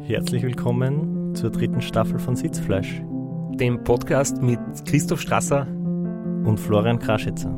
Herzlich 0.00 0.42
willkommen 0.42 1.34
zur 1.34 1.50
dritten 1.50 1.82
Staffel 1.82 2.18
von 2.18 2.34
Sitzfleisch 2.34 3.02
dem 3.56 3.84
Podcast 3.84 4.40
mit 4.40 4.58
Christoph 4.86 5.20
Strasser 5.20 5.66
und 5.66 6.58
Florian 6.58 6.98
Kraschitzer. 6.98 7.50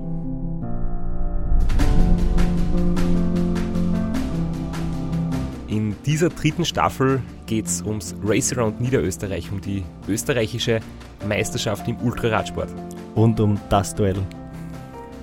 In 5.68 5.94
dieser 6.04 6.28
dritten 6.28 6.64
Staffel 6.64 7.22
geht 7.46 7.66
es 7.66 7.82
ums 7.82 8.16
Race 8.24 8.52
Around 8.52 8.80
Niederösterreich, 8.80 9.52
um 9.52 9.60
die 9.60 9.84
österreichische 10.08 10.80
Meisterschaft 11.28 11.86
im 11.86 11.98
Ultraradsport. 11.98 12.68
Und 13.14 13.38
um 13.38 13.60
das 13.70 13.94
Duell. 13.94 14.18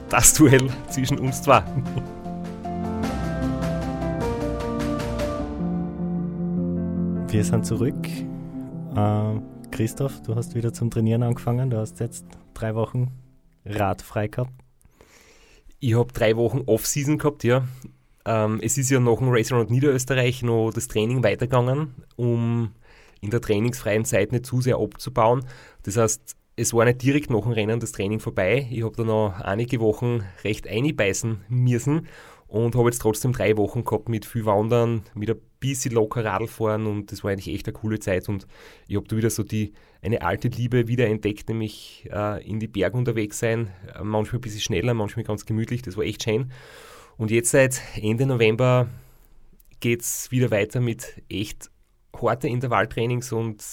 Das 0.07 0.34
Duell 0.34 0.70
zwischen 0.88 1.20
uns 1.20 1.41
zwei. 1.41 1.62
Wir 7.32 7.45
sind 7.45 7.66
zurück. 7.66 7.95
Äh, 8.93 9.39
Christoph, 9.71 10.21
du 10.21 10.36
hast 10.36 10.54
wieder 10.54 10.74
zum 10.74 10.92
Trainieren 10.92 11.24
angefangen. 11.24 11.69
Du 11.69 11.78
hast 11.78 12.01
jetzt 12.01 12.25
drei 12.54 12.75
Wochen 12.75 13.11
radfrei 13.65 14.28
gehabt. 14.28 14.51
Ich 15.79 15.96
habe 15.96 16.11
drei 16.11 16.36
Wochen 16.36 16.64
Off-Season 16.65 17.18
gehabt, 17.18 17.46
ja. 17.46 17.64
Ähm, 18.25 18.60
es 18.61 18.78
ist 18.78 18.89
ja 18.89 19.00
nach 19.00 19.19
dem 19.19 19.29
Race 19.29 19.50
Around 19.50 19.71
Niederösterreich 19.71 20.43
noch 20.43 20.71
das 20.71 20.89
Training 20.89 21.24
weitergegangen, 21.24 21.96
um 22.18 22.74
in 23.21 23.29
der 23.29 23.39
trainingsfreien 23.39 24.04
Zeit 24.04 24.33
nicht 24.33 24.46
zu 24.46 24.60
sehr 24.60 24.79
abzubauen. 24.79 25.46
Das 25.83 25.96
heißt, 25.96 26.36
es 26.57 26.74
war 26.74 26.83
nicht 26.83 27.02
direkt 27.02 27.29
nach 27.29 27.43
dem 27.43 27.54
Rennen 27.54 27.79
das 27.79 27.93
Training 27.93 28.19
vorbei. 28.19 28.68
Ich 28.69 28.83
habe 28.83 28.97
da 28.97 29.05
noch 29.05 29.39
einige 29.39 29.79
Wochen 29.79 30.25
recht 30.43 30.68
einbeißen 30.68 31.46
müssen 31.47 32.09
und 32.52 32.75
habe 32.75 32.89
jetzt 32.89 33.00
trotzdem 33.00 33.31
drei 33.31 33.55
Wochen 33.55 33.86
gehabt 33.86 34.09
mit 34.09 34.25
viel 34.25 34.45
Wandern, 34.45 35.03
mit 35.16 35.30
ein 35.30 35.39
bisschen 35.61 35.94
locker 35.94 36.25
Radfahren 36.25 36.86
und 36.86 37.09
das 37.09 37.23
war 37.23 37.31
eigentlich 37.31 37.47
echt 37.55 37.66
eine 37.66 37.73
coole 37.73 37.97
Zeit 38.00 38.27
und 38.27 38.45
ich 38.89 38.97
habe 38.97 39.08
da 39.08 39.16
wieder 39.16 39.30
so 39.30 39.41
die, 39.44 39.72
eine 40.02 40.22
alte 40.22 40.50
Liebe 40.50 40.89
wieder 40.89 41.07
entdeckt, 41.07 41.47
nämlich 41.47 42.09
äh, 42.11 42.45
in 42.45 42.59
die 42.59 42.67
Berge 42.67 42.97
unterwegs 42.97 43.39
sein, 43.39 43.72
äh, 43.95 44.03
manchmal 44.03 44.39
ein 44.39 44.41
bisschen 44.41 44.59
schneller, 44.59 44.94
manchmal 44.94 45.23
ganz 45.23 45.45
gemütlich, 45.45 45.81
das 45.81 45.95
war 45.95 46.03
echt 46.03 46.23
schön. 46.23 46.52
Und 47.16 47.31
jetzt 47.31 47.52
seit 47.52 47.81
Ende 47.95 48.25
November 48.25 48.89
geht 49.79 50.02
es 50.02 50.29
wieder 50.29 50.52
weiter 50.52 50.81
mit 50.81 51.23
echt 51.29 51.72
harten 52.22 52.47
Intervalltrainings 52.47 53.31
und 53.31 53.63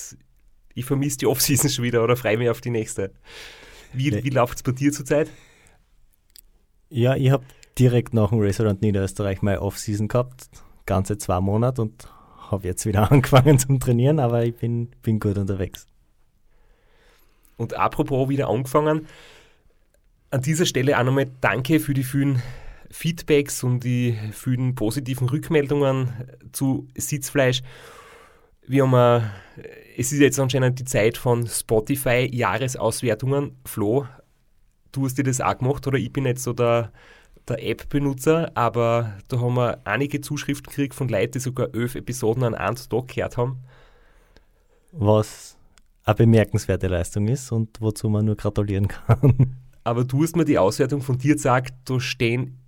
ich 0.74 0.84
vermisse 0.84 1.18
die 1.18 1.26
Offseason 1.26 1.68
schon 1.68 1.84
wieder 1.84 2.04
oder 2.04 2.14
freue 2.14 2.38
mich 2.38 2.48
auf 2.48 2.60
die 2.60 2.70
nächste. 2.70 3.12
Wie, 3.92 4.12
nee. 4.12 4.22
wie 4.22 4.30
läuft 4.30 4.58
es 4.58 4.62
bei 4.62 4.70
dir 4.70 4.92
zurzeit? 4.92 5.28
Ja, 6.90 7.16
ich 7.16 7.30
habe 7.30 7.44
direkt 7.78 8.14
nach 8.14 8.30
dem 8.30 8.40
Restaurant 8.40 8.82
Niederösterreich 8.82 9.42
meine 9.42 9.62
Off-Season 9.62 10.08
gehabt, 10.08 10.48
ganze 10.86 11.18
zwei 11.18 11.40
Monate 11.40 11.82
und 11.82 12.08
habe 12.50 12.66
jetzt 12.66 12.86
wieder 12.86 13.10
angefangen 13.12 13.58
zum 13.58 13.80
Trainieren, 13.80 14.18
aber 14.18 14.44
ich 14.44 14.56
bin, 14.56 14.88
bin 15.02 15.20
gut 15.20 15.38
unterwegs. 15.38 15.86
Und 17.56 17.74
apropos 17.74 18.28
wieder 18.28 18.48
angefangen, 18.48 19.06
an 20.30 20.42
dieser 20.42 20.66
Stelle 20.66 20.98
auch 20.98 21.04
nochmal 21.04 21.30
danke 21.40 21.80
für 21.80 21.94
die 21.94 22.04
vielen 22.04 22.42
Feedbacks 22.90 23.62
und 23.64 23.84
die 23.84 24.16
vielen 24.32 24.74
positiven 24.74 25.28
Rückmeldungen 25.28 26.12
zu 26.52 26.88
Sitzfleisch. 26.96 27.62
Wir 28.66 28.86
haben, 28.86 28.94
äh, 28.94 29.22
es 29.96 30.12
ist 30.12 30.20
jetzt 30.20 30.38
anscheinend 30.38 30.78
die 30.78 30.84
Zeit 30.84 31.16
von 31.16 31.46
Spotify 31.46 32.28
Jahresauswertungen. 32.30 33.56
Flo, 33.64 34.06
du 34.92 35.04
hast 35.04 35.18
dir 35.18 35.24
das 35.24 35.40
auch 35.40 35.58
gemacht 35.58 35.86
oder 35.86 35.98
ich 35.98 36.12
bin 36.12 36.26
jetzt 36.26 36.42
so 36.42 36.52
der 36.52 36.92
der 37.48 37.64
App-Benutzer, 37.66 38.52
aber 38.54 39.14
da 39.28 39.40
haben 39.40 39.54
wir 39.54 39.80
einige 39.84 40.20
Zuschriften 40.20 40.70
gekriegt 40.70 40.94
von 40.94 41.08
Leuten, 41.08 41.32
die 41.32 41.38
sogar 41.40 41.74
elf 41.74 41.94
Episoden 41.94 42.44
an 42.44 42.54
einem 42.54 42.76
Tag 42.76 43.08
gehört 43.08 43.36
haben. 43.36 43.58
Was 44.92 45.56
eine 46.04 46.14
bemerkenswerte 46.14 46.88
Leistung 46.88 47.28
ist 47.28 47.52
und 47.52 47.80
wozu 47.80 48.08
man 48.08 48.24
nur 48.24 48.36
gratulieren 48.36 48.88
kann. 48.88 49.56
Aber 49.84 50.04
du 50.04 50.22
hast 50.22 50.36
mir 50.36 50.44
die 50.44 50.58
Auswertung 50.58 51.02
von 51.02 51.18
dir 51.18 51.34
gesagt, 51.34 51.74
da 51.84 52.00
stehen, 52.00 52.58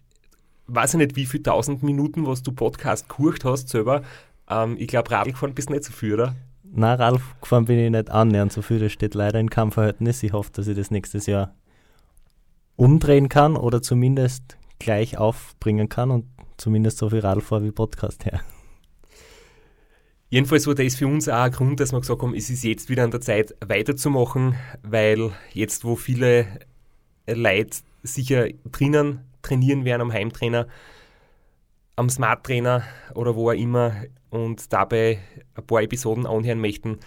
weiß 0.66 0.94
ich 0.94 0.98
nicht, 0.98 1.16
wie 1.16 1.26
viele 1.26 1.42
tausend 1.42 1.82
Minuten, 1.82 2.26
was 2.26 2.42
du 2.42 2.52
Podcast 2.52 3.08
gehört 3.08 3.44
hast 3.44 3.68
selber. 3.68 4.02
Ähm, 4.48 4.76
ich 4.78 4.88
glaube, 4.88 5.10
Radl 5.10 5.32
gefahren 5.32 5.54
bist 5.54 5.68
du 5.68 5.74
nicht 5.74 5.84
so 5.84 5.92
viel, 5.92 6.14
oder? 6.14 6.34
Nein, 6.62 6.96
Radl 6.98 7.20
gefahren 7.40 7.64
bin 7.64 7.78
ich 7.78 7.90
nicht 7.90 8.10
annähernd 8.10 8.52
so 8.52 8.62
viel. 8.62 8.78
Das 8.78 8.92
steht 8.92 9.14
leider 9.14 9.40
in 9.40 9.50
keinem 9.50 9.72
Verhältnis. 9.72 10.22
Ich 10.22 10.32
hoffe, 10.32 10.50
dass 10.52 10.68
ich 10.68 10.76
das 10.76 10.90
nächstes 10.90 11.26
Jahr 11.26 11.54
umdrehen 12.76 13.28
kann 13.28 13.56
oder 13.56 13.82
zumindest 13.82 14.56
gleich 14.80 15.16
aufbringen 15.16 15.88
kann 15.88 16.10
und 16.10 16.24
zumindest 16.56 16.98
so 16.98 17.10
viel 17.10 17.20
Radl 17.20 17.42
wie 17.62 17.70
Podcast 17.70 18.24
her. 18.24 18.40
Jedenfalls 20.28 20.66
war 20.66 20.74
das 20.74 20.94
für 20.94 21.06
uns 21.06 21.28
auch 21.28 21.42
ein 21.42 21.52
Grund, 21.52 21.80
dass 21.80 21.92
wir 21.92 22.00
gesagt 22.00 22.22
haben, 22.22 22.34
es 22.34 22.50
ist 22.50 22.64
jetzt 22.64 22.88
wieder 22.88 23.04
an 23.04 23.10
der 23.10 23.20
Zeit 23.20 23.54
weiterzumachen, 23.64 24.56
weil 24.82 25.32
jetzt, 25.52 25.84
wo 25.84 25.96
viele 25.96 26.46
Leute 27.28 27.78
sicher 28.02 28.48
drinnen 28.70 29.24
trainieren 29.42 29.84
werden 29.84 30.02
am 30.02 30.12
Heimtrainer, 30.12 30.68
am 31.96 32.08
Smart 32.08 32.44
Trainer 32.44 32.84
oder 33.14 33.34
wo 33.34 33.50
auch 33.50 33.54
immer 33.54 34.04
und 34.30 34.72
dabei 34.72 35.18
ein 35.54 35.66
paar 35.66 35.82
Episoden 35.82 36.26
anhören 36.26 36.60
möchten, 36.60 37.00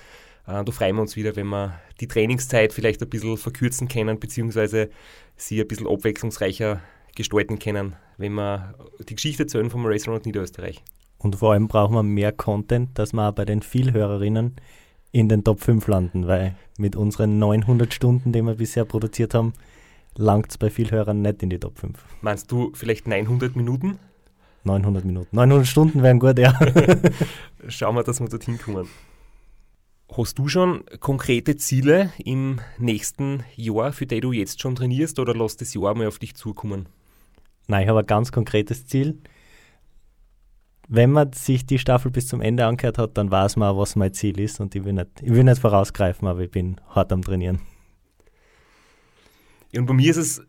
äh, 0.46 0.64
da 0.64 0.72
freuen 0.72 0.96
wir 0.96 1.02
uns 1.02 1.16
wieder, 1.16 1.36
wenn 1.36 1.48
wir 1.48 1.80
die 2.00 2.08
Trainingszeit 2.08 2.74
vielleicht 2.74 3.02
ein 3.02 3.10
bisschen 3.10 3.38
verkürzen 3.38 3.88
können, 3.88 4.20
beziehungsweise 4.20 4.90
sie 5.38 5.62
ein 5.62 5.68
bisschen 5.68 5.88
abwechslungsreicher 5.88 6.82
gestalten 7.16 7.60
können, 7.60 7.96
wenn 8.18 8.34
wir 8.34 8.76
die 9.08 9.16
Geschichte 9.16 9.44
erzählen 9.44 9.70
vom 9.70 9.86
Race 9.86 10.08
Around 10.08 10.26
Niederösterreich. 10.26 10.82
Und 11.18 11.38
vor 11.38 11.54
allem 11.54 11.68
brauchen 11.68 11.96
wir 11.96 12.04
mehr 12.04 12.32
Content, 12.32 12.98
dass 13.00 13.14
wir 13.14 13.30
auch 13.30 13.34
bei 13.34 13.46
den 13.46 13.62
Vielhörerinnen 13.62 14.56
in 15.12 15.30
den 15.30 15.44
Top 15.44 15.62
5 15.62 15.88
landen, 15.88 16.28
weil 16.28 16.56
mit 16.78 16.96
unseren 16.96 17.40
900 17.40 17.94
Stunden, 17.94 18.34
die 18.34 18.42
wir 18.42 18.56
bisher 18.56 18.84
produziert 18.84 19.34
haben, 19.34 19.54
langt 20.16 20.52
es 20.52 20.58
bei 20.58 20.70
Vielhörern 20.70 21.22
nicht 21.22 21.42
in 21.44 21.50
die 21.50 21.60
Top 21.60 21.80
5. 21.80 21.98
Meinst 22.22 22.52
du 22.52 22.72
vielleicht 22.74 23.08
900 23.08 23.56
Minuten? 23.56 24.00
900 24.66 25.06
Minuten. 25.06 25.36
900 25.36 25.68
Stunden 25.68 26.04
wären 26.04 26.20
gut, 26.20 26.40
ja. 26.40 26.58
Schauen 27.68 27.96
wir, 27.96 28.04
dass 28.04 28.20
wir 28.20 28.28
dorthin 28.28 28.58
kommen. 28.58 28.88
Hast 30.16 30.38
du 30.38 30.48
schon 30.48 30.84
konkrete 31.00 31.58
Ziele 31.58 32.12
im 32.24 32.60
nächsten 32.78 33.44
Jahr, 33.56 33.94
für 33.94 34.06
die 34.06 34.22
du 34.22 34.32
jetzt 34.32 34.62
schon 34.62 34.76
trainierst, 34.76 35.20
oder 35.20 35.34
lässt 35.34 35.62
das 35.62 35.74
Jahr 35.74 35.96
mal 35.96 36.08
auf 36.08 36.20
dich 36.20 36.36
zukommen? 36.36 36.88
Nein, 37.68 37.84
ich 37.84 37.90
habe 37.90 38.00
ein 38.00 38.06
ganz 38.06 38.32
konkretes 38.32 38.88
Ziel. 38.88 39.22
Wenn 40.88 41.12
man 41.12 41.32
sich 41.34 41.66
die 41.66 41.80
Staffel 41.80 42.12
bis 42.12 42.28
zum 42.28 42.42
Ende 42.42 42.66
angehört 42.66 42.98
hat, 42.98 43.18
dann 43.18 43.32
weiß 43.32 43.56
man 43.56 43.70
auch, 43.70 43.80
was 43.80 43.96
mein 43.96 44.14
Ziel 44.14 44.40
ist. 44.40 44.60
Und 44.60 44.76
ich 44.76 44.84
will 44.84 44.94
nicht, 44.94 45.10
ich 45.22 45.32
will 45.32 45.44
nicht 45.44 45.62
vorausgreifen, 45.62 46.28
aber 46.28 46.42
ich 46.42 46.52
bin 46.52 46.80
hart 46.90 47.12
am 47.14 47.22
Trainieren. 47.22 47.60
und 49.76 49.86
bei 49.86 49.94
mir 49.94 50.12
ist 50.12 50.18
es 50.18 50.42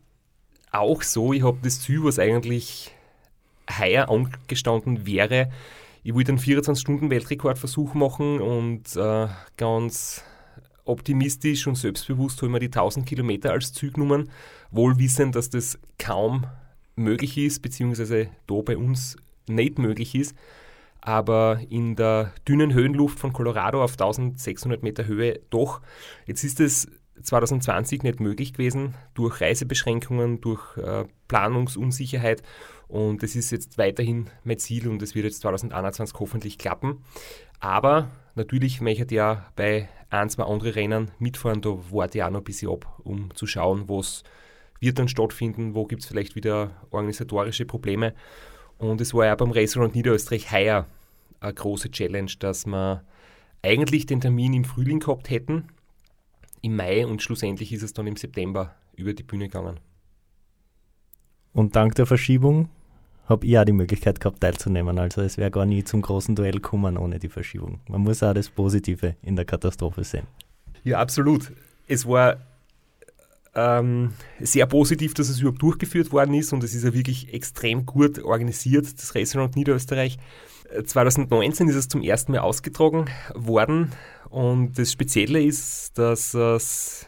auch 0.71 1.01
so, 1.01 1.31
ich 1.33 1.43
habe 1.43 1.57
das 1.63 1.81
Ziel, 1.81 2.03
was 2.03 2.19
eigentlich 2.19 2.91
heuer 3.79 4.09
angestanden 4.09 5.05
wäre. 5.05 5.49
Ich 6.03 6.13
wollte 6.13 6.33
einen 6.33 6.39
24-Stunden-Weltrekordversuch 6.39 7.93
machen 7.95 8.39
und 8.41 8.95
äh, 8.95 9.27
ganz 9.57 10.23
optimistisch 10.83 11.65
und 11.65 11.75
selbstbewusst 11.75 12.37
habe 12.37 12.47
ich 12.47 12.51
mir 12.51 12.59
die 12.59 12.67
1000 12.67 13.05
Kilometer 13.07 13.51
als 13.51 13.73
Ziel 13.73 13.91
genommen, 13.91 14.29
wohl 14.69 14.99
wissend, 14.99 15.35
dass 15.35 15.49
das 15.49 15.79
kaum 15.97 16.45
möglich 16.95 17.37
ist, 17.37 17.61
beziehungsweise 17.61 18.29
da 18.47 18.61
bei 18.61 18.77
uns 18.77 19.17
nicht 19.47 19.79
möglich 19.79 20.15
ist. 20.15 20.35
Aber 21.01 21.59
in 21.69 21.95
der 21.95 22.33
dünnen 22.47 22.73
Höhenluft 22.73 23.19
von 23.19 23.31
Colorado 23.31 23.83
auf 23.83 23.91
1600 23.91 24.81
Meter 24.81 25.05
Höhe 25.05 25.39
doch. 25.51 25.81
Jetzt 26.25 26.43
ist 26.43 26.59
es 26.59 26.87
2020 27.21 28.03
nicht 28.03 28.19
möglich 28.19 28.53
gewesen 28.53 28.95
durch 29.13 29.39
Reisebeschränkungen, 29.39 30.41
durch 30.41 30.77
äh, 30.77 31.05
Planungsunsicherheit. 31.27 32.41
Und 32.87 33.23
das 33.23 33.35
ist 33.35 33.51
jetzt 33.51 33.77
weiterhin 33.77 34.29
mein 34.43 34.59
Ziel 34.59 34.87
und 34.87 35.01
es 35.01 35.15
wird 35.15 35.25
jetzt 35.25 35.41
2021 35.41 36.19
hoffentlich 36.19 36.57
klappen. 36.57 37.03
Aber 37.59 38.09
natürlich 38.35 38.81
möchte 38.81 39.05
ich 39.05 39.11
ja 39.11 39.45
bei 39.55 39.89
ein, 40.09 40.29
zwei 40.29 40.43
anderen 40.43 40.73
Rennen 40.73 41.11
mitfahren. 41.19 41.61
Da 41.61 41.77
warte 41.91 42.17
ich 42.17 42.23
auch 42.23 42.29
noch 42.29 42.41
ein 42.41 42.45
bisschen 42.45 42.71
ab, 42.71 42.99
um 43.03 43.33
zu 43.33 43.47
schauen, 43.47 43.87
was 43.87 44.23
wird 44.85 44.99
dann 44.99 45.07
stattfinden, 45.07 45.75
wo 45.75 45.85
gibt 45.85 46.03
es 46.03 46.07
vielleicht 46.07 46.35
wieder 46.35 46.71
organisatorische 46.91 47.65
Probleme. 47.65 48.13
Und 48.77 49.01
es 49.01 49.13
war 49.13 49.25
ja 49.25 49.35
beim 49.35 49.51
Around 49.51 49.95
Niederösterreich 49.95 50.51
heuer 50.51 50.87
eine 51.39 51.53
große 51.53 51.91
Challenge, 51.91 52.31
dass 52.39 52.65
wir 52.65 53.03
eigentlich 53.61 54.05
den 54.05 54.21
Termin 54.21 54.53
im 54.53 54.63
Frühling 54.63 54.99
gehabt 54.99 55.29
hätten, 55.29 55.69
im 56.61 56.75
Mai 56.75 57.05
und 57.05 57.21
schlussendlich 57.21 57.71
ist 57.73 57.83
es 57.83 57.93
dann 57.93 58.07
im 58.07 58.15
September 58.15 58.75
über 58.95 59.13
die 59.13 59.23
Bühne 59.23 59.45
gegangen. 59.45 59.79
Und 61.53 61.75
dank 61.75 61.95
der 61.95 62.05
Verschiebung 62.05 62.69
habe 63.27 63.45
ich 63.45 63.57
auch 63.57 63.65
die 63.65 63.71
Möglichkeit 63.71 64.19
gehabt, 64.19 64.41
teilzunehmen. 64.41 64.99
Also 64.99 65.21
es 65.21 65.37
wäre 65.37 65.51
gar 65.51 65.65
nie 65.65 65.83
zum 65.83 66.01
großen 66.01 66.35
Duell 66.35 66.53
gekommen 66.53 66.97
ohne 66.97 67.19
die 67.19 67.29
Verschiebung. 67.29 67.79
Man 67.87 68.01
muss 68.01 68.21
auch 68.23 68.33
das 68.33 68.49
Positive 68.49 69.15
in 69.21 69.35
der 69.35 69.45
Katastrophe 69.45 70.03
sehen. 70.03 70.27
Ja, 70.83 70.99
absolut. 70.99 71.51
Es 71.87 72.07
war 72.07 72.37
ähm, 73.55 74.13
sehr 74.39 74.65
positiv, 74.65 75.13
dass 75.13 75.29
es 75.29 75.39
überhaupt 75.39 75.61
durchgeführt 75.61 76.11
worden 76.11 76.33
ist 76.33 76.53
und 76.53 76.63
es 76.63 76.73
ist 76.73 76.83
ja 76.83 76.93
wirklich 76.93 77.33
extrem 77.33 77.85
gut 77.85 78.19
organisiert, 78.23 78.85
das 78.97 79.15
Restaurant 79.15 79.55
Niederösterreich. 79.55 80.17
2019 80.83 81.69
ist 81.69 81.75
es 81.75 81.87
zum 81.87 82.01
ersten 82.01 82.31
Mal 82.31 82.39
ausgetragen 82.39 83.05
worden 83.33 83.91
und 84.29 84.77
das 84.77 84.91
Spezielle 84.91 85.41
ist, 85.41 85.97
dass 85.97 86.33
es 86.33 87.07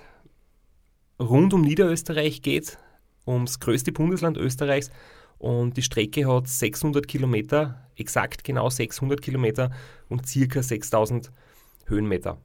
rund 1.20 1.54
um 1.54 1.62
Niederösterreich 1.62 2.42
geht, 2.42 2.78
ums 3.26 3.60
größte 3.60 3.92
Bundesland 3.92 4.38
Österreichs 4.38 4.92
und 5.40 5.78
die 5.78 5.82
Strecke 5.82 6.28
hat 6.28 6.48
600 6.48 7.08
Kilometer, 7.08 7.88
exakt 7.96 8.44
genau 8.44 8.70
600 8.70 9.22
Kilometer 9.22 9.72
und 10.10 10.28
circa 10.28 10.64
6000 10.64 11.32
Höhenmeter. 11.86 12.40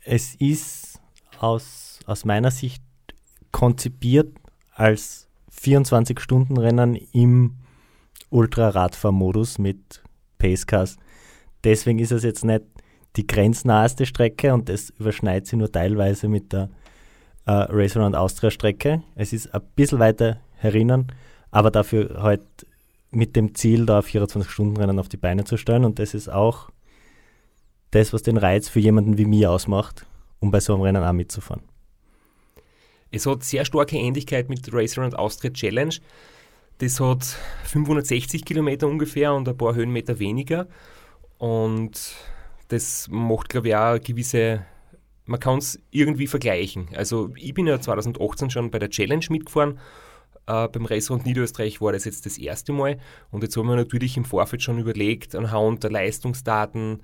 Es 0.00 0.34
ist 0.34 1.00
aus, 1.38 1.93
aus 2.06 2.24
meiner 2.24 2.50
Sicht 2.50 2.82
konzipiert 3.52 4.36
als 4.74 5.28
24-Stunden-Rennen 5.52 6.96
im 7.12 7.54
Ultraradfahrmodus 8.30 9.58
mit 9.58 10.02
Pacecars. 10.38 10.96
Deswegen 11.62 11.98
ist 11.98 12.12
es 12.12 12.24
jetzt 12.24 12.44
nicht 12.44 12.64
die 13.16 13.26
grenznaheste 13.26 14.06
Strecke 14.06 14.52
und 14.52 14.68
es 14.68 14.90
überschneidet 14.90 15.46
sie 15.46 15.56
nur 15.56 15.70
teilweise 15.70 16.28
mit 16.28 16.52
der 16.52 16.68
äh, 17.46 17.52
Race 17.52 17.96
Around 17.96 18.16
Austria 18.16 18.50
Strecke. 18.50 19.02
Es 19.14 19.32
ist 19.32 19.54
ein 19.54 19.62
bisschen 19.76 20.00
weiter 20.00 20.40
herinnen, 20.56 21.12
aber 21.50 21.70
dafür 21.70 22.22
halt 22.22 22.42
mit 23.10 23.36
dem 23.36 23.54
Ziel, 23.54 23.86
da 23.86 24.00
24-Stunden-Rennen 24.00 24.98
auf 24.98 25.08
die 25.08 25.16
Beine 25.16 25.44
zu 25.44 25.56
stellen 25.56 25.84
und 25.84 26.00
das 26.00 26.14
ist 26.14 26.28
auch 26.28 26.70
das, 27.92 28.12
was 28.12 28.22
den 28.22 28.36
Reiz 28.36 28.68
für 28.68 28.80
jemanden 28.80 29.18
wie 29.18 29.24
mich 29.24 29.46
ausmacht, 29.46 30.06
um 30.40 30.50
bei 30.50 30.58
so 30.58 30.74
einem 30.74 30.82
Rennen 30.82 31.04
auch 31.04 31.12
mitzufahren. 31.12 31.62
Es 33.14 33.26
hat 33.26 33.44
sehr 33.44 33.64
starke 33.64 33.96
Ähnlichkeit 33.96 34.48
mit 34.48 34.68
Racer 34.72 35.04
und 35.04 35.16
Austria 35.16 35.52
Challenge. 35.52 35.94
Das 36.78 36.98
hat 36.98 37.24
560 37.64 38.44
Kilometer 38.44 38.88
ungefähr 38.88 39.32
und 39.32 39.48
ein 39.48 39.56
paar 39.56 39.76
Höhenmeter 39.76 40.18
weniger. 40.18 40.66
Und 41.38 42.16
das 42.68 43.06
macht, 43.08 43.50
glaube 43.50 43.68
ich, 43.68 43.76
auch 43.76 43.90
eine 43.90 44.00
gewisse, 44.00 44.66
man 45.26 45.38
kann 45.38 45.58
es 45.58 45.78
irgendwie 45.92 46.26
vergleichen. 46.26 46.88
Also 46.96 47.30
ich 47.36 47.54
bin 47.54 47.68
ja 47.68 47.80
2018 47.80 48.50
schon 48.50 48.72
bei 48.72 48.80
der 48.80 48.90
Challenge 48.90 49.24
mitgefahren. 49.30 49.78
Äh, 50.48 50.66
beim 50.66 50.84
Restaurant 50.84 51.24
Niederösterreich 51.24 51.80
war 51.80 51.92
das 51.92 52.06
jetzt 52.06 52.26
das 52.26 52.36
erste 52.36 52.72
Mal. 52.72 52.98
Und 53.30 53.44
jetzt 53.44 53.56
haben 53.56 53.68
wir 53.68 53.76
natürlich 53.76 54.16
im 54.16 54.24
Vorfeld 54.24 54.62
schon 54.62 54.80
überlegt, 54.80 55.36
anhand 55.36 55.84
der 55.84 55.92
Leistungsdaten, 55.92 57.00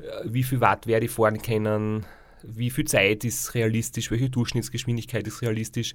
äh, 0.00 0.04
wie 0.24 0.42
viel 0.42 0.60
Watt 0.60 0.88
werde 0.88 1.06
ich 1.06 1.12
fahren 1.12 1.40
können, 1.40 2.04
wie 2.44 2.70
viel 2.70 2.84
Zeit 2.84 3.24
ist 3.24 3.54
realistisch, 3.54 4.10
welche 4.10 4.30
Durchschnittsgeschwindigkeit 4.30 5.26
ist 5.26 5.42
realistisch. 5.42 5.94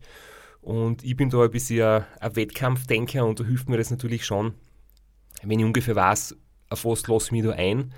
Und 0.62 1.04
ich 1.04 1.16
bin 1.16 1.30
da 1.30 1.44
ein 1.44 1.52
bisschen 1.52 2.04
ein 2.20 2.36
Wettkampfdenker 2.36 3.26
und 3.26 3.40
da 3.40 3.46
hilft 3.46 3.70
mir 3.70 3.78
das 3.78 3.92
natürlich 3.92 4.26
schon, 4.26 4.54
wenn 5.44 5.60
ich 5.60 5.66
ungefähr 5.66 5.96
weiß, 5.96 6.36
auf 6.70 6.86
was 6.86 7.08
lasse 7.08 7.28
ich 7.28 7.32
mich 7.32 7.44
da 7.44 7.52
ein. 7.52 7.94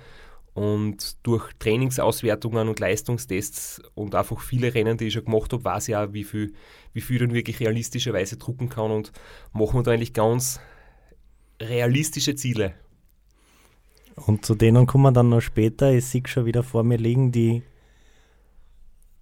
Und 0.52 1.24
durch 1.26 1.52
Trainingsauswertungen 1.58 2.68
und 2.68 2.80
Leistungstests 2.80 3.80
und 3.94 4.14
einfach 4.14 4.40
viele 4.40 4.74
Rennen, 4.74 4.98
die 4.98 5.06
ich 5.06 5.14
schon 5.14 5.24
gemacht 5.24 5.52
habe, 5.52 5.64
weiß 5.64 5.88
ich 5.88 5.96
auch, 5.96 6.12
wie 6.12 6.24
viel, 6.24 6.52
wie 6.92 7.00
viel 7.00 7.16
ich 7.16 7.22
dann 7.22 7.34
wirklich 7.34 7.60
realistischerweise 7.60 8.36
drucken 8.36 8.68
kann 8.68 8.90
und 8.90 9.12
machen 9.52 9.78
wir 9.78 9.82
da 9.84 9.92
eigentlich 9.92 10.12
ganz 10.12 10.60
realistische 11.60 12.34
Ziele. 12.34 12.74
Und 14.16 14.44
zu 14.44 14.54
denen 14.54 14.86
kommen 14.86 15.04
wir 15.04 15.12
dann 15.12 15.28
noch 15.28 15.40
später. 15.40 15.92
Ich 15.92 16.06
sehe 16.06 16.22
schon 16.26 16.46
wieder 16.46 16.62
vor 16.62 16.82
mir 16.82 16.98
liegen 16.98 17.32
die 17.32 17.62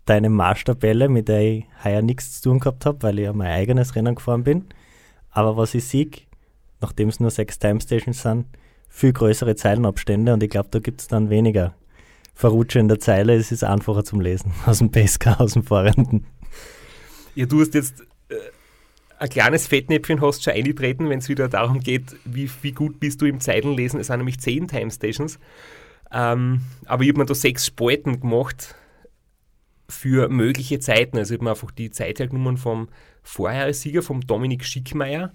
deine 0.09 0.31
Marschtabelle, 0.31 1.09
mit 1.09 1.29
der 1.29 1.41
ich 1.41 1.65
heuer 1.85 2.03
nichts 2.03 2.41
zu 2.41 2.51
tun 2.51 2.61
gehabt 2.61 2.87
habe, 2.87 3.03
weil 3.03 3.19
ich 3.19 3.25
ja 3.25 3.33
mein 3.33 3.49
eigenes 3.49 3.95
Rennen 3.95 4.15
gefahren 4.15 4.45
bin. 4.45 4.67
Aber 5.31 5.57
was 5.57 5.75
ich 5.75 5.85
sehe, 5.85 6.11
nachdem 6.81 7.09
es 7.09 7.21
nur 7.21 7.31
sechs 7.31 7.59
Time 7.59 7.81
Stations 7.81 8.23
sind, 8.23 8.47
viel 8.89 9.13
größere 9.13 9.55
Zeilenabstände 9.55 10.33
und 10.33 10.43
ich 10.43 10.51
glaube, 10.51 10.69
da 10.71 10.79
gibt 10.79 11.01
es 11.01 11.09
dann 11.09 11.31
weniger 11.31 11.75
Verrutsche 12.35 12.79
in 12.79 12.89
der 12.89 12.99
Zeile. 12.99 13.35
Es 13.35 13.53
ist 13.53 13.65
einfacher 13.65 14.05
zum 14.05 14.21
Lesen 14.21 14.53
aus 14.67 14.79
dem 14.79 14.91
Pesca, 14.91 15.35
aus 15.35 15.53
dem 15.53 15.65
Fahrenden. 15.65 16.27
Ja, 17.35 17.47
du 17.47 17.61
hast 17.61 17.75
jetzt 17.75 18.01
äh, 18.29 18.35
ein 19.19 19.29
kleines 19.29 19.67
Fettnäpfchen 19.67 20.21
hast 20.21 20.43
schon 20.43 20.55
eingetreten, 20.55 21.09
wenn 21.09 21.19
es 21.19 21.29
wieder 21.29 21.49
darum 21.49 21.81
geht, 21.81 22.17
wie, 22.25 22.51
wie 22.63 22.73
gut 22.73 22.99
bist 23.01 23.21
du 23.21 23.27
im 23.27 23.41
Zeilenlesen. 23.41 24.01
Es 24.01 24.07
sind 24.07 24.19
nämlich 24.19 24.41
zehn 24.41 24.69
Time 24.69 24.91
Stations. 24.91 25.39
Ähm, 26.11 26.63
aber 26.87 27.03
ich 27.03 27.11
habe 27.11 27.19
mir 27.19 27.27
da 27.27 27.35
sechs 27.35 27.67
Spalten 27.67 28.21
gemacht 28.21 28.75
für 29.91 30.29
mögliche 30.29 30.79
Zeiten. 30.81 31.17
Also 31.17 31.35
ich 31.35 31.39
habe 31.39 31.45
mir 31.45 31.51
einfach 31.51 31.71
die 31.71 31.91
Zeitnummern 31.91 32.57
vom 32.57 32.89
Vorhersieger, 33.23 34.03
vom 34.03 34.21
Dominik 34.21 34.65
Schickmeier, 34.65 35.33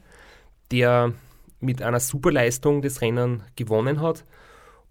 der 0.72 1.14
mit 1.60 1.82
einer 1.82 2.00
Superleistung 2.00 2.82
das 2.82 3.02
Rennen 3.02 3.44
gewonnen 3.56 4.02
hat 4.02 4.26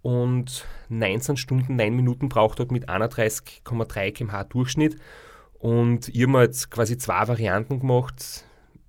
und 0.01 0.67
19 0.89 1.37
Stunden 1.37 1.77
9 1.77 1.95
Minuten 1.95 2.29
braucht 2.29 2.59
hat 2.61 2.73
mit 2.73 2.89
31,3 2.89 4.13
km/h 4.13 4.45
Durchschnitt. 4.45 4.97
Und 5.55 6.09
ich 6.09 6.23
habe 6.23 6.33
mir 6.33 6.43
jetzt 6.43 6.71
quasi 6.71 6.99
zwei 6.99 7.29
Varianten 7.29 7.79
gemacht, 7.79 8.45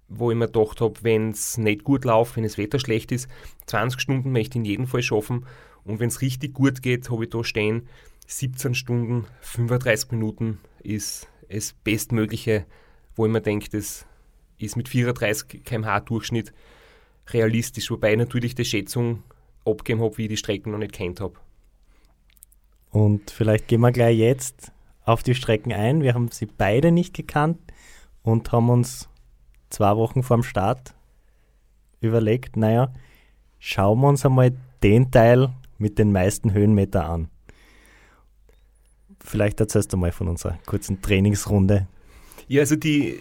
wo 0.07 0.31
ich 0.31 0.37
mir 0.37 0.47
gedacht 0.47 0.81
habe, 0.81 1.03
wenn 1.03 1.29
es 1.29 1.57
nicht 1.57 1.83
gut 1.83 2.03
läuft, 2.03 2.35
wenn 2.35 2.43
das 2.43 2.57
Wetter 2.57 2.79
schlecht 2.79 3.11
ist, 3.11 3.27
20 3.67 4.01
Stunden 4.01 4.31
möchte 4.31 4.57
ich 4.57 4.65
in 4.65 4.65
jedem 4.65 4.87
Fall 4.87 5.03
schaffen. 5.03 5.45
Und 5.83 5.99
wenn 5.99 6.07
es 6.07 6.21
richtig 6.21 6.53
gut 6.53 6.81
geht, 6.81 7.09
habe 7.11 7.25
ich 7.25 7.29
da 7.29 7.43
stehen 7.43 7.87
17 8.27 8.75
Stunden, 8.75 9.25
35 9.41 10.11
Minuten 10.11 10.59
ist 10.81 11.27
das 11.49 11.73
Bestmögliche, 11.73 12.65
wo 13.15 13.25
ich 13.25 13.31
mir 13.31 13.41
denke, 13.41 13.69
das 13.69 14.05
ist 14.57 14.75
mit 14.75 14.89
34 14.89 15.63
km/h 15.63 15.99
Durchschnitt 16.01 16.53
realistisch, 17.29 17.89
wobei 17.91 18.11
ich 18.11 18.17
natürlich 18.17 18.55
die 18.55 18.65
Schätzung 18.65 19.23
abgegeben 19.65 20.01
habe, 20.01 20.17
wie 20.17 20.23
ich 20.23 20.29
die 20.29 20.37
Strecken 20.37 20.71
noch 20.71 20.79
nicht 20.79 20.93
kennt 20.93 21.21
habe. 21.21 21.35
Und 22.91 23.31
vielleicht 23.31 23.67
gehen 23.67 23.81
wir 23.81 23.91
gleich 23.91 24.17
jetzt 24.17 24.71
auf 25.03 25.23
die 25.23 25.35
Strecken 25.35 25.73
ein. 25.73 26.01
Wir 26.01 26.13
haben 26.13 26.29
sie 26.31 26.45
beide 26.45 26.91
nicht 26.91 27.13
gekannt 27.13 27.59
und 28.21 28.51
haben 28.51 28.69
uns 28.69 29.09
zwei 29.69 29.95
Wochen 29.97 30.23
vorm 30.23 30.43
Start 30.43 30.93
überlegt, 31.99 32.57
naja, 32.57 32.93
schauen 33.59 34.01
wir 34.01 34.09
uns 34.09 34.25
einmal 34.25 34.53
den 34.83 35.09
Teil 35.09 35.49
mit 35.77 35.97
den 35.97 36.11
meisten 36.11 36.53
Höhenmeter 36.53 37.09
an. 37.09 37.29
Vielleicht 39.23 39.59
erzählst 39.59 39.93
du 39.93 39.97
mal 39.97 40.11
von 40.11 40.27
unserer 40.27 40.59
kurzen 40.65 41.01
Trainingsrunde. 41.01 41.87
Ja, 42.47 42.61
also 42.61 42.75
die, 42.75 43.17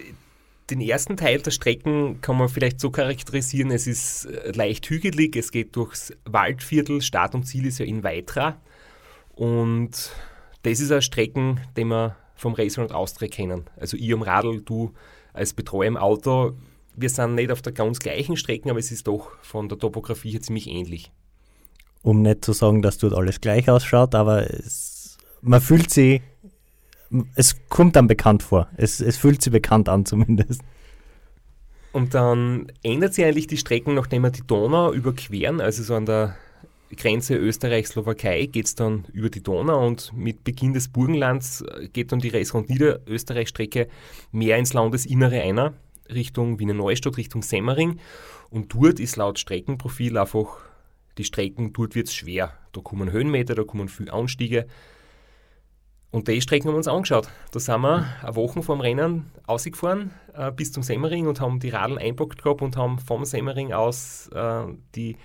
den 0.69 0.81
ersten 0.81 1.17
Teil 1.17 1.41
der 1.41 1.51
Strecken 1.51 2.19
kann 2.21 2.37
man 2.37 2.49
vielleicht 2.49 2.79
so 2.79 2.91
charakterisieren, 2.91 3.71
es 3.71 3.87
ist 3.87 4.25
äh, 4.25 4.51
leicht 4.51 4.89
hügelig, 4.89 5.35
es 5.35 5.51
geht 5.51 5.75
durchs 5.75 6.13
Waldviertel, 6.25 7.01
Start 7.01 7.35
und 7.35 7.43
Ziel 7.43 7.65
ist 7.65 7.79
ja 7.79 7.85
in 7.85 8.03
Weitra 8.03 8.57
und 9.35 10.11
das 10.63 10.79
ist 10.79 10.91
eine 10.91 11.01
Strecken, 11.01 11.59
die 11.77 11.85
wir 11.85 12.15
vom 12.35 12.53
Racer 12.53 12.81
und 12.81 12.93
Austria 12.93 13.29
kennen. 13.29 13.65
Also 13.77 13.97
ich 13.97 14.13
am 14.13 14.21
Radl, 14.21 14.61
du 14.61 14.93
als 15.33 15.53
Betreuer 15.53 15.87
im 15.87 15.97
Auto, 15.97 16.53
wir 16.95 17.09
sind 17.09 17.35
nicht 17.35 17.51
auf 17.51 17.61
der 17.61 17.73
ganz 17.73 17.99
gleichen 17.99 18.37
Strecke, 18.37 18.69
aber 18.69 18.79
es 18.79 18.91
ist 18.91 19.07
doch 19.07 19.31
von 19.41 19.69
der 19.69 19.77
Topografie 19.77 20.31
her 20.31 20.41
ziemlich 20.41 20.67
ähnlich. 20.67 21.11
Um 22.01 22.21
nicht 22.21 22.43
zu 22.43 22.51
sagen, 22.51 22.81
dass 22.81 22.97
dort 22.97 23.13
alles 23.13 23.41
gleich 23.41 23.69
ausschaut, 23.69 24.13
aber 24.13 24.49
es 24.49 24.92
man 25.43 25.61
fühlt 25.61 25.89
sie, 25.89 26.21
es 27.35 27.55
kommt 27.69 27.95
dann 27.95 28.07
bekannt 28.07 28.43
vor. 28.43 28.69
Es, 28.75 28.99
es 28.99 29.17
fühlt 29.17 29.41
sich 29.41 29.51
bekannt 29.51 29.89
an 29.89 30.05
zumindest. 30.05 30.61
Und 31.91 32.15
dann 32.15 32.71
ändert 32.81 33.13
sich 33.13 33.23
eigentlich 33.23 33.47
die 33.47 33.57
Strecken, 33.57 33.93
nachdem 33.93 34.23
wir 34.23 34.31
die 34.31 34.45
Donau 34.47 34.91
überqueren, 34.91 35.61
also 35.61 35.83
so 35.83 35.93
an 35.93 36.07
der 36.07 36.35
Grenze 36.95 37.35
Österreich-Slowakei 37.35 38.45
geht 38.47 38.65
es 38.65 38.75
dann 38.75 39.05
über 39.13 39.29
die 39.29 39.41
Donau 39.41 39.85
und 39.85 40.13
mit 40.13 40.43
Beginn 40.43 40.73
des 40.73 40.89
Burgenlands 40.89 41.61
äh, 41.61 41.87
geht 41.87 42.11
dann 42.11 42.19
die 42.19 42.29
Reis- 42.29 42.51
und 42.51 42.69
Niederösterreich-Strecke 42.69 43.87
mehr 44.31 44.57
ins 44.57 44.73
Landesinnere 44.73 45.41
einer, 45.41 45.73
Richtung 46.13 46.59
Wiener 46.59 46.73
Neustadt, 46.73 47.17
Richtung 47.17 47.41
Semmering. 47.41 47.99
Und 48.49 48.73
dort 48.73 48.99
ist 48.99 49.15
laut 49.15 49.39
Streckenprofil 49.39 50.17
einfach 50.17 50.57
die 51.17 51.23
Strecken, 51.23 51.73
dort 51.73 51.95
wird 51.95 52.07
es 52.07 52.15
schwer. 52.15 52.53
Da 52.73 52.81
kommen 52.81 53.11
Höhenmeter, 53.11 53.55
da 53.55 53.63
kommen 53.63 53.87
viele 53.87 54.13
Anstiege. 54.13 54.67
Und 56.13 56.27
die 56.27 56.41
Strecken 56.41 56.67
haben 56.67 56.75
wir 56.75 56.77
uns 56.77 56.87
angeschaut. 56.87 57.27
Da 57.51 57.59
sind 57.59 57.81
wir 57.81 58.05
eine 58.21 58.35
Woche 58.35 58.61
vom 58.61 58.81
Rennen 58.81 59.31
ausgefahren 59.47 60.11
äh, 60.35 60.51
bis 60.51 60.71
zum 60.71 60.83
Semmering 60.83 61.25
und 61.25 61.41
haben 61.41 61.59
die 61.59 61.69
Radeln 61.69 61.97
einpackt 61.97 62.43
gehabt 62.43 62.61
und 62.61 62.77
haben 62.77 62.99
vom 62.99 63.25
Semmering 63.25 63.73
aus 63.73 64.27
äh, 64.27 64.65
die, 64.93 65.17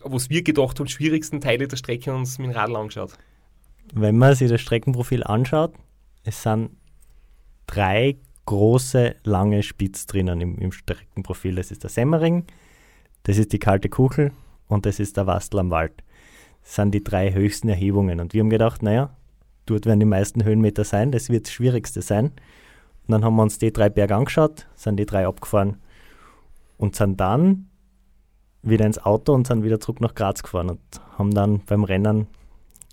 was 0.00 0.28
wir 0.28 0.42
gedacht 0.42 0.80
haben, 0.80 0.88
schwierigsten 0.88 1.40
Teile 1.40 1.68
der 1.68 1.76
Strecke 1.76 2.12
uns 2.12 2.40
mit 2.40 2.50
dem 2.50 2.56
Radl 2.56 2.74
angeschaut. 2.74 3.12
Wenn 3.94 4.18
man 4.18 4.34
sich 4.34 4.50
das 4.50 4.60
Streckenprofil 4.60 5.22
anschaut, 5.22 5.72
es 6.24 6.42
sind 6.42 6.70
drei 7.68 8.16
große, 8.46 9.14
lange 9.22 9.62
Spitz 9.62 10.06
drinnen 10.06 10.40
im, 10.40 10.58
im 10.58 10.72
Streckenprofil. 10.72 11.54
Das 11.54 11.70
ist 11.70 11.84
der 11.84 11.90
Semmering, 11.90 12.44
das 13.22 13.38
ist 13.38 13.52
die 13.52 13.60
kalte 13.60 13.88
Kuchel 13.88 14.32
und 14.66 14.84
das 14.84 14.98
ist 14.98 15.16
der 15.16 15.28
Wastel 15.28 15.60
am 15.60 15.70
Wald. 15.70 16.02
Sind 16.62 16.92
die 16.92 17.02
drei 17.02 17.32
höchsten 17.32 17.68
Erhebungen. 17.68 18.20
Und 18.20 18.34
wir 18.34 18.40
haben 18.40 18.50
gedacht, 18.50 18.82
naja, 18.82 19.10
dort 19.66 19.86
werden 19.86 20.00
die 20.00 20.06
meisten 20.06 20.44
Höhenmeter 20.44 20.84
sein, 20.84 21.12
das 21.12 21.28
wird 21.28 21.46
das 21.46 21.52
Schwierigste 21.52 22.02
sein. 22.02 22.26
Und 23.06 23.12
dann 23.12 23.24
haben 23.24 23.36
wir 23.36 23.42
uns 23.42 23.58
die 23.58 23.72
drei 23.72 23.88
Berge 23.88 24.14
angeschaut, 24.14 24.66
sind 24.74 24.96
die 24.96 25.06
drei 25.06 25.26
abgefahren 25.26 25.78
und 26.78 26.94
sind 26.94 27.20
dann 27.20 27.68
wieder 28.62 28.86
ins 28.86 28.98
Auto 28.98 29.34
und 29.34 29.46
sind 29.46 29.64
wieder 29.64 29.80
zurück 29.80 30.00
nach 30.00 30.14
Graz 30.14 30.42
gefahren 30.42 30.70
und 30.70 30.80
haben 31.18 31.34
dann 31.34 31.60
beim 31.66 31.84
Rennen 31.84 32.28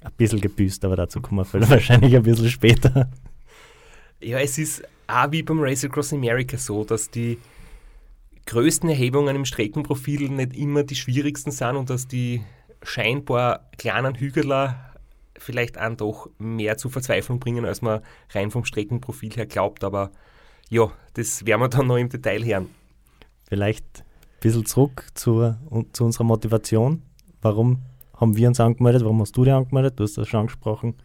ein 0.01 0.11
bisschen 0.17 0.41
gebüßt, 0.41 0.83
aber 0.85 0.95
dazu 0.95 1.21
kommen 1.21 1.45
wir 1.51 1.69
wahrscheinlich 1.69 2.15
ein 2.15 2.23
bisschen 2.23 2.49
später. 2.49 3.09
Ja, 4.19 4.39
es 4.39 4.57
ist 4.57 4.83
auch 5.07 5.31
wie 5.31 5.43
beim 5.43 5.59
Race 5.59 5.85
Across 5.85 6.13
America 6.13 6.57
so, 6.57 6.83
dass 6.83 7.09
die 7.09 7.37
größten 8.45 8.89
Erhebungen 8.89 9.35
im 9.35 9.45
Streckenprofil 9.45 10.29
nicht 10.29 10.55
immer 10.55 10.83
die 10.83 10.95
schwierigsten 10.95 11.51
sind 11.51 11.75
und 11.75 11.89
dass 11.89 12.07
die 12.07 12.41
scheinbar 12.83 13.69
kleinen 13.77 14.15
Hügeler 14.15 14.89
vielleicht 15.37 15.79
auch 15.79 15.95
doch 15.95 16.29
mehr 16.37 16.77
zur 16.77 16.91
Verzweiflung 16.91 17.39
bringen, 17.39 17.65
als 17.65 17.81
man 17.81 18.01
rein 18.31 18.51
vom 18.51 18.65
Streckenprofil 18.65 19.31
her 19.31 19.45
glaubt. 19.45 19.83
Aber 19.83 20.11
ja, 20.69 20.91
das 21.13 21.45
werden 21.45 21.61
wir 21.61 21.69
dann 21.69 21.87
noch 21.87 21.97
im 21.97 22.09
Detail 22.09 22.43
hören. 22.43 22.69
Vielleicht 23.47 23.85
ein 23.99 24.39
bisschen 24.41 24.65
zurück 24.65 25.07
zur, 25.13 25.57
zu 25.93 26.05
unserer 26.05 26.25
Motivation. 26.25 27.01
Warum 27.41 27.81
haben 28.15 28.35
wir 28.35 28.47
uns 28.47 28.59
angemeldet? 28.59 29.03
Warum 29.03 29.21
hast 29.21 29.35
du 29.35 29.43
dich 29.43 29.53
angemeldet? 29.53 29.99
Du 29.99 30.03
hast 30.03 30.17
das 30.17 30.27
schon 30.27 30.41
angesprochen. 30.41 30.95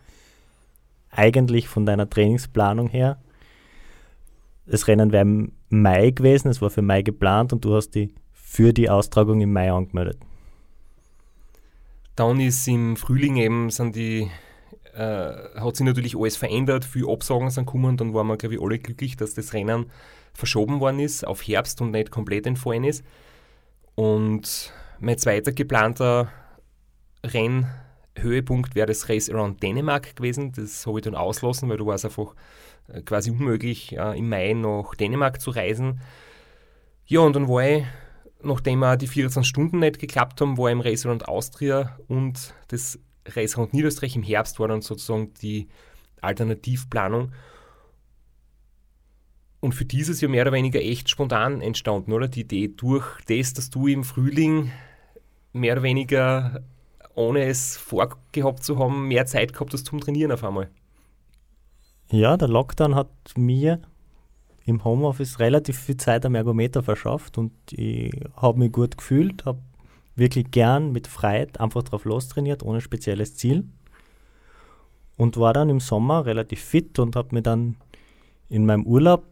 Eigentlich 1.10 1.68
von 1.68 1.86
deiner 1.86 2.10
Trainingsplanung 2.10 2.88
her. 2.88 3.18
Das 4.66 4.88
Rennen 4.88 5.12
wäre 5.12 5.22
im 5.22 5.52
Mai 5.68 6.10
gewesen, 6.10 6.48
es 6.48 6.62
war 6.62 6.70
für 6.70 6.82
Mai 6.82 7.02
geplant 7.02 7.52
und 7.52 7.64
du 7.64 7.74
hast 7.74 7.90
dich 7.90 8.14
für 8.32 8.72
die 8.72 8.88
Austragung 8.88 9.40
im 9.40 9.52
Mai 9.52 9.70
angemeldet. 9.70 10.18
Dann 12.16 12.40
ist 12.40 12.66
im 12.68 12.96
Frühling 12.96 13.36
eben, 13.36 13.70
sind 13.70 13.96
die, 13.96 14.30
äh, 14.94 15.60
hat 15.60 15.76
sich 15.76 15.84
natürlich 15.84 16.16
alles 16.16 16.36
verändert, 16.36 16.84
viele 16.84 17.10
Absagen 17.10 17.50
sind 17.50 17.66
gekommen, 17.66 17.96
dann 17.96 18.14
waren 18.14 18.28
wir, 18.28 18.36
glaube 18.36 18.54
ich, 18.54 18.60
alle 18.60 18.78
glücklich, 18.78 19.16
dass 19.16 19.34
das 19.34 19.52
Rennen 19.52 19.90
verschoben 20.32 20.80
worden 20.80 21.00
ist 21.00 21.26
auf 21.26 21.42
Herbst 21.46 21.80
und 21.80 21.92
nicht 21.92 22.10
komplett 22.10 22.46
entfallen 22.46 22.84
ist. 22.84 23.04
Und 23.94 24.72
mein 25.00 25.18
zweiter 25.18 25.52
geplanter 25.52 26.30
Rennhöhepunkt 27.24 28.74
wäre 28.74 28.86
das 28.86 29.08
Race 29.08 29.30
Around 29.30 29.62
Dänemark 29.62 30.16
gewesen. 30.16 30.52
Das 30.52 30.86
habe 30.86 30.98
ich 30.98 31.04
dann 31.04 31.14
auslassen, 31.14 31.68
weil 31.68 31.76
du 31.76 31.86
war 31.86 31.94
es 31.94 32.04
einfach 32.04 32.34
äh, 32.88 33.00
quasi 33.02 33.30
unmöglich, 33.30 33.96
äh, 33.96 34.18
im 34.18 34.28
Mai 34.28 34.52
nach 34.52 34.94
Dänemark 34.94 35.40
zu 35.40 35.50
reisen. 35.50 36.00
Ja, 37.06 37.20
und 37.20 37.36
dann 37.36 37.48
war 37.48 37.64
ich 37.64 37.84
nachdem 38.44 38.80
wir 38.80 38.96
die 38.96 39.06
24 39.06 39.48
Stunden 39.48 39.78
nicht 39.80 39.98
geklappt 39.98 40.40
haben, 40.40 40.58
war 40.58 40.70
im 40.70 40.80
Race 40.80 41.06
Around 41.06 41.28
Austria 41.28 41.98
und 42.08 42.54
das 42.68 42.98
Race 43.26 43.56
Around 43.56 43.74
Niederösterreich 43.74 44.16
im 44.16 44.22
Herbst 44.22 44.58
war 44.58 44.68
dann 44.68 44.82
sozusagen 44.82 45.32
die 45.34 45.68
Alternativplanung. 46.20 47.32
Und 49.60 49.74
für 49.74 49.86
dieses 49.86 50.20
Jahr 50.20 50.30
mehr 50.30 50.42
oder 50.42 50.52
weniger 50.52 50.80
echt 50.80 51.08
spontan 51.08 51.62
entstanden, 51.62 52.12
oder? 52.12 52.28
Die 52.28 52.42
Idee 52.42 52.68
durch 52.68 53.06
das, 53.26 53.54
dass 53.54 53.70
du 53.70 53.86
im 53.86 54.04
Frühling 54.04 54.70
mehr 55.54 55.72
oder 55.72 55.82
weniger, 55.82 56.62
ohne 57.14 57.44
es 57.44 57.76
vorgehabt 57.76 58.62
zu 58.62 58.78
haben, 58.78 59.08
mehr 59.08 59.24
Zeit 59.24 59.54
gehabt 59.54 59.72
hast 59.72 59.86
zum 59.86 60.00
Trainieren 60.00 60.32
auf 60.32 60.44
einmal. 60.44 60.68
Ja, 62.10 62.36
der 62.36 62.48
Lockdown 62.48 62.94
hat 62.94 63.08
mir 63.36 63.80
im 64.66 64.84
Homeoffice 64.84 65.38
relativ 65.38 65.78
viel 65.78 65.96
Zeit 65.96 66.24
am 66.24 66.34
Ergometer 66.34 66.82
verschafft 66.82 67.38
und 67.38 67.52
ich 67.70 68.12
habe 68.36 68.58
mich 68.58 68.72
gut 68.72 68.96
gefühlt, 68.96 69.44
habe 69.44 69.58
wirklich 70.16 70.50
gern 70.50 70.92
mit 70.92 71.06
Freiheit 71.06 71.60
einfach 71.60 71.82
drauf 71.82 72.04
lostrainiert, 72.04 72.62
ohne 72.62 72.80
spezielles 72.80 73.36
Ziel. 73.36 73.68
Und 75.16 75.36
war 75.36 75.52
dann 75.52 75.68
im 75.68 75.80
Sommer 75.80 76.26
relativ 76.26 76.60
fit 76.60 76.98
und 76.98 77.14
habe 77.14 77.34
mir 77.34 77.42
dann 77.42 77.76
in 78.48 78.66
meinem 78.66 78.84
Urlaub 78.84 79.24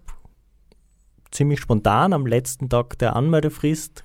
ziemlich 1.31 1.61
spontan 1.61 2.13
am 2.13 2.27
letzten 2.27 2.69
Tag 2.69 2.99
der 2.99 3.17
Anmeldefrist, 3.17 4.05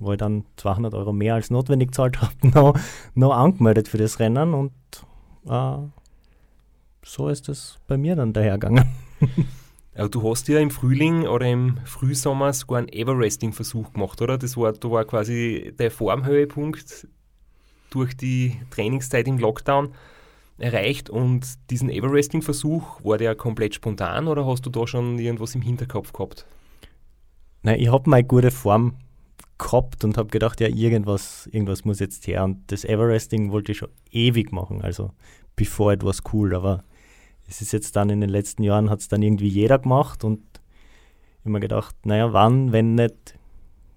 wo 0.00 0.12
ich 0.12 0.18
dann 0.18 0.44
200 0.56 0.94
Euro 0.94 1.12
mehr 1.12 1.34
als 1.34 1.50
notwendig 1.50 1.88
gezahlt 1.88 2.20
habe, 2.20 2.32
noch, 2.48 2.78
noch 3.14 3.32
angemeldet 3.32 3.88
für 3.88 3.98
das 3.98 4.18
Rennen 4.18 4.54
und 4.54 4.72
äh, 5.46 5.76
so 7.04 7.28
ist 7.28 7.48
es 7.48 7.78
bei 7.86 7.96
mir 7.96 8.16
dann 8.16 8.32
dahergegangen. 8.32 8.86
Du 9.94 10.28
hast 10.28 10.48
ja 10.48 10.58
im 10.58 10.70
Frühling 10.70 11.26
oder 11.28 11.46
im 11.46 11.76
Frühsommer 11.84 12.52
sogar 12.52 12.78
einen 12.78 12.88
Everesting-Versuch 12.88 13.92
gemacht, 13.92 14.20
oder? 14.20 14.38
Das 14.38 14.56
war, 14.56 14.72
da 14.72 14.90
war 14.90 15.04
quasi 15.04 15.72
der 15.78 15.92
Formhöhepunkt 15.92 17.06
durch 17.90 18.16
die 18.16 18.60
Trainingszeit 18.70 19.28
im 19.28 19.38
Lockdown 19.38 19.94
erreicht 20.58 21.10
und 21.10 21.46
diesen 21.70 21.90
Everesting-Versuch, 21.90 23.04
war 23.04 23.18
der 23.18 23.36
komplett 23.36 23.74
spontan 23.74 24.26
oder 24.26 24.46
hast 24.46 24.66
du 24.66 24.70
da 24.70 24.86
schon 24.86 25.18
irgendwas 25.18 25.54
im 25.54 25.62
Hinterkopf 25.62 26.12
gehabt? 26.12 26.44
Nein, 27.62 27.78
ich 27.80 27.90
habe 27.90 28.10
meine 28.10 28.26
gute 28.26 28.50
Form 28.50 28.96
gehabt 29.58 30.04
und 30.04 30.16
habe 30.16 30.28
gedacht, 30.28 30.60
ja, 30.60 30.68
irgendwas, 30.68 31.48
irgendwas 31.52 31.84
muss 31.84 32.00
jetzt 32.00 32.26
her. 32.26 32.44
Und 32.44 32.70
das 32.72 32.84
Everesting 32.84 33.52
wollte 33.52 33.72
ich 33.72 33.78
schon 33.78 33.90
ewig 34.10 34.52
machen, 34.52 34.82
also 34.82 35.12
bevor 35.54 35.92
it 35.92 36.04
was 36.04 36.20
cool, 36.32 36.54
aber 36.54 36.82
es 37.48 37.60
ist 37.60 37.72
jetzt 37.72 37.96
dann 37.96 38.10
in 38.10 38.20
den 38.20 38.30
letzten 38.30 38.62
Jahren, 38.62 38.90
hat 38.90 39.00
es 39.00 39.08
dann 39.08 39.22
irgendwie 39.22 39.48
jeder 39.48 39.78
gemacht 39.78 40.24
und 40.24 40.42
immer 41.44 41.60
gedacht, 41.60 41.94
naja, 42.04 42.32
wann, 42.32 42.72
wenn 42.72 42.94
nicht 42.94 43.38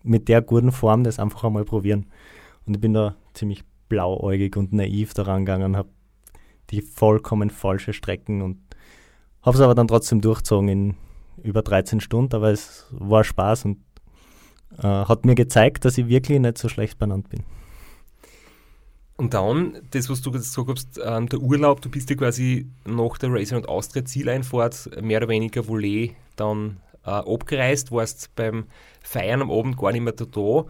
mit 0.03 0.27
der 0.27 0.41
guten 0.41 0.71
Form 0.71 1.03
das 1.03 1.19
einfach 1.19 1.43
einmal 1.43 1.65
probieren. 1.65 2.07
Und 2.65 2.75
ich 2.75 2.81
bin 2.81 2.93
da 2.93 3.15
ziemlich 3.33 3.63
blauäugig 3.89 4.57
und 4.57 4.73
naiv 4.73 5.13
daran 5.13 5.45
gegangen, 5.45 5.77
habe 5.77 5.89
die 6.69 6.81
vollkommen 6.81 7.49
falsche 7.49 7.93
Strecken 7.93 8.41
und 8.41 8.57
habe 9.41 9.55
es 9.55 9.61
aber 9.61 9.75
dann 9.75 9.87
trotzdem 9.87 10.19
durchzogen 10.19 10.67
in 10.67 10.95
über 11.41 11.61
13 11.61 12.01
Stunden, 12.01 12.35
aber 12.35 12.51
es 12.51 12.87
war 12.91 13.23
Spaß 13.23 13.65
und 13.65 13.77
äh, 14.79 14.83
hat 14.83 15.25
mir 15.25 15.35
gezeigt, 15.35 15.85
dass 15.85 15.97
ich 15.97 16.09
wirklich 16.09 16.39
nicht 16.39 16.57
so 16.57 16.67
schlecht 16.67 16.99
benannt 16.99 17.29
bin. 17.29 17.43
Und 19.17 19.33
dann, 19.33 19.81
das, 19.91 20.09
was 20.09 20.21
du 20.21 20.31
gesagt 20.31 20.69
hast, 20.69 20.99
ähm, 21.03 21.27
der 21.27 21.39
Urlaub, 21.39 21.81
du 21.81 21.89
bist 21.89 22.09
ja 22.11 22.15
quasi 22.15 22.67
nach 22.85 23.17
der 23.17 23.33
Racer 23.33 23.57
und 23.57 23.67
Austria 23.67 24.05
Zieleinfahrt 24.05 25.01
mehr 25.01 25.17
oder 25.17 25.27
weniger 25.27 25.67
Volley 25.67 26.15
dann 26.35 26.77
äh, 27.03 27.09
abgereist, 27.09 27.91
warst 27.91 28.35
beim 28.35 28.65
Feiern 29.01 29.41
am 29.41 29.51
Abend 29.51 29.75
gar 29.75 29.91
nicht 29.91 30.01
mehr 30.01 30.13
da, 30.13 30.65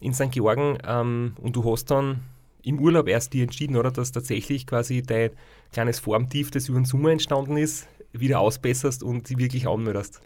in 0.00 0.12
St. 0.12 0.32
Georgen 0.32 0.78
ähm, 0.84 1.34
und 1.40 1.54
du 1.54 1.70
hast 1.70 1.86
dann 1.86 2.20
im 2.62 2.80
Urlaub 2.80 3.06
erst 3.08 3.32
die 3.32 3.42
entschieden, 3.42 3.76
oder, 3.76 3.92
dass 3.92 4.10
tatsächlich 4.10 4.66
quasi 4.66 5.02
dein 5.02 5.30
kleines 5.72 6.00
Formtief, 6.00 6.50
das 6.50 6.68
über 6.68 6.80
den 6.80 6.86
Sommer 6.86 7.10
entstanden 7.10 7.56
ist, 7.56 7.86
wieder 8.12 8.40
ausbesserst 8.40 9.02
und 9.02 9.28
die 9.28 9.38
wirklich 9.38 9.68
anmeldest. 9.68 10.20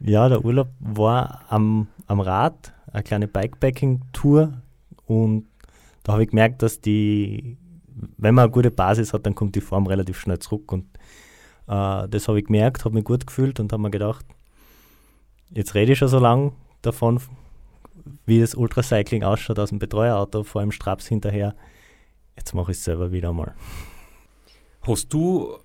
Ja, 0.00 0.28
der 0.28 0.44
Urlaub 0.44 0.68
war 0.78 1.44
am, 1.48 1.88
am 2.06 2.20
Rad, 2.20 2.72
eine 2.92 3.02
kleine 3.02 3.28
Bikepacking-Tour 3.28 4.62
und 5.06 5.46
da 6.10 6.14
habe 6.14 6.24
ich 6.24 6.30
gemerkt, 6.30 6.60
dass 6.62 6.80
die, 6.80 7.56
wenn 8.16 8.34
man 8.34 8.46
eine 8.46 8.52
gute 8.52 8.72
Basis 8.72 9.12
hat, 9.12 9.26
dann 9.26 9.36
kommt 9.36 9.54
die 9.54 9.60
Form 9.60 9.86
relativ 9.86 10.18
schnell 10.18 10.40
zurück. 10.40 10.72
Und 10.72 10.86
äh, 11.68 12.08
das 12.08 12.26
habe 12.26 12.40
ich 12.40 12.46
gemerkt, 12.46 12.84
habe 12.84 12.96
mich 12.96 13.04
gut 13.04 13.28
gefühlt 13.28 13.60
und 13.60 13.72
habe 13.72 13.80
mir 13.80 13.92
gedacht, 13.92 14.26
jetzt 15.50 15.76
rede 15.76 15.92
ich 15.92 15.98
schon 15.98 16.08
so 16.08 16.18
lange 16.18 16.50
davon, 16.82 17.20
wie 18.26 18.40
das 18.40 18.56
Ultracycling 18.56 19.22
ausschaut 19.22 19.60
aus 19.60 19.68
dem 19.68 19.78
Betreuerauto, 19.78 20.42
vor 20.42 20.62
allem 20.62 20.72
Straps 20.72 21.06
hinterher. 21.06 21.54
Jetzt 22.36 22.54
mache 22.54 22.72
ich 22.72 22.78
es 22.78 22.82
selber 22.82 23.12
wieder 23.12 23.32
mal. 23.32 23.54
Hast 24.82 25.12
du 25.12 25.58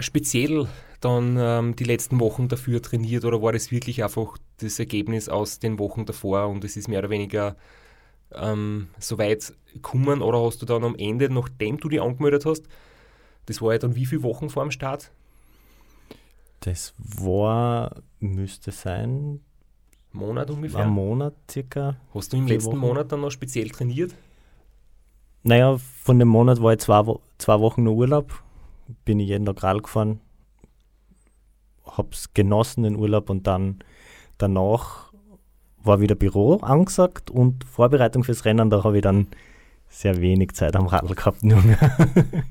speziell 0.00 0.66
dann 0.98 1.36
ähm, 1.38 1.76
die 1.76 1.84
letzten 1.84 2.18
Wochen 2.18 2.48
dafür 2.48 2.82
trainiert 2.82 3.24
oder 3.24 3.40
war 3.40 3.52
das 3.52 3.70
wirklich 3.70 4.02
einfach 4.02 4.36
das 4.56 4.80
Ergebnis 4.80 5.28
aus 5.28 5.60
den 5.60 5.78
Wochen 5.78 6.06
davor 6.06 6.48
und 6.48 6.64
es 6.64 6.76
ist 6.76 6.88
mehr 6.88 6.98
oder 6.98 7.10
weniger 7.10 7.54
ähm, 8.34 8.88
so 8.98 9.18
weit 9.18 9.54
gekommen 9.72 10.22
oder 10.22 10.42
hast 10.42 10.62
du 10.62 10.66
dann 10.66 10.84
am 10.84 10.94
Ende, 10.96 11.32
nachdem 11.32 11.78
du 11.78 11.88
dich 11.88 12.00
angemeldet 12.00 12.46
hast, 12.46 12.64
das 13.46 13.60
war 13.60 13.72
ja 13.72 13.78
dann 13.78 13.94
wie 13.96 14.06
viele 14.06 14.22
Wochen 14.22 14.50
vor 14.50 14.64
dem 14.64 14.70
Start? 14.70 15.10
Das 16.60 16.94
war, 16.98 18.02
müsste 18.20 18.70
sein, 18.70 19.40
Monat 20.12 20.50
ungefähr? 20.50 20.84
Ein 20.84 20.90
Monat 20.90 21.34
circa. 21.50 21.96
Hast 22.14 22.32
du 22.32 22.36
im 22.36 22.46
letzten 22.46 22.72
Wochen. 22.72 22.78
Monat 22.78 23.10
dann 23.10 23.22
noch 23.22 23.30
speziell 23.30 23.70
trainiert? 23.70 24.14
Naja, 25.42 25.78
von 25.78 26.18
dem 26.18 26.28
Monat 26.28 26.62
war 26.62 26.72
ich 26.72 26.80
zwei, 26.80 27.02
zwei 27.38 27.60
Wochen 27.60 27.82
nur 27.82 27.94
Urlaub. 27.94 28.42
Bin 29.04 29.18
ich 29.18 29.28
jeden 29.28 29.46
Tag 29.46 29.62
Rad 29.62 29.82
gefahren, 29.82 30.20
hab's 31.84 32.34
genossen 32.34 32.82
den 32.82 32.96
Urlaub 32.96 33.30
und 33.30 33.46
dann 33.46 33.82
danach 34.38 35.11
war 35.84 36.00
wieder 36.00 36.14
Büro 36.14 36.56
angesagt 36.56 37.30
und 37.30 37.64
Vorbereitung 37.64 38.24
fürs 38.24 38.44
Rennen, 38.44 38.70
da 38.70 38.84
habe 38.84 38.96
ich 38.98 39.02
dann 39.02 39.26
sehr 39.88 40.20
wenig 40.20 40.52
Zeit 40.52 40.76
am 40.76 40.86
Radl 40.86 41.14
gehabt. 41.14 41.44
Nur 41.44 41.62
mehr. 41.62 41.78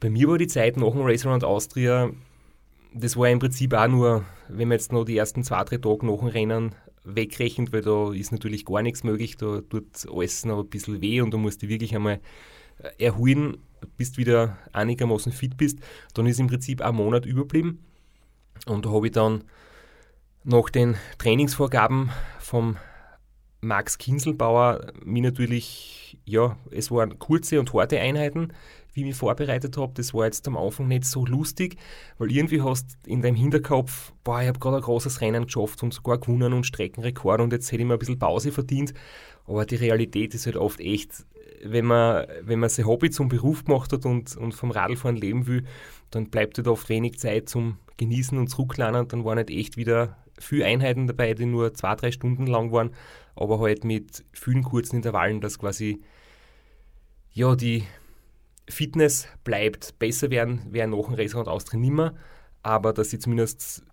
Bei 0.00 0.10
mir 0.10 0.28
war 0.28 0.38
die 0.38 0.46
Zeit 0.46 0.76
nach 0.76 0.92
dem 0.92 1.02
Race 1.02 1.26
Around 1.26 1.44
Austria, 1.44 2.10
das 2.98 3.16
war 3.16 3.28
im 3.28 3.38
Prinzip 3.38 3.74
auch 3.74 3.88
nur, 3.88 4.24
wenn 4.48 4.68
man 4.68 4.76
jetzt 4.76 4.92
noch 4.92 5.04
die 5.04 5.16
ersten 5.16 5.44
zwei, 5.44 5.62
drei 5.64 5.76
Tage 5.76 6.06
nach 6.06 6.18
dem 6.18 6.28
Rennen 6.28 6.74
wegrechnet, 7.04 7.72
weil 7.72 7.82
da 7.82 8.12
ist 8.12 8.32
natürlich 8.32 8.64
gar 8.64 8.82
nichts 8.82 9.04
möglich, 9.04 9.36
da 9.36 9.60
tut 9.60 9.86
alles 10.10 10.44
noch 10.44 10.60
ein 10.60 10.68
bisschen 10.68 11.00
weh 11.00 11.20
und 11.20 11.30
du 11.30 11.38
musst 11.38 11.62
dich 11.62 11.68
wirklich 11.68 11.94
einmal 11.94 12.20
äh, 12.78 13.04
erholen, 13.04 13.58
bis 13.96 14.12
du 14.12 14.18
wieder 14.18 14.58
einigermaßen 14.72 15.32
fit 15.32 15.56
bist, 15.56 15.78
dann 16.14 16.26
ist 16.26 16.40
im 16.40 16.46
Prinzip 16.46 16.80
ein 16.80 16.94
Monat 16.94 17.26
überblieben. 17.26 17.84
Und 18.66 18.86
da 18.86 18.90
habe 18.90 19.06
ich 19.06 19.12
dann 19.12 19.44
nach 20.46 20.70
den 20.70 20.94
Trainingsvorgaben 21.18 22.10
vom 22.38 22.76
Max 23.60 23.98
Kinselbauer 23.98 24.92
mir 25.04 25.22
natürlich, 25.22 26.18
ja, 26.24 26.56
es 26.70 26.90
waren 26.92 27.18
kurze 27.18 27.58
und 27.58 27.74
harte 27.74 27.98
Einheiten, 27.98 28.52
wie 28.92 29.00
ich 29.00 29.06
mich 29.06 29.16
vorbereitet 29.16 29.76
habe. 29.76 29.92
Das 29.94 30.14
war 30.14 30.24
jetzt 30.24 30.46
am 30.46 30.56
Anfang 30.56 30.86
nicht 30.86 31.04
so 31.04 31.26
lustig, 31.26 31.76
weil 32.18 32.30
irgendwie 32.30 32.62
hast 32.62 32.96
in 33.06 33.22
deinem 33.22 33.34
Hinterkopf, 33.34 34.12
boah, 34.22 34.40
ich 34.40 34.46
habe 34.46 34.60
gerade 34.60 34.76
ein 34.76 34.82
großes 34.82 35.20
Rennen 35.20 35.46
geschafft 35.46 35.82
und 35.82 35.92
sogar 35.92 36.18
gewonnen 36.18 36.52
und 36.52 36.64
Streckenrekord 36.64 37.40
und 37.40 37.52
jetzt 37.52 37.72
hätte 37.72 37.82
ich 37.82 37.88
mir 37.88 37.94
ein 37.94 37.98
bisschen 37.98 38.20
Pause 38.20 38.52
verdient. 38.52 38.94
Aber 39.46 39.66
die 39.66 39.76
Realität 39.76 40.32
ist 40.34 40.46
halt 40.46 40.56
oft 40.56 40.78
echt, 40.78 41.26
wenn 41.64 41.86
man, 41.86 42.24
wenn 42.42 42.60
man 42.60 42.70
sein 42.70 42.86
Hobby 42.86 43.10
zum 43.10 43.28
Beruf 43.28 43.64
gemacht 43.64 43.92
hat 43.92 44.06
und, 44.06 44.36
und 44.36 44.54
vom 44.54 44.70
Radlfahren 44.70 45.16
leben 45.16 45.48
will, 45.48 45.64
dann 46.10 46.30
bleibt 46.30 46.56
halt 46.56 46.68
oft 46.68 46.88
wenig 46.88 47.18
Zeit 47.18 47.48
zum 47.48 47.78
Genießen 47.96 48.38
und 48.38 48.46
Zurücklernen 48.46 49.02
und 49.02 49.12
dann 49.12 49.24
waren 49.24 49.38
halt 49.38 49.50
echt 49.50 49.76
wieder 49.76 50.16
viele 50.38 50.66
Einheiten 50.66 51.06
dabei, 51.06 51.34
die 51.34 51.46
nur 51.46 51.74
zwei, 51.74 51.94
drei 51.94 52.10
Stunden 52.10 52.46
lang 52.46 52.72
waren, 52.72 52.90
aber 53.34 53.60
halt 53.60 53.84
mit 53.84 54.24
vielen 54.32 54.62
kurzen 54.62 54.96
Intervallen, 54.96 55.40
dass 55.40 55.58
quasi 55.58 56.00
ja, 57.32 57.54
die 57.54 57.84
Fitness 58.68 59.28
bleibt. 59.44 59.98
Besser 59.98 60.30
werden, 60.30 60.72
werden 60.72 60.90
nach 60.90 61.04
dem 61.04 61.14
Restaurant 61.14 61.48
Austria 61.48 61.78
nimmer, 61.78 62.14
aber 62.62 62.92
dass 62.92 63.10
sie 63.10 63.18
zumindest 63.18 63.84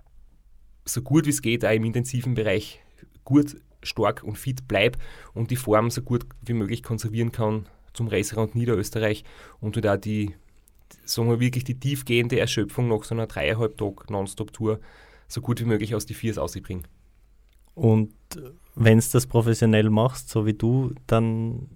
so 0.85 1.01
gut 1.01 1.25
wie 1.25 1.31
es 1.31 1.41
geht, 1.41 1.65
auch 1.65 1.71
im 1.71 1.83
intensiven 1.83 2.33
Bereich 2.33 2.81
gut, 3.23 3.57
stark 3.81 4.23
und 4.23 4.37
fit 4.37 4.67
bleibt 4.67 5.01
und 5.33 5.51
die 5.51 5.55
Form 5.55 5.89
so 5.89 6.01
gut 6.01 6.25
wie 6.41 6.53
möglich 6.53 6.83
konservieren 6.83 7.31
kann 7.31 7.67
zum 7.93 8.07
Restaurant 8.07 8.55
Niederösterreich 8.55 9.23
und 9.59 9.83
da 9.83 9.91
halt 9.91 10.05
die, 10.05 10.35
sagen 11.05 11.29
wir 11.29 11.39
wirklich 11.39 11.63
die 11.63 11.79
tiefgehende 11.79 12.39
Erschöpfung 12.39 12.87
nach 12.87 13.03
so 13.03 13.13
einer 13.13 13.27
dreieinhalb 13.27 13.77
Tag 13.77 14.09
Nonstop-Tour 14.09 14.79
so 15.33 15.41
gut 15.41 15.59
wie 15.59 15.65
möglich 15.65 15.95
aus 15.95 16.05
die 16.05 16.13
Viers 16.13 16.37
ausbringen. 16.37 16.87
Und 17.75 18.13
wenn 18.75 18.99
du 18.99 19.05
das 19.11 19.27
professionell 19.27 19.89
machst, 19.89 20.29
so 20.29 20.45
wie 20.45 20.53
du, 20.53 20.93
dann 21.07 21.69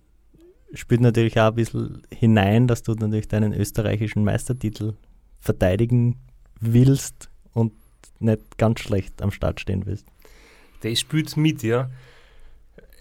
spielt 0.73 1.01
natürlich 1.01 1.39
auch 1.39 1.47
ein 1.47 1.55
bisschen 1.55 2.03
hinein, 2.11 2.67
dass 2.67 2.83
du 2.83 2.93
natürlich 2.93 3.27
deinen 3.27 3.53
österreichischen 3.53 4.23
Meistertitel 4.23 4.93
verteidigen 5.39 6.17
willst 6.59 7.29
und 7.53 7.73
nicht 8.19 8.57
ganz 8.57 8.79
schlecht 8.79 9.21
am 9.21 9.31
Start 9.31 9.59
stehen 9.59 9.85
willst. 9.85 10.07
Das 10.81 10.99
spielt 10.99 11.35
mit, 11.37 11.63
ja. 11.63 11.89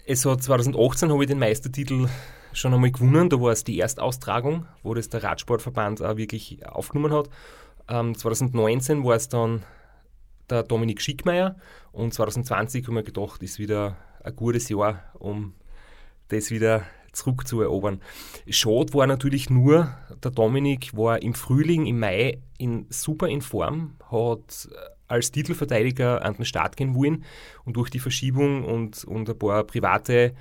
Es 0.05 0.25
hat 0.25 0.41
2018 0.41 1.11
habe 1.11 1.23
ich 1.23 1.27
den 1.27 1.39
Meistertitel 1.39 2.07
schon 2.53 2.73
einmal 2.73 2.91
gewonnen. 2.91 3.29
Da 3.29 3.39
war 3.39 3.51
es 3.51 3.63
die 3.63 3.79
Erstaustragung, 3.79 4.65
wo 4.83 4.93
das 4.93 5.09
der 5.09 5.23
Radsportverband 5.23 6.01
auch 6.01 6.17
wirklich 6.17 6.65
aufgenommen 6.65 7.13
hat. 7.13 7.29
Ähm, 7.89 8.15
2019 8.15 9.03
war 9.03 9.15
es 9.15 9.29
dann 9.29 9.63
der 10.49 10.63
Dominik 10.63 11.01
Schickmeier 11.01 11.55
und 11.91 12.13
2020 12.13 12.87
haben 12.87 12.95
wir 12.95 13.03
gedacht, 13.03 13.41
ist 13.43 13.59
wieder 13.59 13.97
ein 14.23 14.35
gutes 14.35 14.69
Jahr, 14.69 15.03
um 15.13 15.53
das 16.29 16.51
wieder 16.51 16.83
zurückzuerobern. 17.13 18.01
Schade 18.49 18.93
war 18.93 19.07
natürlich 19.07 19.49
nur, 19.49 19.89
der 20.23 20.31
Dominik 20.31 20.95
war 20.95 21.21
im 21.21 21.33
Frühling, 21.33 21.85
im 21.85 21.99
Mai 21.99 22.39
in, 22.57 22.85
super 22.89 23.27
in 23.27 23.41
Form, 23.41 23.95
hat 24.11 24.69
als 25.07 25.31
Titelverteidiger 25.31 26.23
an 26.23 26.35
den 26.35 26.45
Start 26.45 26.77
gehen 26.77 26.95
wollen 26.95 27.23
und 27.65 27.77
durch 27.77 27.89
die 27.89 27.99
Verschiebung 27.99 28.63
und, 28.63 29.03
und 29.05 29.29
ein 29.29 29.39
paar 29.39 29.63
private 29.63 30.33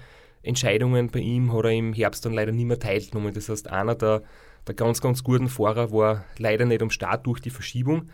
Entscheidungen 0.43 1.11
bei 1.11 1.21
ihm 1.21 1.53
hat 1.53 1.65
er 1.65 1.71
im 1.71 1.93
Herbst 1.93 2.25
dann 2.25 2.33
leider 2.33 2.53
nicht 2.53 2.67
mehr 2.67 2.79
teilgenommen. 2.79 3.35
Das 3.35 3.49
heißt, 3.49 3.69
einer 3.69 3.95
der, 3.95 4.23
der 4.67 4.75
ganz, 4.75 5.01
ganz 5.01 5.25
guten 5.25 5.49
Fahrer 5.49 5.93
war 5.93 6.25
leider 6.39 6.65
nicht 6.65 6.83
am 6.83 6.91
Start 6.91 7.27
durch 7.27 7.41
die 7.41 7.51
Verschiebung. 7.51 8.09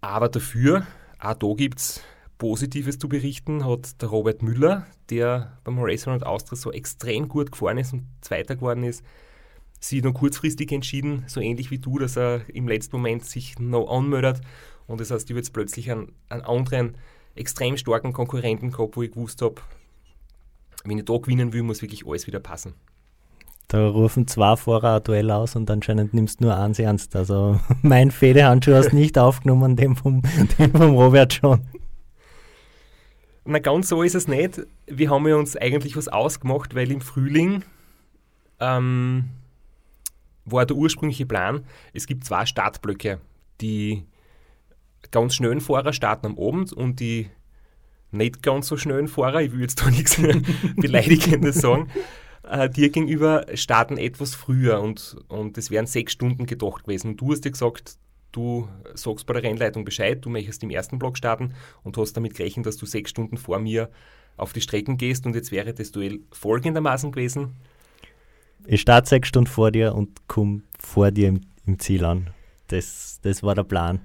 Aber 0.00 0.28
dafür 0.28 0.86
auch 1.18 1.34
da 1.34 1.52
gibt 1.54 1.78
es 1.78 2.00
Positives 2.38 2.98
zu 2.98 3.08
berichten, 3.08 3.64
hat 3.64 4.00
der 4.00 4.08
Robert 4.08 4.42
Müller, 4.42 4.86
der 5.10 5.58
beim 5.64 5.78
Restaurant 5.80 6.24
Austria 6.24 6.56
so 6.56 6.72
extrem 6.72 7.28
gut 7.28 7.50
gefahren 7.50 7.78
ist 7.78 7.92
und 7.92 8.06
Zweiter 8.20 8.54
geworden 8.54 8.84
ist, 8.84 9.04
sich 9.80 10.02
noch 10.02 10.14
kurzfristig 10.14 10.70
entschieden, 10.72 11.24
so 11.26 11.40
ähnlich 11.40 11.70
wie 11.70 11.78
du, 11.78 11.98
dass 11.98 12.16
er 12.16 12.42
im 12.48 12.68
letzten 12.68 12.96
Moment 12.96 13.24
sich 13.24 13.58
noch 13.58 13.88
anmeldet. 13.88 14.40
Und 14.86 15.00
das 15.00 15.10
heißt, 15.10 15.24
ich 15.24 15.30
habe 15.30 15.40
jetzt 15.40 15.52
plötzlich 15.52 15.90
einen, 15.90 16.12
einen 16.28 16.42
anderen, 16.42 16.96
extrem 17.34 17.76
starken 17.76 18.12
Konkurrenten 18.12 18.70
gehabt, 18.70 18.96
wo 18.96 19.02
ich 19.02 19.12
gewusst 19.12 19.42
habe, 19.42 19.56
wenn 20.84 20.98
ich 20.98 21.04
da 21.04 21.16
gewinnen 21.16 21.52
will, 21.52 21.62
muss 21.62 21.82
wirklich 21.82 22.06
alles 22.06 22.26
wieder 22.26 22.40
passen. 22.40 22.74
Da 23.68 23.86
rufen 23.86 24.26
zwei 24.26 24.56
Fahrer 24.56 24.96
ein 24.96 25.04
Duell 25.04 25.30
aus 25.30 25.54
und 25.54 25.70
anscheinend 25.70 26.14
nimmst 26.14 26.40
du 26.40 26.44
nur 26.44 26.56
eins 26.56 26.78
ernst. 26.78 27.14
Also 27.14 27.60
mein 27.82 28.10
Federhandschuh 28.10 28.72
hast 28.72 28.94
nicht 28.94 29.18
aufgenommen, 29.18 29.76
den 29.76 29.94
vom, 29.94 30.22
den 30.58 30.72
vom 30.72 30.96
Robert 30.96 31.34
schon. 31.34 31.60
Na, 33.44 33.58
ganz 33.58 33.88
so 33.88 34.02
ist 34.02 34.14
es 34.14 34.26
nicht. 34.26 34.62
Wir 34.86 35.10
haben 35.10 35.28
ja 35.28 35.36
uns 35.36 35.56
eigentlich 35.56 35.96
was 35.96 36.08
ausgemacht, 36.08 36.74
weil 36.74 36.90
im 36.90 37.02
Frühling 37.02 37.62
ähm, 38.60 39.30
war 40.44 40.66
der 40.66 40.76
ursprüngliche 40.76 41.26
Plan, 41.26 41.64
es 41.92 42.06
gibt 42.06 42.24
zwei 42.24 42.46
Startblöcke. 42.46 43.20
Die 43.60 44.04
ganz 45.10 45.34
schnellen 45.34 45.60
Fahrer 45.60 45.92
starten 45.92 46.26
am 46.26 46.38
Abend 46.38 46.72
und 46.72 47.00
die 47.00 47.28
nicht 48.10 48.42
ganz 48.42 48.66
so 48.66 48.76
schnellen 48.76 49.08
Fahrer, 49.08 49.42
ich 49.42 49.52
will 49.52 49.60
jetzt 49.60 49.80
da 49.80 49.90
nichts 49.90 50.20
Beleidigendes 50.76 51.56
sagen, 51.56 51.88
äh, 52.50 52.70
dir 52.70 52.90
gegenüber 52.90 53.46
starten 53.54 53.96
etwas 53.96 54.34
früher 54.34 54.80
und, 54.80 55.16
und 55.28 55.70
wären 55.70 55.86
sechs 55.86 56.12
Stunden 56.12 56.46
gedacht 56.46 56.84
gewesen. 56.84 57.16
Du 57.16 57.32
hast 57.32 57.44
dir 57.44 57.50
gesagt, 57.50 57.96
du 58.32 58.68
sagst 58.94 59.26
bei 59.26 59.34
der 59.34 59.42
Rennleitung 59.42 59.84
Bescheid, 59.84 60.24
du 60.24 60.30
möchtest 60.30 60.62
im 60.62 60.70
ersten 60.70 60.98
Block 60.98 61.16
starten 61.16 61.54
und 61.82 61.96
hast 61.96 62.14
damit 62.14 62.34
gerechnet, 62.34 62.66
dass 62.66 62.76
du 62.76 62.86
sechs 62.86 63.10
Stunden 63.10 63.36
vor 63.36 63.58
mir 63.58 63.90
auf 64.36 64.52
die 64.52 64.60
Strecken 64.60 64.96
gehst 64.96 65.26
und 65.26 65.34
jetzt 65.34 65.52
wäre 65.52 65.74
das 65.74 65.90
Duell 65.90 66.20
folgendermaßen 66.32 67.12
gewesen. 67.12 67.56
Ich 68.66 68.80
starte 68.80 69.08
sechs 69.08 69.28
Stunden 69.28 69.50
vor 69.50 69.70
dir 69.70 69.94
und 69.94 70.28
komme 70.28 70.62
vor 70.78 71.10
dir 71.10 71.28
im, 71.28 71.40
im, 71.66 71.78
Ziel 71.78 72.04
an. 72.04 72.30
Das, 72.68 73.18
das 73.22 73.42
war 73.42 73.54
der 73.54 73.64
Plan. 73.64 74.00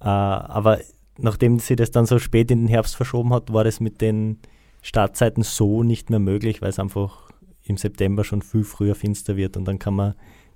Äh, 0.00 0.04
aber 0.06 0.80
nachdem 1.18 1.58
sie 1.58 1.76
das 1.76 1.90
dann 1.90 2.06
so 2.06 2.18
spät 2.18 2.50
in 2.50 2.62
den 2.62 2.68
Herbst 2.68 2.96
verschoben 2.96 3.32
hat, 3.32 3.52
war 3.52 3.64
das 3.64 3.80
mit 3.80 4.00
den 4.00 4.38
Startzeiten 4.82 5.42
so 5.42 5.82
nicht 5.82 6.10
mehr 6.10 6.18
möglich, 6.18 6.60
weil 6.60 6.70
es 6.70 6.78
einfach 6.78 7.30
im 7.62 7.76
September 7.76 8.24
schon 8.24 8.42
viel 8.42 8.64
früher 8.64 8.94
finster 8.94 9.36
wird 9.36 9.56
und 9.56 9.64
dann 9.64 9.78
kann 9.78 9.94
man 9.94 10.14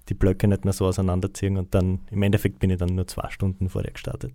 die 0.09 0.15
Blöcke 0.15 0.49
nicht 0.49 0.65
mehr 0.65 0.73
so 0.73 0.87
auseinanderziehen 0.87 1.57
und 1.57 1.75
dann 1.75 2.01
im 2.11 2.23
Endeffekt 2.23 2.59
bin 2.59 2.71
ich 2.71 2.79
dann 2.79 2.95
nur 2.95 3.07
zwei 3.07 3.31
Stunden 3.31 3.69
vor 3.69 3.83
dir 3.83 3.93
gestartet. 3.93 4.33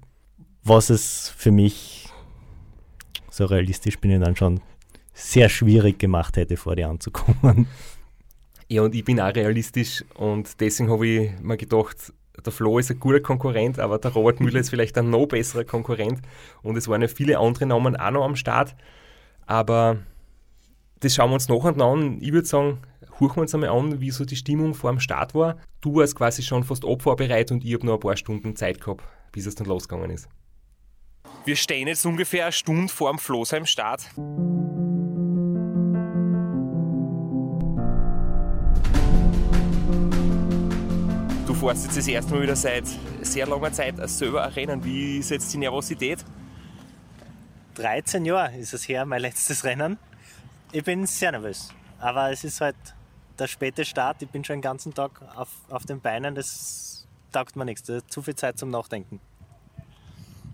Was 0.63 0.89
es 0.89 1.29
für 1.29 1.51
mich 1.51 2.09
so 3.29 3.45
realistisch 3.45 3.99
bin 3.99 4.11
ich 4.11 4.21
dann 4.21 4.35
schon 4.35 4.61
sehr 5.13 5.49
schwierig 5.49 5.99
gemacht 5.99 6.37
hätte, 6.37 6.57
vor 6.57 6.75
dir 6.75 6.89
anzukommen. 6.89 7.67
Ja, 8.67 8.83
und 8.83 8.95
ich 8.95 9.03
bin 9.03 9.19
auch 9.19 9.35
realistisch 9.35 10.05
und 10.13 10.61
deswegen 10.61 10.89
habe 10.89 11.05
ich 11.05 11.31
mir 11.41 11.57
gedacht, 11.57 12.13
der 12.45 12.53
Flo 12.53 12.79
ist 12.79 12.89
ein 12.89 13.01
guter 13.01 13.19
Konkurrent, 13.19 13.79
aber 13.79 13.97
der 13.97 14.11
Robert 14.11 14.39
Müller 14.39 14.61
ist 14.61 14.69
vielleicht 14.69 14.97
ein 14.97 15.09
noch 15.09 15.25
besserer 15.25 15.65
Konkurrent 15.65 16.21
und 16.63 16.77
es 16.77 16.87
waren 16.87 17.01
ja 17.01 17.09
viele 17.09 17.37
andere 17.37 17.65
Namen 17.65 17.97
auch 17.97 18.11
noch 18.11 18.23
am 18.23 18.37
Start. 18.37 18.77
Aber 19.45 19.97
das 21.01 21.15
schauen 21.15 21.29
wir 21.29 21.35
uns 21.35 21.49
nachher 21.49 21.77
an. 21.79 22.21
Ich 22.21 22.31
würde 22.31 22.47
sagen, 22.47 22.79
horchen 23.19 23.37
wir 23.37 23.41
uns 23.41 23.53
einmal 23.53 23.69
an, 23.69 24.01
wie 24.01 24.11
so 24.11 24.25
die 24.25 24.35
Stimmung 24.35 24.73
vor 24.73 24.91
dem 24.91 24.99
Start 24.99 25.33
war. 25.35 25.57
Du 25.81 25.95
warst 25.95 26.15
quasi 26.15 26.43
schon 26.43 26.63
fast 26.63 26.85
abfahrbereit 26.85 27.51
und 27.51 27.63
ich 27.63 27.73
habe 27.73 27.85
noch 27.85 27.95
ein 27.95 27.99
paar 27.99 28.17
Stunden 28.17 28.55
Zeit 28.55 28.81
gehabt, 28.81 29.03
bis 29.31 29.45
es 29.45 29.55
dann 29.55 29.67
losgegangen 29.67 30.11
ist. 30.11 30.27
Wir 31.45 31.55
stehen 31.55 31.87
jetzt 31.87 32.05
ungefähr 32.05 32.45
eine 32.45 32.51
Stunde 32.51 32.91
vor 32.91 33.11
dem 33.11 33.17
Floßheim 33.19 33.65
Start. 33.65 34.11
Du 41.47 41.53
fährst 41.55 41.85
jetzt 41.85 41.97
das 41.97 42.07
erste 42.07 42.33
Mal 42.33 42.43
wieder 42.43 42.55
seit 42.55 42.85
sehr 43.21 43.47
langer 43.47 43.71
Zeit 43.71 43.95
selber 44.09 44.43
ein 44.43 44.53
Rennen. 44.53 44.83
Wie 44.83 45.17
ist 45.17 45.31
jetzt 45.31 45.51
die 45.53 45.57
Nervosität? 45.57 46.23
13 47.75 48.25
Jahre 48.25 48.57
ist 48.57 48.73
es 48.73 48.87
her, 48.87 49.05
mein 49.05 49.21
letztes 49.21 49.63
Rennen. 49.63 49.97
Ich 50.71 50.83
bin 50.83 51.05
sehr 51.05 51.31
nervös. 51.31 51.73
Aber 51.99 52.31
es 52.31 52.43
ist 52.43 52.61
halt 52.61 52.75
der 53.37 53.47
späte 53.47 53.85
Start. 53.85 54.21
Ich 54.21 54.29
bin 54.29 54.43
schon 54.43 54.57
den 54.57 54.61
ganzen 54.61 54.93
Tag 54.93 55.21
auf, 55.35 55.49
auf 55.69 55.85
den 55.85 56.01
Beinen. 56.01 56.35
Das 56.35 57.07
taugt 57.31 57.55
mir 57.55 57.65
nichts. 57.65 57.91
Zu 58.07 58.21
viel 58.21 58.35
Zeit 58.35 58.57
zum 58.57 58.69
Nachdenken. 58.69 59.19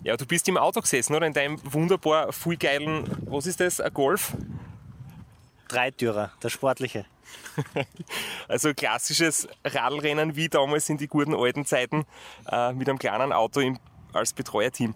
Ja, 0.04 0.16
du 0.16 0.26
bist 0.26 0.48
im 0.48 0.56
Auto 0.56 0.80
gesessen, 0.80 1.14
oder? 1.14 1.26
In 1.26 1.32
deinem 1.32 1.60
wunderbar 1.72 2.32
viel 2.32 2.56
geilen, 2.56 3.04
was 3.26 3.46
ist 3.46 3.60
das, 3.60 3.80
ein 3.80 3.92
Golf? 3.92 4.36
Dreitürer, 5.66 6.30
der 6.42 6.48
sportliche. 6.48 7.04
also 8.48 8.72
klassisches 8.72 9.48
Radlrennen 9.64 10.36
wie 10.36 10.48
damals 10.48 10.88
in 10.88 10.96
die 10.96 11.08
guten 11.08 11.34
alten 11.34 11.66
Zeiten 11.66 12.06
äh, 12.50 12.72
mit 12.72 12.88
einem 12.88 12.98
kleinen 12.98 13.32
Auto 13.32 13.60
im, 13.60 13.78
als 14.12 14.32
Betreuerteam. 14.32 14.94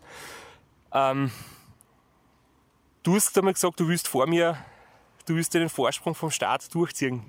Ähm, 0.95 1.31
Du 3.03 3.15
hast 3.17 3.37
einmal 3.37 3.55
gesagt, 3.55 3.81
du 3.81 3.89
willst 3.89 4.09
vor 4.09 4.27
mir, 4.27 4.57
du 5.27 5.35
willst 5.35 5.55
den 5.55 5.69
Vorsprung 5.69 6.15
vom 6.15 6.31
Start 6.31 6.73
durchziehen. 6.75 7.25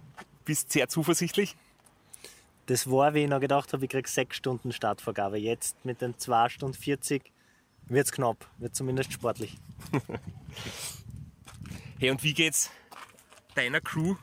Bist 0.46 0.72
sehr 0.72 0.88
zuversichtlich? 0.88 1.56
das 2.66 2.90
war, 2.90 3.14
wie 3.14 3.24
ich 3.24 3.30
noch 3.30 3.40
gedacht 3.40 3.74
habe, 3.74 3.84
ich 3.84 3.92
kriege 3.92 4.08
sechs 4.08 4.38
Stunden 4.38 4.72
Startvorgabe. 4.72 5.38
Jetzt 5.38 5.84
mit 5.84 6.02
den 6.02 6.18
2 6.18 6.50
Stunden 6.50 6.78
40 6.78 7.32
wird 7.88 8.06
es 8.06 8.12
knapp, 8.12 8.48
wird 8.58 8.76
zumindest 8.76 9.12
sportlich. 9.12 9.58
hey, 12.00 12.12
und 12.12 12.24
wie 12.24 12.34
geht's 12.34 12.72
deiner 13.56 13.82
Crew? 13.82 14.16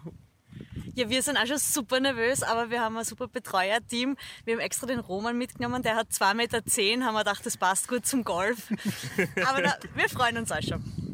Ja, 0.94 1.08
wir 1.08 1.22
sind 1.22 1.36
auch 1.36 1.46
schon 1.46 1.58
super 1.58 2.00
nervös, 2.00 2.42
aber 2.42 2.70
wir 2.70 2.80
haben 2.80 2.96
ein 2.96 3.04
super 3.04 3.28
Betreuerteam. 3.28 4.16
Wir 4.44 4.54
haben 4.54 4.60
extra 4.60 4.86
den 4.86 4.98
Roman 4.98 5.36
mitgenommen, 5.36 5.82
der 5.82 5.96
hat 5.96 6.08
2,10 6.10 6.34
Meter, 6.34 6.64
zehn, 6.64 7.04
haben 7.04 7.14
wir 7.14 7.20
gedacht, 7.20 7.44
das 7.44 7.56
passt 7.56 7.88
gut 7.88 8.06
zum 8.06 8.24
Golf. 8.24 8.70
aber 9.46 9.62
da, 9.62 9.76
wir 9.94 10.08
freuen 10.08 10.38
uns 10.38 10.50
auch 10.50 10.62
schon. 10.62 11.09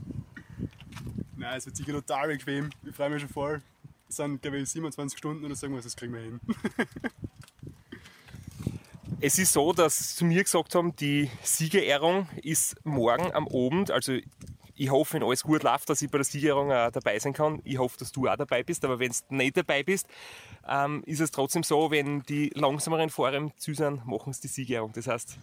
Nein, 1.47 1.59
es 1.59 1.67
wird 1.67 1.77
sicher 1.77 1.93
total 1.93 2.27
bequem. 2.27 2.71
Ich 2.85 2.97
freue 2.97 3.09
mich 3.09 3.21
schon 3.21 3.31
voll. 3.31 3.63
Es 4.09 4.17
sind, 4.17 4.43
glaube 4.43 4.59
ich, 4.59 4.69
27 4.69 5.17
Stunden 5.17 5.45
oder 5.45 5.55
so 5.55 5.67
irgendwas, 5.67 5.85
das 5.85 5.95
kriegen 5.95 6.13
wir 6.13 6.21
hin. 6.21 6.41
es 9.21 9.39
ist 9.39 9.53
so, 9.53 9.73
dass 9.73 10.17
zu 10.17 10.25
mir 10.25 10.43
gesagt 10.43 10.75
haben, 10.75 10.97
die 10.97 11.31
Siegerehrung 11.45 12.29
ist 12.43 12.85
morgen 12.85 13.33
am 13.33 13.47
Abend. 13.47 13.93
Also 13.93 14.19
ich 14.75 14.91
hoffe, 14.91 15.15
wenn 15.15 15.23
alles 15.23 15.45
gut 15.45 15.63
läuft, 15.63 15.89
dass 15.89 16.03
ich 16.03 16.11
bei 16.11 16.19
der 16.19 16.25
Siegerehrung 16.25 16.73
auch 16.73 16.91
dabei 16.91 17.17
sein 17.21 17.33
kann. 17.33 17.61
Ich 17.63 17.79
hoffe, 17.79 17.97
dass 17.97 18.11
du 18.11 18.27
auch 18.27 18.37
dabei 18.37 18.65
bist. 18.65 18.85
Aber 18.85 18.99
wenn 18.99 19.13
du 19.13 19.37
nicht 19.37 19.57
dabei 19.57 19.85
bist, 19.85 20.09
ähm, 20.67 21.05
ist 21.07 21.21
es 21.21 21.31
trotzdem 21.31 21.63
so, 21.63 21.93
wenn 21.93 22.25
die 22.25 22.51
langsameren 22.57 23.09
Fahrer 23.09 23.57
Ziel 23.57 23.77
sind, 23.77 24.05
machen 24.05 24.33
sie 24.33 24.41
die 24.41 24.49
Siegerehrung. 24.49 24.91
Das 24.95 25.07
heißt, 25.07 25.39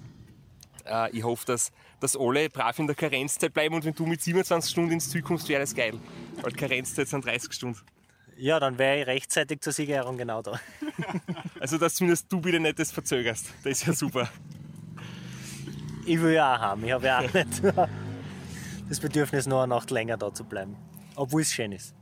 äh, 0.86 1.16
ich 1.16 1.24
hoffe, 1.24 1.46
dass, 1.46 1.72
dass 2.00 2.16
alle 2.16 2.50
brav 2.50 2.78
in 2.80 2.88
der 2.88 2.96
Karenzzeit 2.96 3.54
bleiben 3.54 3.76
und 3.76 3.86
wenn 3.86 3.94
du 3.94 4.06
mit 4.06 4.22
27 4.22 4.72
Stunden 4.72 4.92
ins 4.92 5.10
Ziel 5.10 5.22
kommst, 5.22 5.48
wäre 5.50 5.62
das 5.62 5.76
geil. 5.76 5.94
Weil 6.42 6.52
Karenzzeit 6.54 7.08
sind 7.08 7.26
30 7.26 7.54
Stunden. 7.54 7.80
Ja, 8.38 8.60
dann 8.60 8.78
wäre 8.78 9.02
ich 9.02 9.08
rechtzeitig 9.08 9.62
zur 9.62 9.74
Siegerehrung 9.74 10.18
genau 10.18 10.42
da. 10.42 10.60
also, 11.60 11.78
dass 11.78 11.96
zumindest 11.96 12.32
du 12.32 12.42
bitte 12.42 12.60
nicht 12.60 12.80
das 12.80 12.92
verzögerst. 12.92 13.48
Das 13.64 13.72
ist 13.74 13.88
ja 13.88 13.94
super. 13.94 14.30
Ich 16.06 16.20
will 16.20 16.34
ja 16.34 16.56
auch 16.56 16.60
haben. 16.60 16.84
Ich 16.84 16.92
habe 16.92 17.06
ja 17.06 17.20
auch 17.20 17.34
nicht 17.34 17.62
das 18.90 19.00
Bedürfnis, 19.00 19.46
noch 19.46 19.62
eine 19.62 19.76
Nacht 19.76 19.92
länger 19.92 20.18
da 20.18 20.34
zu 20.34 20.44
bleiben. 20.44 20.76
Obwohl 21.16 21.42
es 21.42 21.54
schön 21.54 21.72
ist. 21.72 21.94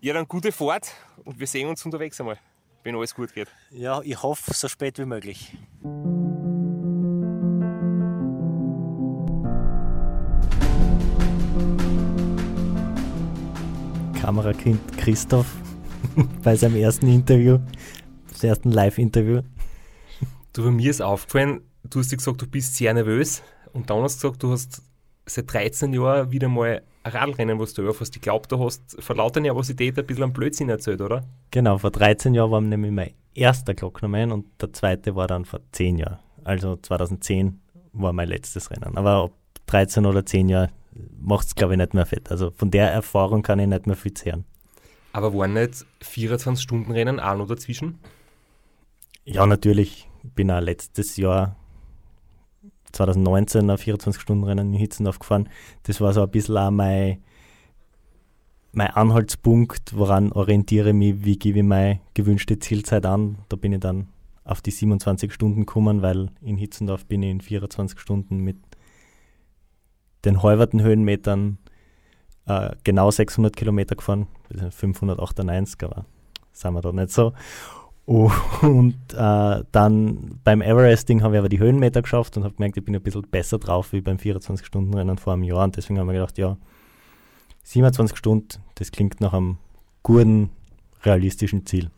Ja, 0.00 0.14
dann 0.14 0.28
gute 0.28 0.52
Fahrt 0.52 0.92
und 1.24 1.40
wir 1.40 1.46
sehen 1.46 1.68
uns 1.68 1.84
unterwegs 1.84 2.20
einmal, 2.20 2.38
wenn 2.84 2.94
alles 2.94 3.14
gut 3.14 3.34
geht. 3.34 3.48
Ja, 3.70 4.00
ich 4.02 4.22
hoffe, 4.22 4.54
so 4.54 4.68
spät 4.68 4.98
wie 4.98 5.04
möglich. 5.04 5.56
Kamerakind 14.26 14.98
Christoph 14.98 15.46
bei 16.42 16.56
seinem 16.56 16.74
ersten 16.74 17.06
Interview, 17.06 17.60
seinem 18.34 18.48
ersten 18.48 18.72
Live-Interview. 18.72 19.42
Du, 20.52 20.64
bei 20.64 20.72
mir 20.72 20.90
ist 20.90 21.00
aufgefallen, 21.00 21.60
du 21.84 22.00
hast 22.00 22.10
gesagt, 22.10 22.42
du 22.42 22.48
bist 22.48 22.74
sehr 22.74 22.92
nervös 22.92 23.44
und 23.72 23.88
dann 23.88 24.02
hast 24.02 24.16
du 24.24 24.26
gesagt, 24.26 24.42
du 24.42 24.50
hast 24.50 24.82
seit 25.26 25.52
13 25.52 25.92
Jahren 25.92 26.32
wieder 26.32 26.48
mal 26.48 26.82
ein 27.04 27.12
Radlrennen, 27.12 27.60
was 27.60 27.74
du 27.74 27.86
hast. 27.86 28.16
Ich 28.16 28.20
glaube, 28.20 28.48
du 28.48 28.58
hast 28.64 29.00
vor 29.00 29.14
lauter 29.14 29.38
Nervosität 29.38 29.96
ein 29.96 30.04
bisschen 30.04 30.24
am 30.24 30.32
Blödsinn 30.32 30.70
erzählt, 30.70 31.00
oder? 31.02 31.22
Genau, 31.52 31.78
vor 31.78 31.92
13 31.92 32.34
Jahren 32.34 32.50
war 32.50 32.60
nämlich 32.60 32.90
mein 32.90 33.12
erster 33.32 33.74
Glocknerman 33.74 34.32
und 34.32 34.46
der 34.60 34.72
zweite 34.72 35.14
war 35.14 35.28
dann 35.28 35.44
vor 35.44 35.60
10 35.70 35.98
Jahren. 35.98 36.18
Also 36.42 36.74
2010 36.74 37.60
war 37.92 38.12
mein 38.12 38.26
letztes 38.26 38.72
Rennen. 38.72 38.96
Aber 38.96 39.22
ob 39.22 39.34
13 39.66 40.04
oder 40.04 40.26
10 40.26 40.48
Jahre 40.48 40.70
macht 41.20 41.46
es, 41.46 41.54
glaube 41.54 41.74
ich, 41.74 41.78
nicht 41.78 41.94
mehr 41.94 42.06
fett. 42.06 42.30
Also 42.30 42.50
von 42.50 42.70
der 42.70 42.90
Erfahrung 42.90 43.42
kann 43.42 43.58
ich 43.58 43.66
nicht 43.66 43.86
mehr 43.86 43.96
viel 43.96 44.14
zehren. 44.14 44.44
Aber 45.12 45.32
waren 45.34 45.54
nicht 45.54 45.86
24-Stunden-Rennen 46.02 47.20
auch 47.20 47.36
noch 47.36 47.46
dazwischen? 47.46 47.98
Ja, 49.24 49.46
natürlich. 49.46 50.08
Ich 50.22 50.30
bin 50.32 50.50
auch 50.50 50.60
letztes 50.60 51.16
Jahr 51.16 51.56
2019 52.92 53.70
ein 53.70 53.76
24-Stunden-Rennen 53.76 54.72
in 54.72 54.78
Hitzendorf 54.78 55.18
gefahren. 55.18 55.48
Das 55.84 56.00
war 56.00 56.12
so 56.12 56.22
ein 56.22 56.30
bisschen 56.30 56.56
auch 56.56 56.70
mein, 56.70 57.22
mein 58.72 58.90
Anhaltspunkt, 58.90 59.96
woran 59.96 60.32
orientiere 60.32 60.90
ich 60.90 60.94
mich, 60.94 61.24
wie 61.24 61.38
gebe 61.38 61.58
ich 61.58 61.64
meine 61.64 62.00
gewünschte 62.14 62.58
Zielzeit 62.58 63.06
an. 63.06 63.38
Da 63.48 63.56
bin 63.56 63.72
ich 63.72 63.80
dann 63.80 64.08
auf 64.44 64.62
die 64.62 64.70
27 64.70 65.32
Stunden 65.32 65.60
gekommen, 65.60 66.02
weil 66.02 66.30
in 66.40 66.56
Hitzendorf 66.56 67.06
bin 67.06 67.22
ich 67.22 67.30
in 67.30 67.40
24 67.40 67.98
Stunden 67.98 68.38
mit 68.38 68.56
den 70.26 70.42
halberten 70.42 70.82
Höhenmetern 70.82 71.58
äh, 72.46 72.70
genau 72.84 73.10
600 73.10 73.56
Kilometer 73.56 73.96
gefahren, 73.96 74.26
598, 74.70 75.82
aber 75.84 76.04
sind 76.52 76.74
wir 76.74 76.82
da 76.82 76.92
nicht 76.92 77.10
so. 77.10 77.32
Und 78.06 78.94
äh, 79.14 79.64
dann 79.72 80.40
beim 80.44 80.62
Everesting 80.62 81.22
habe 81.22 81.34
ich 81.34 81.38
aber 81.40 81.48
die 81.48 81.58
Höhenmeter 81.58 82.02
geschafft 82.02 82.36
und 82.36 82.44
habe 82.44 82.54
gemerkt, 82.54 82.76
ich 82.76 82.84
bin 82.84 82.94
ein 82.94 83.02
bisschen 83.02 83.22
besser 83.22 83.58
drauf 83.58 83.92
wie 83.92 84.00
beim 84.00 84.16
24-Stunden-Rennen 84.16 85.18
vor 85.18 85.32
einem 85.32 85.42
Jahr. 85.42 85.64
Und 85.64 85.76
deswegen 85.76 85.98
haben 85.98 86.06
wir 86.06 86.14
gedacht, 86.14 86.38
ja, 86.38 86.56
27 87.64 88.16
Stunden, 88.16 88.60
das 88.76 88.92
klingt 88.92 89.20
nach 89.20 89.32
einem 89.32 89.58
guten, 90.04 90.50
realistischen 91.02 91.66
Ziel. 91.66 91.90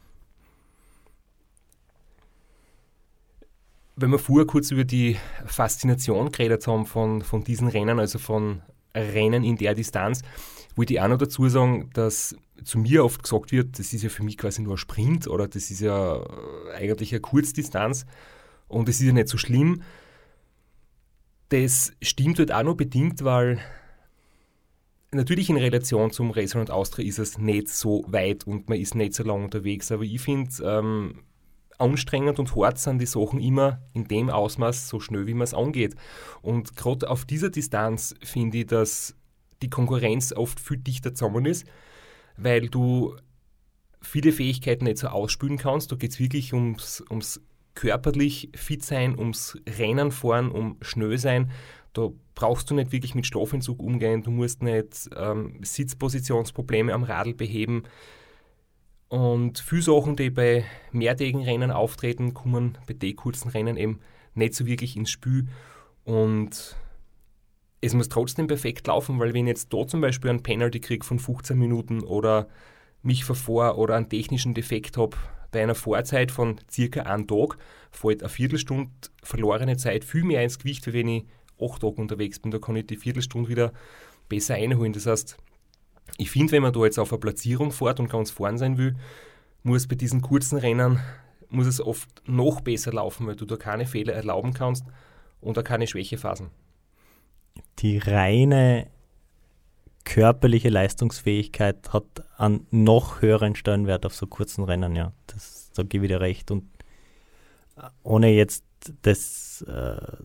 Wenn 4.00 4.10
wir 4.10 4.20
vorher 4.20 4.46
kurz 4.46 4.70
über 4.70 4.84
die 4.84 5.16
Faszination 5.44 6.30
geredet 6.30 6.68
haben 6.68 6.86
von, 6.86 7.22
von 7.22 7.42
diesen 7.42 7.66
Rennen, 7.66 7.98
also 7.98 8.20
von 8.20 8.62
Rennen 8.94 9.42
in 9.42 9.56
der 9.56 9.74
Distanz, 9.74 10.22
wollte 10.76 10.94
ich 10.94 11.00
auch 11.00 11.08
noch 11.08 11.18
dazu 11.18 11.48
sagen, 11.48 11.90
dass 11.94 12.36
zu 12.62 12.78
mir 12.78 13.04
oft 13.04 13.24
gesagt 13.24 13.50
wird, 13.50 13.76
das 13.80 13.92
ist 13.92 14.02
ja 14.02 14.08
für 14.08 14.22
mich 14.22 14.36
quasi 14.36 14.62
nur 14.62 14.74
ein 14.74 14.78
Sprint 14.78 15.26
oder 15.26 15.48
das 15.48 15.72
ist 15.72 15.80
ja 15.80 16.16
äh, 16.16 16.74
eigentlich 16.76 17.12
eine 17.12 17.20
Kurzdistanz 17.20 18.06
und 18.68 18.88
es 18.88 19.00
ist 19.00 19.06
ja 19.06 19.12
nicht 19.12 19.28
so 19.28 19.36
schlimm. 19.36 19.82
Das 21.48 21.92
stimmt 22.00 22.38
dort 22.38 22.52
auch 22.52 22.62
noch 22.62 22.76
bedingt, 22.76 23.24
weil 23.24 23.58
natürlich 25.10 25.50
in 25.50 25.56
Relation 25.56 26.12
zum 26.12 26.30
Racer 26.30 26.60
und 26.60 26.70
Austria 26.70 27.08
ist 27.08 27.18
es 27.18 27.38
nicht 27.38 27.68
so 27.68 28.04
weit 28.06 28.46
und 28.46 28.68
man 28.68 28.78
ist 28.78 28.94
nicht 28.94 29.14
so 29.14 29.24
lang 29.24 29.42
unterwegs, 29.42 29.90
aber 29.90 30.04
ich 30.04 30.20
finde, 30.20 30.50
ähm, 30.62 31.18
anstrengend 31.78 32.38
und 32.38 32.54
hart 32.56 32.78
sind 32.78 33.00
die 33.00 33.06
Sachen 33.06 33.40
immer 33.40 33.80
in 33.92 34.04
dem 34.04 34.30
Ausmaß 34.30 34.88
so 34.88 35.00
schnell, 35.00 35.26
wie 35.26 35.34
man 35.34 35.44
es 35.44 35.54
angeht. 35.54 35.94
Und 36.42 36.76
gerade 36.76 37.08
auf 37.08 37.24
dieser 37.24 37.50
Distanz 37.50 38.14
finde 38.22 38.58
ich, 38.58 38.66
dass 38.66 39.14
die 39.62 39.70
Konkurrenz 39.70 40.32
oft 40.32 40.60
viel 40.60 40.78
dichter 40.78 41.14
zusammen 41.14 41.46
ist, 41.46 41.66
weil 42.36 42.68
du 42.68 43.16
viele 44.00 44.32
Fähigkeiten 44.32 44.84
nicht 44.84 44.98
so 44.98 45.08
ausspülen 45.08 45.58
kannst. 45.58 45.90
Da 45.90 45.96
geht 45.96 46.12
es 46.12 46.20
wirklich 46.20 46.52
ums, 46.52 47.02
ums 47.10 47.40
körperlich 47.74 48.50
fit 48.54 48.84
sein, 48.84 49.18
ums 49.18 49.56
Rennen 49.78 50.10
fahren, 50.10 50.50
um 50.50 50.76
schnell 50.80 51.18
sein. 51.18 51.50
Da 51.92 52.10
brauchst 52.34 52.70
du 52.70 52.74
nicht 52.74 52.92
wirklich 52.92 53.14
mit 53.14 53.26
Stoffentzug 53.26 53.80
umgehen, 53.80 54.22
du 54.22 54.30
musst 54.30 54.62
nicht 54.62 55.08
ähm, 55.16 55.58
Sitzpositionsprobleme 55.62 56.92
am 56.92 57.02
Radl 57.02 57.34
beheben. 57.34 57.84
Und 59.08 59.58
viele 59.58 59.82
Sachen, 59.82 60.16
die 60.16 60.30
bei 60.30 60.64
mehrtägigen 60.92 61.42
Rennen 61.42 61.70
auftreten, 61.70 62.34
kommen 62.34 62.76
bei 62.86 62.94
den 62.94 63.16
kurzen 63.16 63.48
Rennen 63.48 63.76
eben 63.76 64.00
nicht 64.34 64.54
so 64.54 64.66
wirklich 64.66 64.96
ins 64.96 65.10
Spiel. 65.10 65.48
Und 66.04 66.76
es 67.80 67.94
muss 67.94 68.08
trotzdem 68.08 68.46
perfekt 68.46 68.86
laufen, 68.86 69.18
weil 69.18 69.34
wenn 69.34 69.46
ich 69.46 69.50
jetzt 69.50 69.72
da 69.72 69.86
zum 69.86 70.00
Beispiel 70.00 70.30
einen 70.30 70.42
Penalty 70.42 70.80
kriege 70.80 71.04
von 71.04 71.18
15 71.18 71.58
Minuten 71.58 72.02
oder 72.02 72.48
mich 73.02 73.24
vervor 73.24 73.78
oder 73.78 73.96
einen 73.96 74.08
technischen 74.08 74.54
Defekt 74.54 74.96
habe, 74.96 75.16
bei 75.50 75.62
einer 75.62 75.74
Vorzeit 75.74 76.30
von 76.30 76.60
circa 76.70 77.02
einem 77.02 77.26
Tag 77.26 77.56
fällt 77.90 78.22
eine 78.22 78.28
Viertelstunde 78.28 78.90
verlorene 79.22 79.76
Zeit 79.76 80.04
viel 80.04 80.24
mehr 80.24 80.42
ins 80.42 80.58
Gewicht, 80.58 80.86
wie 80.86 80.92
wenn 80.92 81.08
ich 81.08 81.24
acht 81.60 81.80
Tage 81.80 82.00
unterwegs 82.00 82.38
bin. 82.38 82.50
Da 82.50 82.58
kann 82.58 82.76
ich 82.76 82.86
die 82.86 82.96
Viertelstunde 82.96 83.48
wieder 83.48 83.72
besser 84.28 84.56
einholen. 84.56 84.92
Das 84.92 85.06
heißt, 85.06 85.38
ich 86.16 86.30
finde, 86.30 86.52
wenn 86.52 86.62
man 86.62 86.72
da 86.72 86.84
jetzt 86.84 86.98
auf 86.98 87.12
eine 87.12 87.20
Platzierung 87.20 87.70
fährt 87.70 88.00
und 88.00 88.08
ganz 88.08 88.30
vorn 88.30 88.58
sein 88.58 88.78
will, 88.78 88.96
muss 89.62 89.86
bei 89.86 89.94
diesen 89.96 90.22
kurzen 90.22 90.58
Rennen 90.58 91.00
muss 91.50 91.66
es 91.66 91.80
oft 91.80 92.08
noch 92.26 92.60
besser 92.60 92.92
laufen, 92.92 93.26
weil 93.26 93.36
du 93.36 93.46
da 93.46 93.56
keine 93.56 93.86
Fehler 93.86 94.12
erlauben 94.12 94.52
kannst 94.52 94.84
und 95.40 95.58
auch 95.58 95.64
keine 95.64 95.86
Schwächephasen. 95.86 96.50
Die 97.78 97.98
reine 97.98 98.88
körperliche 100.04 100.68
Leistungsfähigkeit 100.68 101.92
hat 101.92 102.04
einen 102.36 102.66
noch 102.70 103.20
höheren 103.20 103.54
Stellenwert 103.54 104.06
auf 104.06 104.14
so 104.14 104.26
kurzen 104.26 104.64
Rennen, 104.64 104.96
ja. 104.96 105.12
Das, 105.26 105.70
da 105.74 105.82
gebe 105.82 106.06
ich 106.06 106.10
dir 106.10 106.20
recht. 106.20 106.50
Und 106.50 106.64
ohne 108.02 108.30
jetzt 108.30 108.64
das 109.02 109.62
äh, 109.62 110.16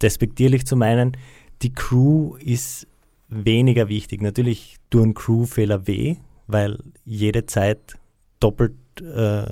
despektierlich 0.00 0.66
zu 0.66 0.76
meinen, 0.76 1.16
die 1.62 1.72
Crew 1.72 2.36
ist 2.36 2.86
weniger 3.28 3.88
wichtig. 3.88 4.22
Natürlich 4.22 4.76
tun 4.90 5.14
Crewfehler 5.14 5.86
weh, 5.86 6.16
weil 6.46 6.78
jede 7.04 7.46
Zeit 7.46 7.98
doppelt 8.40 8.76
äh, 9.00 9.46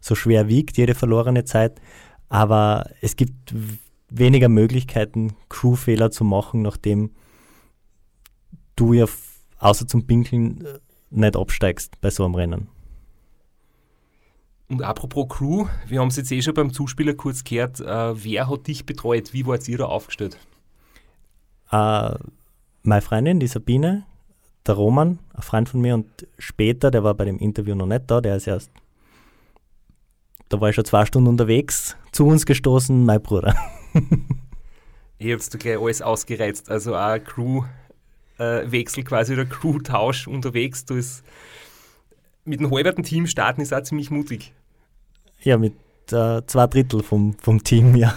so 0.00 0.14
schwer 0.14 0.48
wiegt, 0.48 0.78
jede 0.78 0.94
verlorene 0.94 1.44
Zeit. 1.44 1.80
Aber 2.28 2.90
es 3.00 3.16
gibt 3.16 3.54
weniger 4.08 4.48
Möglichkeiten, 4.48 5.34
Crewfehler 5.48 6.10
zu 6.10 6.24
machen, 6.24 6.62
nachdem 6.62 7.10
du 8.76 8.92
ja 8.94 9.06
außer 9.58 9.86
zum 9.86 10.06
Pinkeln 10.06 10.64
äh, 10.64 10.78
nicht 11.10 11.36
absteigst 11.36 12.00
bei 12.00 12.10
so 12.10 12.24
einem 12.24 12.34
Rennen. 12.34 12.68
Und 14.68 14.82
apropos 14.82 15.28
Crew, 15.28 15.66
wir 15.88 16.00
haben 16.00 16.08
es 16.08 16.16
jetzt 16.16 16.30
eh 16.30 16.40
schon 16.40 16.54
beim 16.54 16.72
Zuspieler 16.72 17.14
kurz 17.14 17.42
gehört. 17.42 17.80
Äh, 17.80 18.24
wer 18.24 18.48
hat 18.48 18.68
dich 18.68 18.86
betreut? 18.86 19.32
Wie 19.32 19.44
wart 19.44 19.66
ihr 19.68 19.78
da 19.78 19.86
aufgestellt? 19.86 20.38
Äh, 21.72 22.14
meine 22.82 23.02
Freundin, 23.02 23.40
die 23.40 23.46
Sabine, 23.46 24.04
der 24.66 24.74
Roman, 24.74 25.18
ein 25.34 25.42
Freund 25.42 25.68
von 25.68 25.80
mir 25.80 25.94
und 25.94 26.26
später, 26.38 26.90
der 26.90 27.04
war 27.04 27.14
bei 27.14 27.24
dem 27.24 27.38
Interview 27.38 27.74
noch 27.74 27.86
nicht 27.86 28.10
da, 28.10 28.20
der 28.20 28.36
ist 28.36 28.46
erst, 28.46 28.70
da 30.48 30.60
war 30.60 30.68
ich 30.70 30.74
schon 30.74 30.84
zwei 30.84 31.06
Stunden 31.06 31.28
unterwegs, 31.28 31.96
zu 32.12 32.26
uns 32.26 32.46
gestoßen, 32.46 33.04
mein 33.04 33.22
Bruder. 33.22 33.54
ich 35.18 35.32
hab's 35.32 35.48
da 35.48 35.58
gleich 35.58 35.78
alles 35.78 36.02
ausgereizt, 36.02 36.70
also 36.70 36.96
auch 36.96 37.18
Crew-Wechsel 37.18 39.00
äh, 39.00 39.06
quasi 39.06 39.32
oder 39.32 39.44
Crew-Tausch 39.44 40.26
unterwegs. 40.26 40.84
Du 40.84 40.94
ist 40.94 41.24
mit 42.44 42.60
einem 42.60 42.70
halben 42.70 43.02
Team 43.02 43.26
starten 43.26 43.60
ist 43.60 43.72
auch 43.72 43.82
ziemlich 43.82 44.10
mutig. 44.10 44.52
Ja, 45.42 45.56
mit 45.56 45.74
äh, 46.12 46.42
zwei 46.46 46.66
Drittel 46.66 47.02
vom, 47.02 47.34
vom 47.34 47.62
Team, 47.62 47.94
ja. 47.96 48.14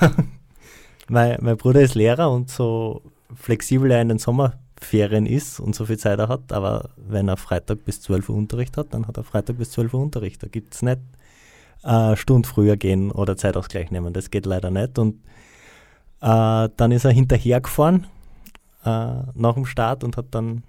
mein, 1.08 1.38
mein 1.42 1.58
Bruder 1.58 1.82
ist 1.82 1.96
Lehrer 1.96 2.32
und 2.32 2.50
so 2.50 3.02
flexibel 3.36 3.92
er 3.92 4.02
in 4.02 4.10
den 4.10 4.20
Sommerferien 4.20 5.26
ist 5.26 5.60
und 5.60 5.76
so 5.76 5.86
viel 5.86 5.98
Zeit 5.98 6.20
er 6.20 6.28
hat, 6.28 6.52
aber 6.52 6.90
wenn 6.98 7.28
er 7.28 7.38
Freitag 7.38 7.86
bis 7.86 8.02
12 8.02 8.30
Uhr 8.30 8.36
Unterricht 8.36 8.78
hat, 8.78 8.94
dann 8.94 9.08
hat 9.08 9.18
er 9.18 9.24
Freitag 9.24 9.58
bis 9.58 9.72
12 9.72 9.94
Uhr 9.94 10.02
Unterricht. 10.02 10.44
Da 10.44 10.48
gibt 10.48 10.74
es 10.74 10.82
nicht 10.82 11.00
eine 11.84 12.18
Stunde 12.18 12.48
früher 12.48 12.78
gehen 12.78 13.12
oder 13.12 13.38
Zeitausgleich 13.38 13.92
nehmen. 13.92 14.14
Das 14.14 14.32
geht 14.32 14.46
leider 14.46 14.72
nicht. 14.72 14.98
Und 14.98 15.16
äh, 16.22 16.70
dann 16.78 16.92
ist 16.92 17.06
er 17.06 17.12
hinterhergefahren 17.12 18.08
äh, 18.86 19.24
nach 19.34 19.56
dem 19.56 19.66
Start 19.66 20.04
und 20.04 20.18
hat 20.18 20.28
dann, 20.32 20.64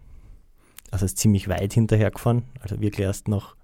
also 0.91 1.05
ist 1.05 1.19
ziemlich 1.19 1.49
weit 1.49 1.73
hinterhergefahren, 1.73 2.43
also 2.61 2.81
wirklich 2.81 3.07
erst 3.07 3.29
nach, 3.29 3.55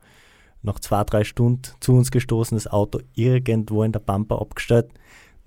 nach 0.63 0.79
zwei, 0.79 1.03
drei 1.05 1.25
Stunden 1.25 1.63
zu 1.81 1.95
uns 1.95 2.11
gestoßen, 2.11 2.57
das 2.57 2.69
Auto 2.69 3.01
irgendwo 3.15 3.83
in 3.83 3.93
der 3.93 4.01
Pampa 4.01 4.39
abgestellt 4.39 4.91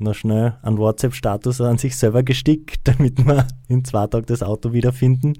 noch 0.03 0.15
schnell 0.15 0.57
einen 0.61 0.77
WhatsApp-Status 0.77 1.61
an 1.61 1.77
sich 1.77 1.97
selber 1.97 2.23
gestickt, 2.23 2.81
damit 2.87 3.25
wir 3.25 3.47
in 3.67 3.83
zwei 3.85 4.07
Tagen 4.07 4.25
das 4.25 4.43
Auto 4.43 4.73
wiederfinden. 4.73 5.33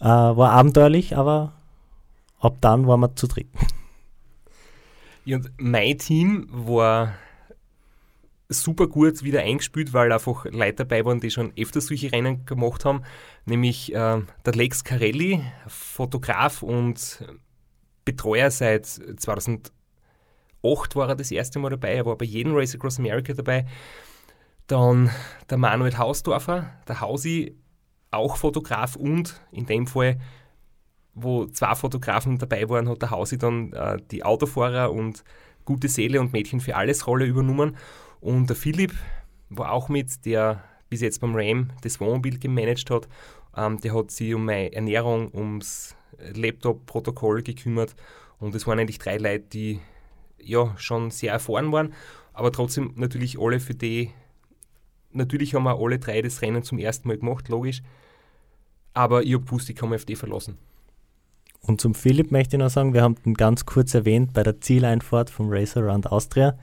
Äh, 0.00 0.04
war 0.04 0.52
abenteuerlich, 0.52 1.16
aber 1.16 1.52
ab 2.40 2.56
dann 2.60 2.86
waren 2.86 3.00
wir 3.00 3.16
zu 3.16 3.26
dritt. 3.26 3.48
Ja, 5.24 5.36
und 5.36 5.50
mein 5.58 5.98
Team 5.98 6.48
war 6.50 7.14
super 8.48 8.86
gut 8.86 9.22
wieder 9.22 9.42
eingespielt, 9.42 9.92
weil 9.92 10.10
einfach 10.10 10.46
Leute 10.46 10.84
dabei 10.84 11.04
waren, 11.04 11.20
die 11.20 11.30
schon 11.30 11.52
öfter 11.58 11.80
solche 11.80 12.12
Rennen 12.12 12.46
gemacht 12.46 12.84
haben, 12.84 13.02
nämlich 13.44 13.92
äh, 13.92 14.22
der 14.46 14.54
Lex 14.54 14.84
Carelli, 14.84 15.42
Fotograf 15.66 16.62
und 16.62 17.24
Betreuer 18.04 18.50
seit 18.50 18.86
2000 18.86 19.70
2008 20.62 20.96
war 20.96 21.08
er 21.08 21.16
das 21.16 21.30
erste 21.30 21.58
Mal 21.58 21.70
dabei, 21.70 21.94
er 21.94 22.06
war 22.06 22.16
bei 22.16 22.24
jedem 22.24 22.54
Race 22.54 22.74
Across 22.74 22.98
America 22.98 23.32
dabei. 23.32 23.66
Dann 24.66 25.10
der 25.48 25.58
Manuel 25.58 25.96
Hausdorfer, 25.96 26.70
der 26.86 27.00
Hausi, 27.00 27.56
auch 28.10 28.36
Fotograf 28.36 28.96
und 28.96 29.40
in 29.52 29.66
dem 29.66 29.86
Fall, 29.86 30.18
wo 31.14 31.46
zwei 31.46 31.74
Fotografen 31.74 32.38
dabei 32.38 32.68
waren, 32.68 32.88
hat 32.88 33.02
der 33.02 33.10
Hausi 33.10 33.38
dann 33.38 33.72
äh, 33.72 33.98
die 34.10 34.24
Autofahrer 34.24 34.92
und 34.92 35.24
gute 35.64 35.88
Seele 35.88 36.20
und 36.20 36.32
Mädchen 36.32 36.60
für 36.60 36.76
alles 36.76 37.06
Rolle 37.06 37.26
übernommen. 37.26 37.76
Und 38.20 38.48
der 38.48 38.56
Philipp 38.56 38.94
war 39.50 39.72
auch 39.72 39.88
mit, 39.88 40.24
der 40.24 40.64
bis 40.88 41.00
jetzt 41.00 41.20
beim 41.20 41.34
RAM 41.34 41.70
das 41.82 42.00
Wohnmobil 42.00 42.38
gemanagt 42.38 42.90
hat. 42.90 43.08
Ähm, 43.56 43.80
der 43.80 43.94
hat 43.94 44.10
sich 44.10 44.34
um 44.34 44.44
meine 44.44 44.72
Ernährung, 44.72 45.30
ums 45.34 45.96
Laptop-Protokoll 46.18 47.42
gekümmert. 47.42 47.94
Und 48.38 48.54
es 48.54 48.66
waren 48.66 48.78
eigentlich 48.78 48.98
drei 48.98 49.18
Leute, 49.18 49.44
die 49.52 49.80
ja 50.42 50.74
schon 50.76 51.10
sehr 51.10 51.32
erfahren 51.32 51.72
waren, 51.72 51.92
aber 52.32 52.52
trotzdem 52.52 52.92
natürlich 52.96 53.38
alle 53.38 53.60
für 53.60 53.74
die, 53.74 54.10
natürlich 55.12 55.54
haben 55.54 55.64
wir 55.64 55.78
alle 55.78 55.98
drei 55.98 56.22
das 56.22 56.42
Rennen 56.42 56.62
zum 56.62 56.78
ersten 56.78 57.08
Mal 57.08 57.18
gemacht, 57.18 57.48
logisch, 57.48 57.82
aber 58.94 59.22
ich 59.22 59.34
habe 59.34 59.44
gewusst, 59.44 59.68
ich 59.70 59.76
kann 59.76 59.90
mich 59.90 60.00
auf 60.00 60.04
die 60.04 60.16
verlassen. 60.16 60.58
Und 61.60 61.80
zum 61.80 61.94
Philipp 61.94 62.30
möchte 62.30 62.56
ich 62.56 62.60
noch 62.60 62.70
sagen, 62.70 62.94
wir 62.94 63.02
haben 63.02 63.16
ihn 63.24 63.34
ganz 63.34 63.66
kurz 63.66 63.92
erwähnt 63.94 64.32
bei 64.32 64.42
der 64.42 64.60
Zieleinfahrt 64.60 65.28
vom 65.28 65.50
Race 65.50 65.76
Around 65.76 66.10
Austria. 66.10 66.56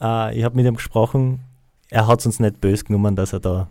Äh, 0.00 0.38
ich 0.38 0.44
habe 0.44 0.56
mit 0.56 0.66
ihm 0.66 0.74
gesprochen, 0.74 1.40
er 1.90 2.06
hat 2.06 2.20
es 2.20 2.26
uns 2.26 2.40
nicht 2.40 2.60
böse 2.60 2.84
genommen, 2.84 3.16
dass 3.16 3.32
er 3.32 3.40
da 3.40 3.68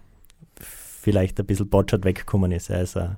vielleicht 0.60 1.40
ein 1.40 1.46
bisschen 1.46 1.70
botschert 1.70 2.04
weggekommen 2.06 2.52
ist. 2.52 2.70
Ist, 2.70 2.96
äh, 2.96 3.10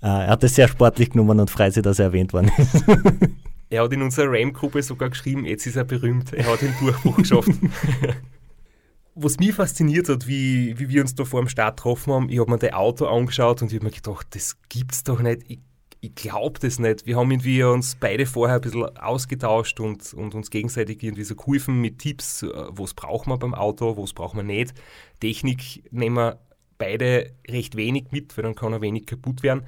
er 0.00 0.28
hat 0.28 0.44
es 0.44 0.54
sehr 0.54 0.68
sportlich 0.68 1.10
genommen 1.10 1.40
und 1.40 1.50
freut 1.50 1.74
sich, 1.74 1.82
dass 1.82 1.98
er 1.98 2.06
erwähnt 2.06 2.32
worden 2.32 2.50
ist. 2.56 2.84
Er 3.70 3.82
hat 3.82 3.92
in 3.92 4.02
unserer 4.02 4.32
RAM-Gruppe 4.32 4.82
sogar 4.82 5.10
geschrieben, 5.10 5.44
jetzt 5.44 5.66
ist 5.66 5.76
er 5.76 5.84
berühmt, 5.84 6.32
er 6.32 6.46
hat 6.46 6.62
den 6.62 6.74
Durchbruch 6.80 7.16
geschafft. 7.16 7.50
Was 9.14 9.38
mich 9.38 9.52
fasziniert 9.52 10.08
hat, 10.08 10.28
wie, 10.28 10.78
wie 10.78 10.88
wir 10.88 11.02
uns 11.02 11.14
da 11.14 11.24
vor 11.24 11.40
dem 11.40 11.48
Start 11.48 11.78
getroffen 11.78 12.12
haben, 12.12 12.28
ich 12.28 12.38
habe 12.38 12.50
mir 12.50 12.58
das 12.58 12.72
Auto 12.72 13.06
angeschaut 13.06 13.60
und 13.62 13.72
ich 13.72 13.78
habe 13.78 13.86
mir 13.86 13.90
gedacht, 13.90 14.28
das 14.30 14.56
gibt's 14.68 15.02
doch 15.02 15.20
nicht. 15.20 15.42
Ich, 15.48 15.58
ich 16.00 16.14
glaube 16.14 16.60
das 16.60 16.78
nicht. 16.78 17.04
Wir 17.04 17.16
haben 17.16 17.30
irgendwie 17.32 17.64
uns 17.64 17.96
beide 17.96 18.26
vorher 18.26 18.56
ein 18.56 18.60
bisschen 18.60 18.96
ausgetauscht 18.96 19.80
und, 19.80 20.14
und 20.14 20.36
uns 20.36 20.50
gegenseitig 20.50 21.02
irgendwie 21.02 21.24
so 21.24 21.34
geholfen 21.34 21.80
mit 21.80 21.98
Tipps, 21.98 22.44
äh, 22.44 22.48
was 22.70 22.94
brauchen 22.94 23.30
wir 23.30 23.38
beim 23.38 23.54
Auto, 23.54 24.00
was 24.00 24.12
brauchen 24.12 24.36
wir 24.36 24.44
nicht. 24.44 24.72
Technik 25.20 25.82
nehmen 25.92 26.16
wir 26.16 26.38
beide 26.78 27.32
recht 27.48 27.76
wenig 27.76 28.12
mit, 28.12 28.36
weil 28.36 28.44
dann 28.44 28.54
kann 28.54 28.72
er 28.72 28.80
wenig 28.80 29.06
kaputt 29.06 29.42
werden. 29.42 29.64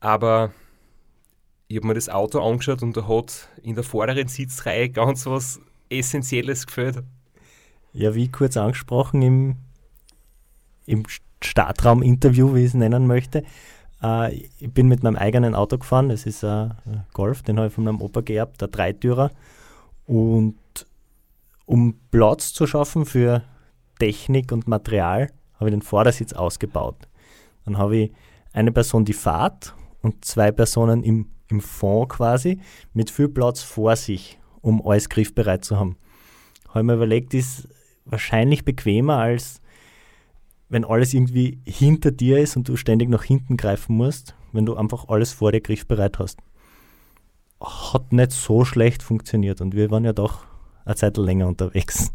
Aber 0.00 0.52
ich 1.72 1.78
habe 1.78 1.86
mir 1.86 1.94
das 1.94 2.10
Auto 2.10 2.38
angeschaut 2.42 2.82
und 2.82 2.94
da 2.98 3.08
hat 3.08 3.48
in 3.62 3.74
der 3.74 3.82
vorderen 3.82 4.28
Sitzreihe 4.28 4.90
ganz 4.90 5.24
was 5.24 5.58
Essentielles 5.88 6.66
gefällt. 6.66 7.02
Ja, 7.94 8.14
wie 8.14 8.28
kurz 8.28 8.58
angesprochen 8.58 9.22
im, 9.22 9.56
im 10.84 11.04
Startraum-Interview, 11.42 12.54
wie 12.54 12.60
ich 12.60 12.66
es 12.66 12.74
nennen 12.74 13.06
möchte. 13.06 13.42
Äh, 14.02 14.34
ich 14.34 14.70
bin 14.70 14.86
mit 14.86 15.02
meinem 15.02 15.16
eigenen 15.16 15.54
Auto 15.54 15.78
gefahren, 15.78 16.10
das 16.10 16.26
ist 16.26 16.44
ein 16.44 16.76
Golf, 17.14 17.40
den 17.40 17.56
habe 17.56 17.68
ich 17.68 17.72
von 17.72 17.84
meinem 17.84 18.02
Opa 18.02 18.20
geerbt, 18.20 18.60
der 18.60 18.68
Dreitürer. 18.68 19.30
Und 20.06 20.58
um 21.64 21.94
Platz 22.10 22.52
zu 22.52 22.66
schaffen 22.66 23.06
für 23.06 23.44
Technik 23.98 24.52
und 24.52 24.68
Material, 24.68 25.30
habe 25.54 25.70
ich 25.70 25.74
den 25.74 25.80
Vordersitz 25.80 26.34
ausgebaut. 26.34 27.08
Dann 27.64 27.78
habe 27.78 27.96
ich 27.96 28.12
eine 28.52 28.72
Person 28.72 29.06
die 29.06 29.14
Fahrt 29.14 29.74
und 30.02 30.22
zwei 30.22 30.52
Personen 30.52 31.02
im 31.02 31.31
im 31.52 31.60
Fond 31.60 32.08
quasi, 32.08 32.60
mit 32.92 33.10
viel 33.10 33.28
Platz 33.28 33.62
vor 33.62 33.94
sich, 33.96 34.38
um 34.60 34.84
alles 34.84 35.08
griffbereit 35.08 35.64
zu 35.64 35.78
haben. 35.78 35.96
Habe 36.68 36.80
ich 36.80 36.86
mir 36.86 36.94
überlegt, 36.94 37.34
ist 37.34 37.68
wahrscheinlich 38.04 38.64
bequemer 38.64 39.18
als 39.18 39.62
wenn 40.72 40.86
alles 40.86 41.12
irgendwie 41.12 41.60
hinter 41.66 42.10
dir 42.10 42.38
ist 42.38 42.56
und 42.56 42.66
du 42.66 42.76
ständig 42.76 43.10
nach 43.10 43.24
hinten 43.24 43.58
greifen 43.58 43.94
musst, 43.94 44.34
wenn 44.52 44.64
du 44.64 44.74
einfach 44.74 45.06
alles 45.08 45.30
vor 45.30 45.52
dir 45.52 45.60
griffbereit 45.60 46.18
hast. 46.18 46.38
Hat 47.60 48.10
nicht 48.10 48.32
so 48.32 48.64
schlecht 48.64 49.02
funktioniert 49.02 49.60
und 49.60 49.76
wir 49.76 49.90
waren 49.90 50.06
ja 50.06 50.14
doch 50.14 50.46
eine 50.86 50.96
Zeit 50.96 51.18
länger 51.18 51.46
unterwegs. 51.46 52.10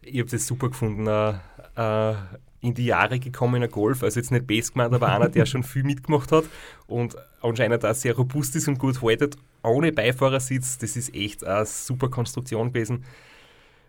Ich 0.00 0.20
habe 0.20 0.30
das 0.30 0.46
super 0.46 0.68
gefunden. 0.68 1.08
Äh, 1.08 1.30
äh, 1.74 2.14
in 2.60 2.74
die 2.74 2.86
Jahre 2.86 3.18
gekommener 3.18 3.68
Golf, 3.68 4.02
also 4.02 4.18
jetzt 4.18 4.32
nicht 4.32 4.46
best 4.46 4.72
gemeint, 4.72 4.94
aber 4.94 5.08
einer, 5.08 5.28
der 5.28 5.46
schon 5.46 5.62
viel 5.62 5.84
mitgemacht 5.84 6.32
hat 6.32 6.44
und 6.86 7.16
anscheinend 7.42 7.84
auch 7.84 7.94
sehr 7.94 8.16
robust 8.16 8.56
ist 8.56 8.68
und 8.68 8.78
gut 8.78 9.02
haltet, 9.02 9.36
ohne 9.62 9.92
Beifahrersitz, 9.92 10.78
das 10.78 10.96
ist 10.96 11.14
echt 11.14 11.44
eine 11.44 11.66
super 11.66 12.08
Konstruktion 12.08 12.72
gewesen. 12.72 13.04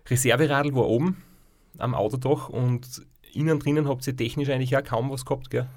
Reserveradl 0.10 0.74
war 0.76 0.88
oben 0.88 1.24
am 1.78 1.96
Autodach 1.96 2.50
und 2.50 3.02
innen 3.34 3.60
drinnen 3.60 3.88
habt 3.88 4.06
ihr 4.08 4.16
technisch 4.16 4.50
eigentlich 4.50 4.76
auch 4.76 4.84
kaum 4.84 5.12
was 5.12 5.26
gehabt, 5.26 5.50
gell? 5.50 5.68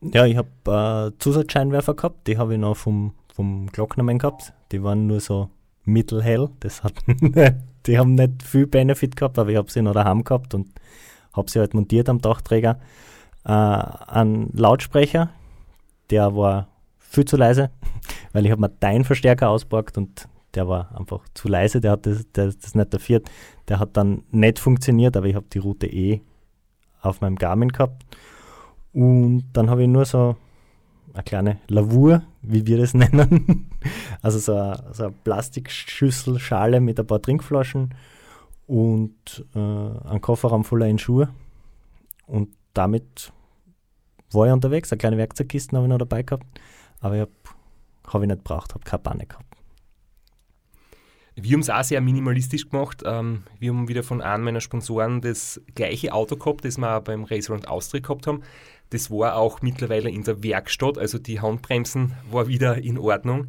Ja, 0.00 0.26
ich 0.26 0.36
habe 0.36 1.12
äh, 1.14 1.18
Zusatzscheinwerfer 1.18 1.94
gehabt, 1.94 2.26
die 2.26 2.38
habe 2.38 2.54
ich 2.54 2.60
noch 2.60 2.76
vom, 2.76 3.14
vom 3.34 3.66
Glocknermann 3.68 4.18
gehabt. 4.18 4.52
Die 4.72 4.82
waren 4.82 5.06
nur 5.06 5.20
so 5.20 5.50
mittelhell, 5.84 6.50
das 6.60 6.84
hat, 6.84 6.94
die 7.86 7.98
haben 7.98 8.14
nicht 8.14 8.42
viel 8.42 8.66
Benefit 8.66 9.16
gehabt, 9.16 9.38
aber 9.38 9.50
ich 9.50 9.56
habe 9.56 9.70
sie 9.70 9.82
noch 9.82 9.94
daheim 9.94 10.22
gehabt 10.22 10.54
und 10.54 10.68
habe 11.36 11.50
sie 11.50 11.58
halt 11.58 11.74
montiert 11.74 12.08
am 12.08 12.20
Dachträger. 12.20 12.80
Äh, 13.44 13.50
ein 13.50 14.50
Lautsprecher, 14.52 15.30
der 16.10 16.34
war 16.34 16.68
viel 16.98 17.24
zu 17.24 17.36
leise, 17.36 17.70
weil 18.32 18.44
ich 18.46 18.50
habe 18.50 18.60
mir 18.60 18.70
deinen 18.70 19.04
Verstärker 19.04 19.50
auspackt 19.50 19.98
und 19.98 20.28
der 20.54 20.66
war 20.68 20.98
einfach 20.98 21.20
zu 21.34 21.48
leise, 21.48 21.80
der 21.80 21.92
hat 21.92 22.06
das, 22.06 22.30
der, 22.32 22.46
das 22.46 22.74
nicht 22.74 22.92
dafür. 22.92 23.20
Der 23.68 23.78
hat 23.78 23.96
dann 23.96 24.22
nicht 24.30 24.58
funktioniert, 24.58 25.16
aber 25.16 25.26
ich 25.26 25.34
habe 25.34 25.46
die 25.52 25.58
Route 25.58 25.86
eh 25.86 26.22
auf 27.02 27.20
meinem 27.20 27.36
Garmin 27.36 27.68
gehabt. 27.68 28.04
Und 28.92 29.44
dann 29.52 29.68
habe 29.68 29.82
ich 29.82 29.88
nur 29.88 30.06
so 30.06 30.36
eine 31.12 31.22
kleine 31.22 31.58
Lavur, 31.68 32.22
wie 32.40 32.66
wir 32.66 32.78
das 32.78 32.94
nennen. 32.94 33.70
Also 34.22 34.38
so 34.38 34.54
eine, 34.54 34.82
so 34.92 35.04
eine 35.04 35.12
Plastikschüssel, 35.24 36.38
Schale 36.38 36.80
mit 36.80 36.98
ein 36.98 37.06
paar 37.06 37.20
Trinkflaschen 37.20 37.94
und 38.66 39.44
äh, 39.54 39.58
einen 39.58 40.20
Kofferraum 40.20 40.64
voller 40.64 40.96
Schuhe. 40.98 41.28
Und 42.26 42.50
damit 42.74 43.32
war 44.32 44.46
ich 44.46 44.52
unterwegs. 44.52 44.92
Eine 44.92 44.98
kleine 44.98 45.18
Werkzeugkiste 45.18 45.76
habe 45.76 45.86
ich 45.86 45.90
noch 45.90 45.98
dabei 45.98 46.22
gehabt, 46.22 46.46
aber 47.00 47.14
ich 47.14 47.20
habe 47.22 47.32
hab 48.06 48.22
ich 48.22 48.28
nicht 48.28 48.38
gebraucht, 48.38 48.74
habe 48.74 48.84
keine 48.84 49.02
Panne 49.02 49.26
gehabt. 49.26 49.44
Wir 51.38 51.52
haben 51.52 51.60
es 51.60 51.68
auch 51.68 51.84
sehr 51.84 52.00
minimalistisch 52.00 52.70
gemacht. 52.70 53.02
Ähm, 53.04 53.42
wir 53.58 53.70
haben 53.70 53.88
wieder 53.88 54.02
von 54.02 54.22
einem 54.22 54.44
meiner 54.44 54.62
Sponsoren 54.62 55.20
das 55.20 55.60
gleiche 55.74 56.14
Auto 56.14 56.36
gehabt, 56.36 56.64
das 56.64 56.78
wir 56.78 56.96
auch 56.96 57.02
beim 57.02 57.24
Race 57.24 57.50
Round 57.50 57.68
Austria 57.68 58.00
gehabt 58.00 58.26
haben. 58.26 58.42
Das 58.88 59.10
war 59.10 59.36
auch 59.36 59.60
mittlerweile 59.60 60.08
in 60.08 60.22
der 60.22 60.42
Werkstatt, 60.42 60.96
also 60.96 61.18
die 61.18 61.40
Handbremsen 61.40 62.14
war 62.30 62.48
wieder 62.48 62.78
in 62.78 62.96
Ordnung. 62.96 63.48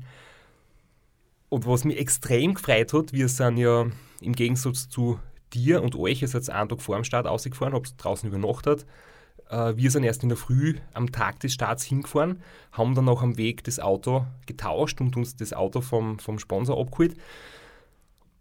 Und 1.50 1.66
was 1.66 1.86
mich 1.86 1.98
extrem 1.98 2.56
gefreut 2.56 2.94
hat, 2.94 3.14
wir 3.14 3.30
sind 3.30 3.58
ja 3.58 3.86
im 4.22 4.34
Gegensatz 4.34 4.90
zu 4.90 5.20
dir 5.54 5.82
und 5.82 5.96
euch, 5.96 6.22
ihr 6.22 6.28
seid 6.28 6.50
einen 6.50 6.70
Tag 6.70 6.82
vor 6.82 6.96
dem 6.96 7.04
Start 7.04 7.26
ausgefahren, 7.26 7.74
habt 7.74 7.94
draußen 7.98 8.28
übernachtet. 8.28 8.86
Äh, 9.50 9.76
wir 9.78 9.92
sind 9.92 10.04
erst 10.04 10.24
in 10.24 10.30
der 10.30 10.38
Früh 10.38 10.76
am 10.94 11.12
Tag 11.12 11.40
des 11.40 11.54
Starts 11.54 11.84
hingefahren, 11.84 12.42
haben 12.72 12.96
dann 12.96 13.08
auch 13.08 13.22
am 13.22 13.38
Weg 13.38 13.64
das 13.64 13.80
Auto 13.80 14.26
getauscht 14.46 15.00
und 15.00 15.16
uns 15.16 15.36
das 15.36 15.54
Auto 15.54 15.82
vom, 15.82 16.20
vom 16.20 16.40
Sponsor 16.40 16.80
abgeholt. 16.80 17.16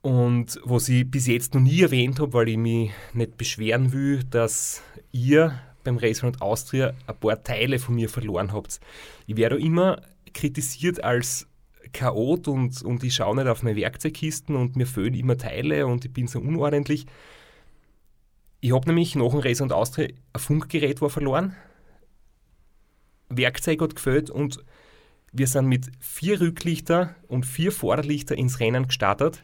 Und 0.03 0.61
was 0.65 0.89
ich 0.89 1.11
bis 1.11 1.27
jetzt 1.27 1.55
noch 1.55 1.61
nie 1.61 1.83
erwähnt 1.83 2.21
habe, 2.21 2.33
weil 2.33 2.49
ich 2.49 2.57
mich 2.57 2.93
nicht 3.13 3.37
beschweren 3.37 3.93
will, 3.93 4.23
dass 4.25 4.83
ihr 5.11 5.59
beim 5.83 5.99
Race 5.99 6.23
Round 6.23 6.43
Austria 6.43 6.93
ein 7.07 7.17
paar 7.17 7.43
Teile 7.43 7.79
von 7.79 7.95
mir 7.95 8.09
verloren 8.09 8.53
habt. 8.53 8.81
Ich 9.27 9.37
werde 9.37 9.59
immer 9.59 10.03
kritisiert 10.33 11.03
als 11.03 11.49
Chaot 11.97 12.49
und, 12.49 12.83
und 12.83 13.03
ich 13.03 13.15
schaue 13.15 13.37
nicht 13.37 13.49
auf 13.49 13.63
meine 13.63 13.77
Werkzeugkisten 13.77 14.57
und 14.57 14.77
mir 14.77 14.87
fehlen 14.87 15.15
immer 15.15 15.37
Teile 15.37 15.87
und 15.87 16.05
ich 16.05 16.13
bin 16.13 16.27
so 16.27 16.39
unordentlich. 16.41 17.07
Ich 18.61 18.73
habe 18.73 18.87
nämlich 18.87 19.15
nach 19.15 19.31
dem 19.31 19.41
Race 19.41 19.61
Round 19.61 19.73
Austria 19.73 20.09
ein 20.33 20.41
Funkgerät 20.41 21.01
war 21.01 21.11
verloren, 21.11 21.55
Werkzeug 23.29 23.81
hat 23.83 23.97
gefällt 23.97 24.31
und 24.31 24.65
wir 25.33 25.47
sind 25.47 25.67
mit 25.67 25.91
vier 25.99 26.41
Rücklichter 26.41 27.15
und 27.29 27.45
vier 27.45 27.73
Vorderlichter 27.73 28.37
ins 28.37 28.61
Rennen 28.61 28.87
gestartet 28.87 29.43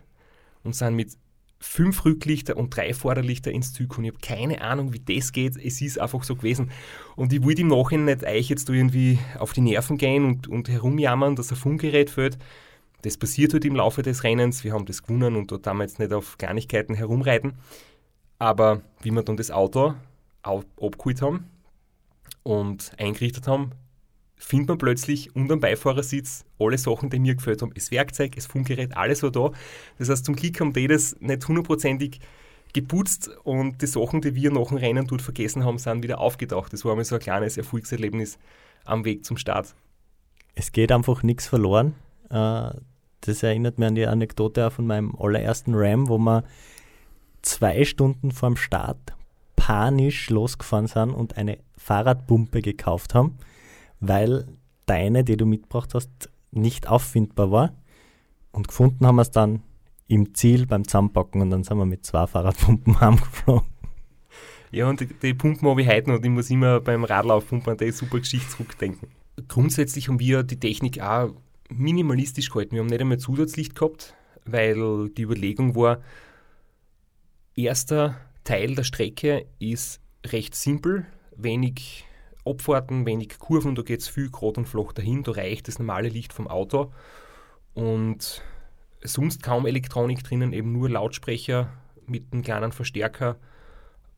und 0.62 0.74
sind 0.74 0.94
mit 0.94 1.16
fünf 1.62 2.04
Rücklichter 2.04 2.56
und 2.56 2.76
drei 2.76 2.92
Vorderlichter 2.92 3.52
ins 3.52 3.72
Ziel 3.72 3.86
gekommen. 3.86 4.06
Ich 4.06 4.12
habe 4.12 4.20
keine 4.20 4.60
Ahnung, 4.60 4.92
wie 4.92 4.98
das 4.98 5.32
geht. 5.32 5.56
Es 5.56 5.80
ist 5.80 5.98
einfach 5.98 6.24
so 6.24 6.34
gewesen. 6.34 6.70
Und 7.14 7.32
ich 7.32 7.42
wollte 7.44 7.62
im 7.62 7.68
Nachhinein 7.68 8.06
nicht 8.06 8.24
euch 8.24 8.48
jetzt 8.48 8.68
irgendwie 8.68 9.18
auf 9.38 9.52
die 9.52 9.60
Nerven 9.60 9.96
gehen 9.96 10.24
und, 10.24 10.48
und 10.48 10.68
herumjammern, 10.68 11.36
dass 11.36 11.50
ein 11.50 11.56
Funkgerät 11.56 12.10
fällt. 12.10 12.36
Das 13.02 13.16
passiert 13.16 13.52
halt 13.52 13.64
im 13.64 13.76
Laufe 13.76 14.02
des 14.02 14.24
Rennens. 14.24 14.64
Wir 14.64 14.72
haben 14.72 14.86
das 14.86 15.02
gewonnen 15.02 15.36
und 15.36 15.50
dort 15.50 15.66
damals 15.66 15.98
nicht 15.98 16.12
auf 16.12 16.36
Kleinigkeiten 16.36 16.94
herumreiten. 16.94 17.54
Aber 18.38 18.82
wie 19.00 19.12
wir 19.12 19.22
dann 19.22 19.36
das 19.36 19.52
Auto 19.52 19.94
abgeholt 20.42 21.22
haben 21.22 21.46
und 22.42 22.90
eingerichtet 22.98 23.46
haben, 23.46 23.70
findet 24.42 24.68
man 24.68 24.78
plötzlich 24.78 25.34
unter 25.36 25.54
dem 25.56 25.60
Beifahrersitz 25.60 26.44
alle 26.58 26.76
Sachen, 26.76 27.10
die 27.10 27.20
mir 27.20 27.34
gefällt 27.34 27.62
haben. 27.62 27.72
Das 27.74 27.90
Werkzeug, 27.90 28.34
das 28.34 28.46
Funkgerät, 28.46 28.96
alles 28.96 29.22
war 29.22 29.30
da. 29.30 29.52
Das 29.98 30.08
heißt, 30.08 30.24
zum 30.24 30.34
Glück 30.34 30.60
haben 30.60 30.72
die 30.72 30.88
das 30.88 31.16
nicht 31.20 31.46
hundertprozentig 31.46 32.20
geputzt 32.72 33.30
und 33.44 33.80
die 33.80 33.86
Sachen, 33.86 34.20
die 34.20 34.34
wir 34.34 34.50
nach 34.50 34.68
dem 34.68 34.78
Rennen 34.78 35.06
dort 35.06 35.22
vergessen 35.22 35.64
haben, 35.64 35.78
sind 35.78 36.02
wieder 36.02 36.18
aufgetaucht. 36.18 36.72
Das 36.72 36.84
war 36.84 36.96
mal 36.96 37.04
so 37.04 37.14
ein 37.14 37.20
kleines 37.20 37.56
Erfolgserlebnis 37.56 38.38
am 38.84 39.04
Weg 39.04 39.24
zum 39.24 39.36
Start. 39.36 39.74
Es 40.54 40.72
geht 40.72 40.90
einfach 40.90 41.22
nichts 41.22 41.46
verloren. 41.46 41.94
Äh, 42.28 42.70
das 43.20 43.42
erinnert 43.42 43.78
mich 43.78 43.88
an 43.88 43.94
die 43.94 44.06
Anekdote 44.06 44.70
von 44.70 44.86
meinem 44.86 45.14
allerersten 45.18 45.74
Ram, 45.74 46.08
wo 46.08 46.18
wir 46.18 46.44
zwei 47.42 47.84
Stunden 47.84 48.32
vorm 48.32 48.56
Start 48.56 49.14
panisch 49.54 50.30
losgefahren 50.30 50.88
sind 50.88 51.10
und 51.10 51.36
eine 51.36 51.58
Fahrradpumpe 51.76 52.60
gekauft 52.60 53.14
haben 53.14 53.38
weil 54.02 54.46
deine, 54.84 55.24
die 55.24 55.36
du 55.36 55.46
mitgebracht 55.46 55.94
hast, 55.94 56.28
nicht 56.50 56.88
auffindbar 56.88 57.50
war. 57.50 57.72
Und 58.50 58.68
gefunden 58.68 59.06
haben 59.06 59.16
wir 59.16 59.22
es 59.22 59.30
dann 59.30 59.62
im 60.08 60.34
Ziel 60.34 60.66
beim 60.66 60.86
Zusammenpacken 60.86 61.40
und 61.40 61.50
dann 61.50 61.64
sind 61.64 61.78
wir 61.78 61.86
mit 61.86 62.04
zwei 62.04 62.26
Fahrradpumpen 62.26 63.00
heimgeflogen. 63.00 63.68
Ja, 64.72 64.88
und 64.88 65.00
die, 65.00 65.06
die 65.06 65.34
Pumpen 65.34 65.68
habe 65.68 65.82
ich 65.82 65.88
heute 65.88 66.10
noch 66.10 66.16
und 66.16 66.24
ich 66.24 66.30
muss 66.30 66.50
immer 66.50 66.80
beim 66.80 67.04
Radlaufpumpen 67.04 67.72
an 67.72 67.78
die 67.78 67.92
super 67.92 68.18
Geschichte 68.18 68.50
zurückdenken. 68.50 69.08
Grundsätzlich 69.48 70.08
haben 70.08 70.18
wir 70.18 70.42
die 70.42 70.58
Technik 70.58 71.00
auch 71.00 71.34
minimalistisch 71.70 72.50
gehalten. 72.50 72.72
Wir 72.72 72.80
haben 72.80 72.88
nicht 72.88 73.00
einmal 73.00 73.18
Zusatzlicht 73.18 73.74
gehabt, 73.74 74.14
weil 74.44 75.10
die 75.10 75.22
Überlegung 75.22 75.76
war, 75.76 76.00
erster 77.54 78.16
Teil 78.44 78.74
der 78.74 78.84
Strecke 78.84 79.46
ist 79.58 80.00
recht 80.26 80.54
simpel, 80.54 81.06
wenig 81.36 82.04
Abfahrten, 82.44 83.06
wenig 83.06 83.38
Kurven, 83.38 83.74
da 83.74 83.82
geht 83.82 84.00
es 84.00 84.08
viel 84.08 84.30
gerade 84.30 84.60
und 84.60 84.66
flach 84.66 84.92
dahin, 84.92 85.22
da 85.22 85.32
reicht 85.32 85.68
das 85.68 85.78
normale 85.78 86.08
Licht 86.08 86.32
vom 86.32 86.48
Auto 86.48 86.92
und 87.74 88.42
sonst 89.02 89.42
kaum 89.42 89.66
Elektronik 89.66 90.24
drinnen, 90.24 90.52
eben 90.52 90.72
nur 90.72 90.90
Lautsprecher 90.90 91.72
mit 92.06 92.32
einem 92.32 92.42
kleinen 92.42 92.72
Verstärker 92.72 93.36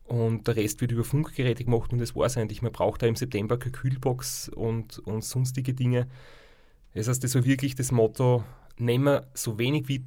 und 0.05 0.47
der 0.47 0.55
Rest 0.55 0.81
wird 0.81 0.91
über 0.91 1.03
Funkgeräte 1.03 1.63
gemacht 1.63 1.91
und 1.91 1.99
das 1.99 2.15
war 2.15 2.25
es 2.25 2.37
eigentlich. 2.37 2.61
Man 2.61 2.71
braucht 2.71 3.01
da 3.01 3.07
im 3.07 3.15
September 3.15 3.57
keine 3.57 3.71
Kühlbox 3.71 4.49
und, 4.49 4.99
und 4.99 5.23
sonstige 5.23 5.73
Dinge. 5.73 6.07
Das 6.93 7.07
heißt, 7.07 7.23
das 7.23 7.35
war 7.35 7.43
wirklich 7.43 7.75
das 7.75 7.91
Motto, 7.91 8.43
nehmen 8.77 9.05
wir 9.05 9.27
so 9.33 9.57
wenig 9.57 9.87
wie, 9.87 10.03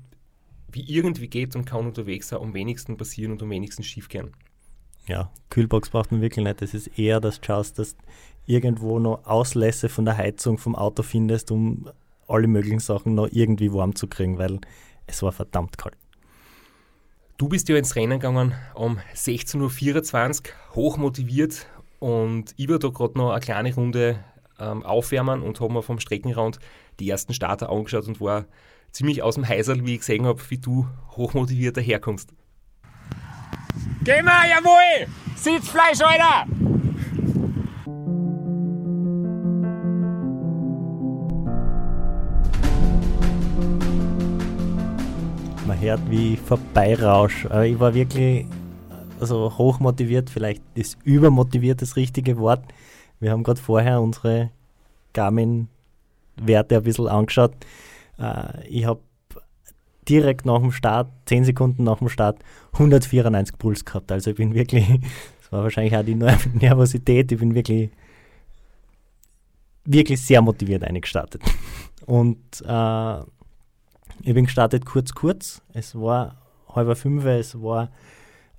wie 0.71 0.89
irgendwie 0.89 1.29
geht 1.29 1.57
und 1.57 1.65
kann 1.65 1.87
unterwegs 1.87 2.29
sein, 2.29 2.41
am 2.41 2.55
wenigsten 2.55 2.97
passieren 2.97 3.33
und 3.33 3.43
am 3.43 3.51
wenigsten 3.51 3.83
schief 3.83 4.09
gehen 4.09 4.33
ja, 5.09 5.31
Kühlbox 5.51 5.91
braucht 5.91 6.13
man 6.13 6.21
wirklich 6.21 6.45
nicht. 6.45 6.63
Es 6.63 6.75
ist 6.75 6.99
eher, 6.99 7.21
dass 7.21 7.41
du 7.41 7.47
schaust, 7.47 7.79
dass 7.79 7.97
irgendwo 8.47 8.99
noch 8.99 9.27
Auslässe 9.27 9.89
von 9.89 10.05
der 10.05 10.17
Heizung 10.17 10.59
vom 10.59 10.77
Auto 10.77 11.03
findest, 11.03 11.51
um 11.51 11.91
alle 12.27 12.47
möglichen 12.47 12.79
Sachen 12.79 13.15
noch 13.15 13.29
irgendwie 13.31 13.73
warm 13.73 13.95
zu 13.95 14.07
kriegen, 14.07 14.39
weil 14.39 14.61
es 15.07 15.23
war 15.23 15.33
verdammt 15.33 15.79
kalt. 15.79 15.97
Du 17.37 17.49
bist 17.49 17.69
ja 17.69 17.77
ins 17.77 17.95
Rennen 17.95 18.19
gegangen 18.19 18.55
um 18.75 18.99
16.24 19.15 20.41
Uhr, 20.41 20.75
hoch 20.75 20.97
motiviert 20.97 21.67
und 22.01 22.53
ich 22.57 22.69
war 22.69 22.79
da 22.79 22.89
gerade 22.89 23.17
noch 23.17 23.31
eine 23.31 23.41
kleine 23.41 23.75
Runde 23.75 24.19
ähm, 24.59 24.83
aufwärmen 24.85 25.43
und 25.43 25.61
habe 25.61 25.73
mir 25.73 25.83
vom 25.83 26.01
Streckenrand 26.01 26.59
die 26.99 27.09
ersten 27.09 27.35
Starter 27.35 27.71
angeschaut 27.71 28.09
und 28.09 28.21
war 28.21 28.47
ziemlich 28.91 29.23
aus 29.23 29.37
dem 29.37 29.49
Heiserl, 29.49 29.87
wie 29.87 29.95
ich 29.95 30.01
gesehen 30.01 30.27
habe, 30.27 30.41
wie 30.49 30.59
du 30.59 30.87
hochmotiviert 31.11 31.77
daherkommst. 31.77 32.33
Geh 34.09 34.23
mal, 34.23 34.49
jawohl! 34.49 35.07
Sitzfleisch, 35.37 36.01
Alter! 36.01 36.47
Man 45.67 45.79
hört, 45.79 46.01
wie 46.11 46.39
vorbeirausch. 46.39 47.45
Aber 47.51 47.67
ich 47.67 47.79
war 47.79 47.93
wirklich 47.93 48.47
also 49.21 49.53
hochmotiviert, 49.59 50.31
vielleicht 50.31 50.63
ist 50.75 50.97
übermotiviert 51.05 51.83
das 51.83 51.97
richtige 51.97 52.39
Wort. 52.39 52.65
Wir 53.21 53.31
haben 53.31 53.43
gerade 53.43 53.61
vorher 53.61 54.01
unsere 54.01 54.49
Garmin-Werte 55.13 56.77
ein 56.77 56.83
bisschen 56.83 57.09
angeschaut. 57.09 57.53
Äh, 58.19 58.69
ich 58.69 58.87
habe 58.87 59.01
direkt 60.09 60.47
nach 60.47 60.61
dem 60.61 60.73
Start, 60.73 61.11
10 61.27 61.45
Sekunden 61.45 61.85
nach 61.85 61.99
dem 61.99 62.09
Start, 62.09 62.39
194 62.73 63.59
Puls 63.59 63.85
gehabt. 63.85 64.11
Also 64.11 64.31
ich 64.31 64.37
bin 64.37 64.55
wirklich, 64.55 64.87
das 65.41 65.53
war 65.53 65.63
wahrscheinlich 65.63 65.97
auch 65.97 66.05
die 66.05 66.15
Nervosität, 66.55 67.31
ich 67.33 67.39
bin 67.39 67.55
wirklich, 67.55 67.91
wirklich 69.85 70.21
sehr 70.21 70.43
motiviert 70.43 70.85
eingestartet. 70.85 71.43
Und 72.07 72.39
äh, 72.67 73.21
ich 74.23 74.35
bin 74.35 74.47
gestartet 74.47 74.87
kurz, 74.87 75.13
kurz. 75.13 75.63
Es 75.75 75.95
war 75.95 76.37
halber 76.75 76.97
fünf, 76.97 77.25
es 77.25 77.61
war 77.61 77.91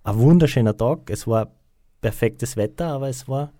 ein 0.04 0.18
wunderschöner 0.18 0.78
Tag, 0.78 1.10
es 1.10 1.28
war 1.28 1.52
perfektes 2.02 2.56
Wetter, 2.58 2.88
aber 2.88 3.10
es 3.10 3.28
war 3.28 3.52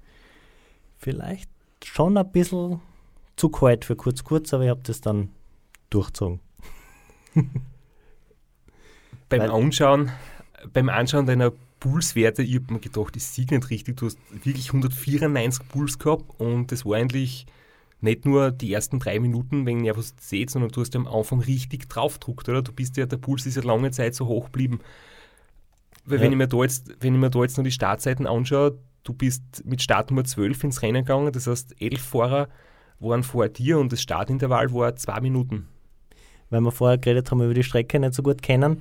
vielleicht 0.98 1.50
schon 1.84 2.18
ein 2.18 2.32
bisschen 2.32 2.80
zu 3.36 3.50
kalt 3.50 3.86
für 3.86 3.96
kurz, 3.96 4.24
kurz, 4.24 4.54
aber 4.54 4.64
ich 4.64 4.70
habe 4.70 4.82
das 4.84 5.02
dann 5.02 5.30
durchzogen. 5.90 6.40
Beim 9.30 9.50
Anschauen, 9.50 10.12
beim 10.74 10.90
Anschauen 10.90 11.26
deiner 11.26 11.52
Pulswerte, 11.80 12.44
ich 12.44 12.56
habe 12.56 12.74
mir 12.74 12.80
gedacht, 12.80 13.16
das 13.16 13.34
sieht 13.34 13.52
nicht 13.52 13.70
richtig. 13.70 13.98
Du 13.98 14.08
hast 14.08 14.18
wirklich 14.44 14.68
194 14.68 15.68
Puls 15.70 15.98
gehabt 15.98 16.26
und 16.40 16.72
das 16.72 16.86
war 16.86 16.98
eigentlich 16.98 17.46
nicht 18.02 18.26
nur 18.26 18.52
die 18.52 18.74
ersten 18.74 19.00
drei 19.00 19.20
Minuten 19.20 19.66
wegen 19.66 19.82
Nervosität, 19.82 20.50
sondern 20.50 20.72
du 20.72 20.82
hast 20.82 20.94
ja 20.94 21.00
am 21.00 21.08
Anfang 21.08 21.42
richtig 21.42 21.90
draufgedruckt, 21.90 22.48
oder? 22.50 22.62
Du 22.62 22.72
bist 22.72 22.98
ja, 22.98 23.06
der 23.06 23.18
Puls 23.18 23.46
ist 23.46 23.56
ja 23.56 23.64
lange 23.64 23.92
Zeit 23.92 24.16
so 24.16 24.28
hoch 24.28 24.46
geblieben. 24.46 24.80
Weil 26.06 26.18
ja. 26.18 26.24
wenn, 26.24 26.32
ich 26.32 26.38
mir 26.38 26.48
da 26.48 26.62
jetzt, 26.62 26.92
wenn 27.02 27.14
ich 27.14 27.20
mir 27.20 27.30
da 27.30 27.42
jetzt 27.42 27.58
noch 27.58 27.64
die 27.64 27.72
Startzeiten 27.72 28.26
anschaue, 28.26 28.78
du 29.04 29.14
bist 29.14 29.64
mit 29.66 29.82
Startnummer 29.82 30.24
12 30.24 30.64
ins 30.66 30.82
Rennen 30.82 31.04
gegangen, 31.06 31.32
das 31.32 31.48
heißt, 31.48 31.82
elf 31.82 32.02
Fahrer 32.02 32.48
waren 33.00 33.24
vor 33.24 33.48
dir 33.48 33.80
und 33.80 33.92
das 33.92 34.02
Startintervall 34.02 34.74
war 34.74 34.96
zwei 34.96 35.22
Minuten. 35.22 35.68
Weil 36.50 36.62
wir 36.62 36.72
vorher 36.72 36.98
geredet 36.98 37.30
haben 37.32 37.42
über 37.42 37.54
die 37.54 37.64
Strecke 37.64 38.00
nicht 38.00 38.14
so 38.14 38.24
gut 38.24 38.42
kennen, 38.42 38.80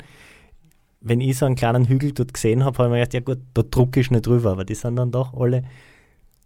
wenn 1.00 1.20
ich 1.20 1.38
so 1.38 1.46
einen 1.46 1.54
kleinen 1.54 1.86
Hügel 1.86 2.12
dort 2.12 2.34
gesehen 2.34 2.64
habe, 2.64 2.78
habe 2.78 2.88
ich 2.88 2.92
mir 2.92 2.98
gedacht, 2.98 3.14
ja 3.14 3.20
gut, 3.20 3.38
da 3.54 3.62
drucke 3.62 4.00
ich 4.00 4.10
nicht 4.10 4.26
drüber, 4.26 4.52
aber 4.52 4.64
die 4.64 4.74
sind 4.74 4.96
dann 4.96 5.10
doch 5.10 5.34
alle 5.34 5.62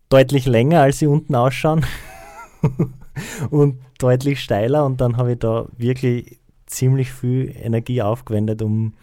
deutlich 0.09 0.47
länger, 0.47 0.83
als 0.83 0.99
sie 0.99 1.07
unten 1.07 1.35
ausschauen 1.35 1.87
und 3.51 3.79
deutlich 3.99 4.41
steiler 4.41 4.85
und 4.85 5.01
dann 5.01 5.17
habe 5.17 5.33
ich 5.33 5.39
da 5.39 5.67
wirklich 5.77 6.39
ziemlich 6.67 7.13
viel 7.13 7.55
Energie 7.63 8.03
aufgewendet, 8.03 8.63
um, 8.63 8.95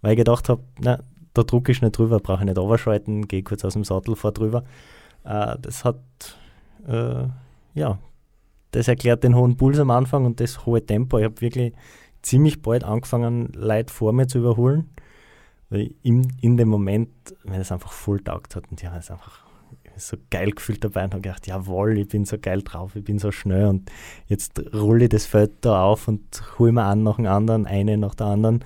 weil 0.00 0.12
ich 0.12 0.18
gedacht 0.18 0.48
habe, 0.48 0.62
na, 0.80 1.00
da 1.34 1.42
drucke 1.42 1.72
ich 1.72 1.82
nicht 1.82 1.96
drüber, 1.96 2.18
brauche 2.18 2.40
ich 2.40 2.46
nicht 2.46 2.58
überschalten, 2.58 3.28
gehe 3.28 3.42
kurz 3.42 3.64
aus 3.64 3.74
dem 3.74 3.84
Sattel, 3.84 4.16
fahr 4.16 4.32
drüber. 4.32 4.64
Äh, 5.24 5.56
das 5.60 5.84
hat, 5.84 6.00
äh, 6.86 7.24
ja, 7.74 7.98
das 8.72 8.88
erklärt 8.88 9.24
den 9.24 9.36
hohen 9.36 9.56
Puls 9.56 9.78
am 9.78 9.90
Anfang 9.90 10.24
und 10.24 10.40
das 10.40 10.66
hohe 10.66 10.84
Tempo. 10.84 11.18
Ich 11.18 11.24
habe 11.24 11.40
wirklich 11.40 11.72
ziemlich 12.28 12.62
bald 12.62 12.84
angefangen, 12.84 13.52
Leute 13.54 13.92
vor 13.92 14.12
mir 14.12 14.26
zu 14.26 14.38
überholen, 14.38 14.90
in, 15.70 16.32
in 16.40 16.56
dem 16.56 16.68
Moment, 16.68 17.08
wenn 17.44 17.60
es 17.60 17.72
einfach 17.72 17.92
voll 17.92 18.20
taugt 18.20 18.56
hat 18.56 18.70
und 18.70 18.80
die 18.80 18.88
haben 18.88 18.98
es 18.98 19.10
einfach 19.10 19.46
so 19.96 20.16
geil 20.30 20.52
gefühlt 20.52 20.84
dabei 20.84 21.04
und 21.04 21.12
habe 21.12 21.22
gedacht, 21.22 21.46
jawohl, 21.46 21.98
ich 21.98 22.08
bin 22.08 22.24
so 22.24 22.38
geil 22.38 22.62
drauf, 22.62 22.94
ich 22.94 23.04
bin 23.04 23.18
so 23.18 23.32
schnell 23.32 23.66
und 23.66 23.90
jetzt 24.26 24.60
rolle 24.72 25.04
ich 25.04 25.10
das 25.10 25.26
Feld 25.26 25.52
da 25.62 25.82
auf 25.82 26.06
und 26.06 26.42
hole 26.58 26.72
mir 26.72 26.84
an 26.84 27.02
nach 27.02 27.16
dem 27.16 27.26
anderen, 27.26 27.66
eine 27.66 27.98
nach 27.98 28.14
der 28.14 28.28
anderen. 28.28 28.64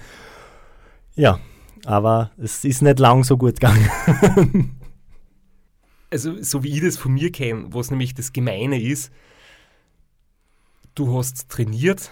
Ja, 1.15 1.39
aber 1.85 2.33
es 2.37 2.65
ist 2.65 2.83
nicht 2.83 2.99
lang 2.99 3.25
so 3.25 3.37
gut 3.37 3.61
gegangen. 3.61 3.89
also, 6.11 6.43
so 6.43 6.63
wie 6.63 6.75
ich 6.75 6.83
das 6.83 6.99
von 6.99 7.15
mir 7.15 7.33
kenne, 7.33 7.67
was 7.71 7.91
nämlich 7.91 8.15
das 8.15 8.33
Gemeine 8.33 8.81
ist, 8.81 9.11
du 10.95 11.17
hast 11.17 11.49
trainiert, 11.49 12.11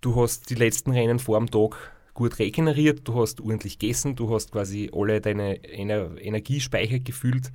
du 0.00 0.16
hast 0.16 0.50
die 0.50 0.54
letzten 0.54 0.92
Rennen 0.92 1.18
vor 1.18 1.38
dem 1.38 1.50
Tag 1.50 1.76
gut 2.14 2.38
regeneriert, 2.38 3.06
du 3.06 3.20
hast 3.20 3.40
ordentlich 3.40 3.78
gegessen, 3.78 4.16
du 4.16 4.32
hast 4.34 4.50
quasi 4.50 4.90
alle 4.92 5.20
deine 5.20 5.62
Ener 5.64 6.20
Energiespeicher 6.20 6.98
gefüllt 6.98 7.52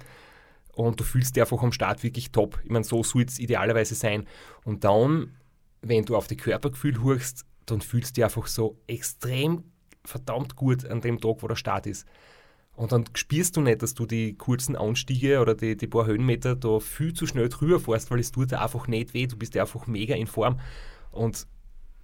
und 0.73 0.99
du 0.99 1.03
fühlst 1.03 1.35
dich 1.35 1.43
einfach 1.43 1.61
am 1.61 1.71
Start 1.71 2.03
wirklich 2.03 2.31
top. 2.31 2.59
Ich 2.63 2.69
meine, 2.69 2.85
so 2.85 3.03
soll 3.03 3.23
es 3.23 3.39
idealerweise 3.39 3.95
sein. 3.95 4.25
Und 4.63 4.83
dann, 4.83 5.35
wenn 5.81 6.05
du 6.05 6.15
auf 6.15 6.27
die 6.27 6.37
Körpergefühl 6.37 7.03
hörst, 7.03 7.45
dann 7.65 7.81
fühlst 7.81 8.11
du 8.11 8.13
dich 8.15 8.23
einfach 8.23 8.47
so 8.47 8.77
extrem 8.87 9.63
verdammt 10.05 10.55
gut 10.55 10.85
an 10.85 11.01
dem 11.01 11.19
Tag, 11.19 11.43
wo 11.43 11.47
der 11.47 11.55
Start 11.55 11.85
ist. 11.85 12.07
Und 12.75 12.91
dann 12.91 13.05
spürst 13.13 13.55
du 13.55 13.61
nicht, 13.61 13.83
dass 13.83 13.93
du 13.93 14.05
die 14.05 14.35
kurzen 14.35 14.75
Anstiege 14.75 15.39
oder 15.39 15.53
die, 15.53 15.77
die 15.77 15.87
paar 15.87 16.07
Höhenmeter 16.07 16.55
da 16.55 16.79
viel 16.79 17.13
zu 17.13 17.27
schnell 17.27 17.49
drüber 17.49 17.79
fährst, 17.79 18.09
weil 18.09 18.19
es 18.19 18.31
tut 18.31 18.51
dir 18.51 18.61
einfach 18.61 18.87
nicht 18.87 19.13
weh. 19.13 19.27
Du 19.27 19.37
bist 19.37 19.55
einfach 19.55 19.85
mega 19.85 20.15
in 20.15 20.25
Form. 20.25 20.59
Und 21.11 21.47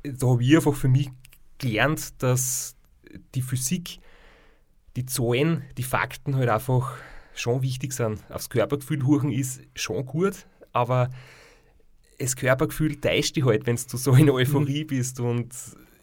da 0.04 0.28
habe 0.28 0.44
ich 0.44 0.56
einfach 0.56 0.76
für 0.76 0.88
mich 0.88 1.10
gelernt, 1.58 2.22
dass 2.22 2.76
die 3.36 3.42
Physik, 3.42 4.00
die 4.96 5.06
Zahlen, 5.06 5.64
die 5.78 5.84
Fakten 5.84 6.36
halt 6.36 6.50
einfach 6.50 6.96
schon 7.36 7.62
wichtig 7.62 7.94
sind. 7.94 8.24
Aufs 8.30 8.50
Körpergefühl 8.50 9.06
huchen 9.06 9.32
ist 9.32 9.62
schon 9.76 10.06
gut, 10.06 10.48
aber 10.74 11.10
das 12.18 12.36
Körpergefühl 12.36 13.00
täuscht 13.00 13.36
dich 13.36 13.46
halt, 13.46 13.66
wenn 13.66 13.78
du 13.78 13.98
so 13.98 14.14
in 14.14 14.30
Euphorie 14.30 14.84
bist. 14.84 15.20
Und 15.20 15.54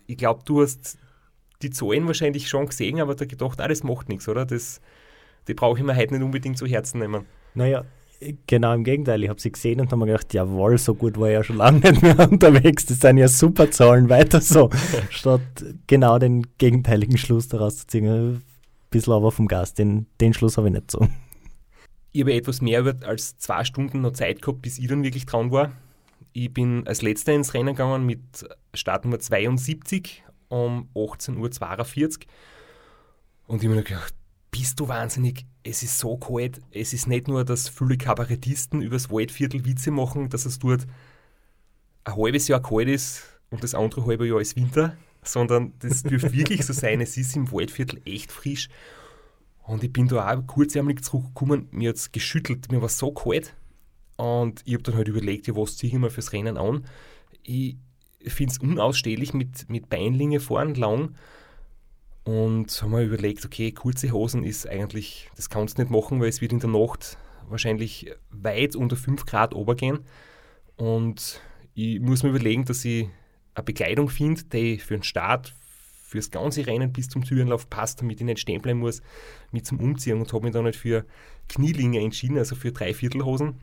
ich 0.07 0.17
glaube, 0.17 0.43
du 0.45 0.63
hast 0.63 0.99
die 1.63 1.71
Zahlen 1.71 2.07
wahrscheinlich 2.07 2.49
schon 2.49 2.67
gesehen, 2.67 3.01
aber 3.01 3.15
da 3.15 3.25
gedacht, 3.25 3.61
ah, 3.61 3.69
das 3.69 3.83
macht 3.83 4.09
nichts, 4.09 4.29
oder? 4.29 4.47
Das, 4.47 4.81
die 5.49 5.55
brauche 5.55 5.79
ich 5.79 5.85
mir 5.85 5.97
heute 5.97 6.15
nicht 6.15 6.23
unbedingt 6.23 6.59
zu 6.59 6.67
Herzen 6.67 7.01
nehmen. 7.01 7.27
Naja, 7.55 7.85
genau 8.47 8.75
im 8.75 8.85
Gegenteil. 8.85 9.23
Ich 9.23 9.29
habe 9.29 9.41
sie 9.41 9.53
gesehen 9.53 9.81
und 9.81 9.91
habe 9.91 9.99
mir 9.99 10.07
gedacht, 10.07 10.33
jawohl, 10.35 10.79
so 10.79 10.95
gut 10.95 11.19
war 11.19 11.29
ich 11.29 11.35
ja 11.35 11.45
schon 11.45 11.57
lange 11.57 11.81
nicht 11.81 12.03
mehr 12.03 12.19
unterwegs. 12.31 12.87
Das 12.87 13.01
sind 13.01 13.19
ja 13.19 13.29
super 13.29 13.71
Zahlen, 13.71 14.09
weiter 14.09 14.41
so. 14.41 14.71
Statt 15.11 15.41
genau 15.87 16.19
den 16.19 16.47
gegenteiligen 16.59 17.19
Schluss 17.19 17.49
daraus 17.49 17.79
zu 17.79 17.87
ziehen. 17.87 18.07
Ein 18.07 18.43
bisschen 18.91 19.13
aber 19.13 19.33
vom 19.33 19.49
Gas, 19.49 19.75
den, 19.75 20.07
den 20.21 20.35
Schluss 20.35 20.57
habe 20.57 20.69
ich 20.69 20.75
nicht 20.75 20.91
so. 20.91 21.07
Ich 22.13 22.23
habe 22.23 22.33
etwas 22.33 22.63
mehr 22.63 22.97
als 23.05 23.37
zwei 23.39 23.65
Stunden 23.65 24.01
noch 24.01 24.13
Zeit 24.13 24.41
gehabt, 24.41 24.63
bis 24.63 24.79
ich 24.79 24.87
dann 24.87 25.05
wirklich 25.05 25.27
dran 25.27 25.51
war. 25.51 25.73
Ich 26.33 26.53
bin 26.53 26.87
als 26.87 27.03
letzter 27.03 27.35
ins 27.35 27.55
Rennen 27.55 27.75
gegangen 27.75 28.07
mit 28.07 28.21
Startnummer 28.75 29.19
72 29.19 30.23
um 30.49 30.89
18.42 30.95 31.37
Uhr. 31.37 32.27
Und 33.47 33.63
ich 33.63 33.69
habe 33.69 33.77
mir 33.77 33.83
gedacht, 33.83 34.15
bist 34.51 34.81
du 34.81 34.89
wahnsinnig, 34.89 35.47
es 35.63 35.83
ist 35.83 35.99
so 35.99 36.17
kalt. 36.17 36.61
Es 36.71 36.93
ist 36.93 37.07
nicht 37.07 37.29
nur, 37.29 37.45
dass 37.45 37.69
viele 37.69 37.99
Kabarettisten 37.99 38.83
übers 38.83 39.11
Waldviertel 39.11 39.65
Witze 39.65 39.91
machen, 39.91 40.29
dass 40.29 40.47
es 40.47 40.59
dort 40.59 40.87
ein 42.05 42.17
halbes 42.17 42.49
Jahr 42.49 42.63
kalt 42.63 42.89
ist 42.89 43.25
und 43.51 43.63
das 43.65 43.75
andere 43.75 44.07
halbe 44.07 44.27
Jahr 44.27 44.41
ist 44.41 44.57
Winter, 44.57 44.97
sondern 45.23 45.73
das 45.81 46.03
dürfte 46.03 46.33
wirklich 46.33 46.65
so 46.65 46.73
sein. 46.73 47.01
Es 47.01 47.17
ist 47.17 47.37
im 47.37 47.51
Waldviertel 47.51 48.01
echt 48.05 48.33
frisch. 48.33 48.69
Und 49.65 49.83
ich 49.83 49.93
bin 49.93 50.07
da 50.07 50.33
auch 50.33 50.47
kurzärmlich 50.47 51.03
zurückgekommen, 51.03 51.69
mir 51.73 51.89
hat 51.89 51.97
es 51.97 52.13
geschüttelt, 52.13 52.71
mir 52.71 52.81
war 52.81 52.89
so 52.89 53.11
kalt. 53.13 53.55
Und 54.17 54.63
ich 54.65 54.75
habe 54.75 54.85
dann 54.85 54.95
halt 54.95 55.09
überlegt, 55.09 55.47
ja, 55.47 55.57
was 55.57 55.77
ziehe 55.77 55.93
ich 55.93 55.99
mir 55.99 56.11
fürs 56.11 56.33
Rennen 56.33 56.57
an? 56.57 56.85
Ich, 57.43 57.77
finde 58.27 58.53
es 58.53 58.59
unausstehlich 58.59 59.35
mit, 59.35 59.69
mit 59.69 59.89
Beinlinge 59.89 60.41
vorn 60.41 60.75
lang. 60.75 61.15
Und 62.27 62.83
haben 62.83 62.91
wir 62.91 63.03
überlegt, 63.03 63.45
okay, 63.45 63.71
kurze 63.71 64.11
Hosen 64.11 64.43
ist 64.43 64.69
eigentlich, 64.69 65.31
das 65.37 65.49
kannst 65.49 65.79
du 65.79 65.83
nicht 65.83 65.93
machen, 65.93 66.21
weil 66.21 66.29
es 66.29 66.41
wird 66.41 66.51
in 66.51 66.59
der 66.59 66.69
Nacht 66.69 67.17
wahrscheinlich 67.49 68.11
weit 68.31 68.75
unter 68.75 68.97
5 68.97 69.25
Grad 69.27 69.55
obergehen. 69.55 70.01
Und 70.75 71.41
ich 71.75 72.01
muss 72.01 72.25
mir 72.25 72.31
überlegen, 72.31 72.65
dass 72.65 72.85
ich 72.85 73.09
eine 73.55 73.63
Bekleidung 73.63 74.09
finde, 74.09 74.43
die 74.43 74.79
für 74.79 74.95
den 74.95 75.05
Start, 75.05 75.55
für 76.03 76.19
das 76.19 76.33
ganze 76.33 76.67
Rennen 76.67 76.93
bis 76.93 77.09
zum 77.09 77.23
Türenlauf 77.23 77.71
passt, 77.71 78.01
damit 78.01 78.21
ich 78.21 78.27
nicht 78.27 78.41
stehen 78.41 78.61
bleiben 78.61 78.81
muss 78.81 79.03
mit 79.53 79.65
zum 79.65 79.79
Umziehen 79.79 80.19
und 80.19 80.33
habe 80.33 80.47
mich 80.47 80.53
dann 80.53 80.65
halt 80.65 80.75
für 80.75 81.07
Knielinge 81.49 82.01
entschieden, 82.01 82.39
also 82.39 82.57
für 82.57 82.73
Dreiviertelhosen. 82.73 83.55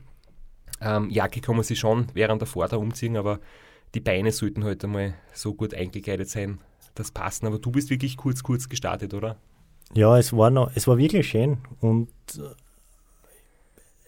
Ähm, 0.80 1.10
Jacke 1.10 1.42
kann 1.42 1.56
man 1.56 1.64
sich 1.64 1.78
schon 1.78 2.06
während 2.14 2.40
der 2.40 2.48
Fahrt 2.48 2.72
umziehen, 2.72 3.18
aber 3.18 3.40
die 3.94 4.00
Beine 4.00 4.32
sollten 4.32 4.64
halt 4.64 4.82
einmal 4.84 5.12
so 5.34 5.52
gut 5.52 5.74
eingekleidet 5.74 6.30
sein, 6.30 6.60
das 6.94 7.10
passen. 7.10 7.46
Aber 7.46 7.58
du 7.58 7.70
bist 7.70 7.90
wirklich 7.90 8.16
kurz, 8.16 8.42
kurz 8.42 8.68
gestartet, 8.68 9.14
oder? 9.14 9.36
Ja, 9.92 10.18
es 10.18 10.32
war 10.32 10.50
noch, 10.50 10.70
es 10.74 10.88
war 10.88 10.98
wirklich 10.98 11.28
schön 11.28 11.58
und 11.80 12.08
äh, 12.36 12.54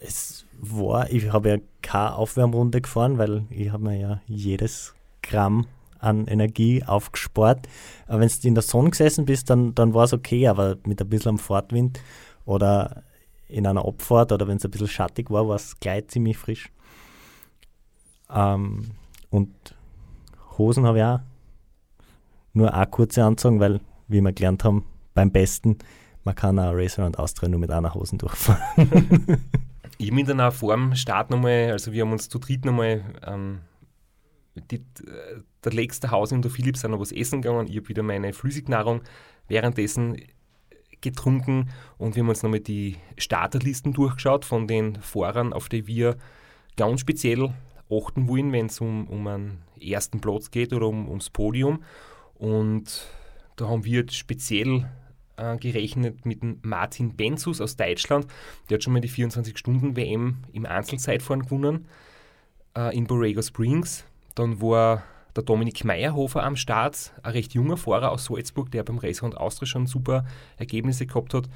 es 0.00 0.46
war, 0.58 1.10
ich 1.10 1.32
habe 1.32 1.48
ja 1.48 1.56
keine 1.82 2.14
Aufwärmrunde 2.14 2.80
gefahren, 2.80 3.18
weil 3.18 3.44
ich 3.50 3.70
habe 3.70 3.84
mir 3.84 3.98
ja 3.98 4.20
jedes 4.26 4.94
Gramm 5.22 5.66
an 5.98 6.26
Energie 6.26 6.82
aufgespart. 6.84 7.68
Aber 8.06 8.20
wenn 8.20 8.28
du 8.28 8.48
in 8.48 8.54
der 8.54 8.62
Sonne 8.62 8.90
gesessen 8.90 9.24
bist, 9.24 9.50
dann, 9.50 9.74
dann 9.74 9.94
war 9.94 10.04
es 10.04 10.12
okay, 10.12 10.48
aber 10.48 10.76
mit 10.84 11.00
ein 11.00 11.08
bisschen 11.08 11.30
am 11.30 11.38
Fortwind 11.38 12.00
oder 12.44 13.02
in 13.48 13.66
einer 13.66 13.86
Abfahrt 13.86 14.32
oder 14.32 14.48
wenn 14.48 14.56
es 14.56 14.64
ein 14.64 14.70
bisschen 14.70 14.88
schattig 14.88 15.30
war, 15.30 15.48
war 15.48 15.56
es 15.56 15.78
gleich 15.78 16.08
ziemlich 16.08 16.36
frisch. 16.36 16.70
Ähm, 18.30 18.90
und 19.30 19.54
Hosen 20.58 20.84
habe 20.86 20.98
ich 20.98 21.04
auch. 21.04 21.20
Nur 22.56 22.72
eine 22.72 22.86
kurze 22.86 23.22
Anzug, 23.22 23.60
weil, 23.60 23.80
wie 24.08 24.22
wir 24.22 24.32
gelernt 24.32 24.64
haben, 24.64 24.86
beim 25.12 25.30
Besten, 25.30 25.76
man 26.24 26.34
kann 26.34 26.58
auch 26.58 26.72
Racer 26.72 27.04
und 27.04 27.18
Austria 27.18 27.50
nur 27.50 27.60
mit 27.60 27.70
einer 27.70 27.92
Hosen 27.92 28.16
durchfahren. 28.16 28.62
ich 29.98 30.10
bin 30.10 30.24
dann 30.24 30.40
auch 30.40 30.54
vor 30.54 30.74
dem 30.74 30.94
Start 30.94 31.28
nochmal, 31.28 31.72
also 31.72 31.92
wir 31.92 32.02
haben 32.02 32.12
uns 32.12 32.30
zu 32.30 32.38
dritt 32.38 32.64
nochmal 32.64 33.04
ähm, 33.26 33.58
die, 34.70 34.82
der 35.62 35.72
letzte 35.74 36.10
Haus 36.10 36.32
und 36.32 36.46
der 36.46 36.50
Philipp 36.50 36.78
sind 36.78 36.92
noch 36.92 37.00
was 37.00 37.12
essen 37.12 37.42
gegangen. 37.42 37.68
Ich 37.68 37.76
habe 37.76 37.90
wieder 37.90 38.02
meine 38.02 38.32
Flüssignahrung 38.32 39.02
währenddessen 39.48 40.16
getrunken 41.02 41.68
und 41.98 42.16
wir 42.16 42.22
haben 42.22 42.30
uns 42.30 42.42
nochmal 42.42 42.60
die 42.60 42.96
Starterlisten 43.18 43.92
durchgeschaut 43.92 44.46
von 44.46 44.66
den 44.66 44.96
Fahrern, 45.02 45.52
auf 45.52 45.68
die 45.68 45.86
wir 45.86 46.16
ganz 46.78 47.00
speziell 47.02 47.52
achten 47.90 48.28
wollen, 48.28 48.50
wenn 48.52 48.66
es 48.66 48.80
um, 48.80 49.06
um 49.08 49.26
einen 49.26 49.58
ersten 49.78 50.22
Platz 50.22 50.50
geht 50.50 50.72
oder 50.72 50.86
um, 50.86 51.06
ums 51.06 51.28
Podium. 51.28 51.80
Und 52.38 53.06
da 53.56 53.68
haben 53.68 53.84
wir 53.84 54.04
speziell 54.10 54.88
äh, 55.36 55.56
gerechnet 55.56 56.24
mit 56.26 56.42
dem 56.42 56.58
Martin 56.62 57.16
Benzus 57.16 57.60
aus 57.60 57.76
Deutschland. 57.76 58.26
Der 58.68 58.76
hat 58.76 58.84
schon 58.84 58.92
mal 58.92 59.00
die 59.00 59.10
24-Stunden-WM 59.10 60.38
im 60.52 60.66
Einzelzeitfahren 60.66 61.42
gewonnen 61.42 61.86
äh, 62.76 62.96
in 62.96 63.06
Borrego 63.06 63.42
Springs. 63.42 64.04
Dann 64.34 64.60
war 64.60 65.02
der 65.34 65.44
Dominik 65.44 65.84
Meyerhofer 65.84 66.42
am 66.42 66.56
Start, 66.56 67.12
ein 67.22 67.32
recht 67.32 67.54
junger 67.54 67.76
Fahrer 67.76 68.10
aus 68.10 68.24
Salzburg, 68.26 68.70
der 68.70 68.82
beim 68.82 68.98
Racerund 68.98 69.36
Austria 69.36 69.66
schon 69.66 69.86
super 69.86 70.24
Ergebnisse 70.56 71.06
gehabt 71.06 71.34
hat. 71.34 71.48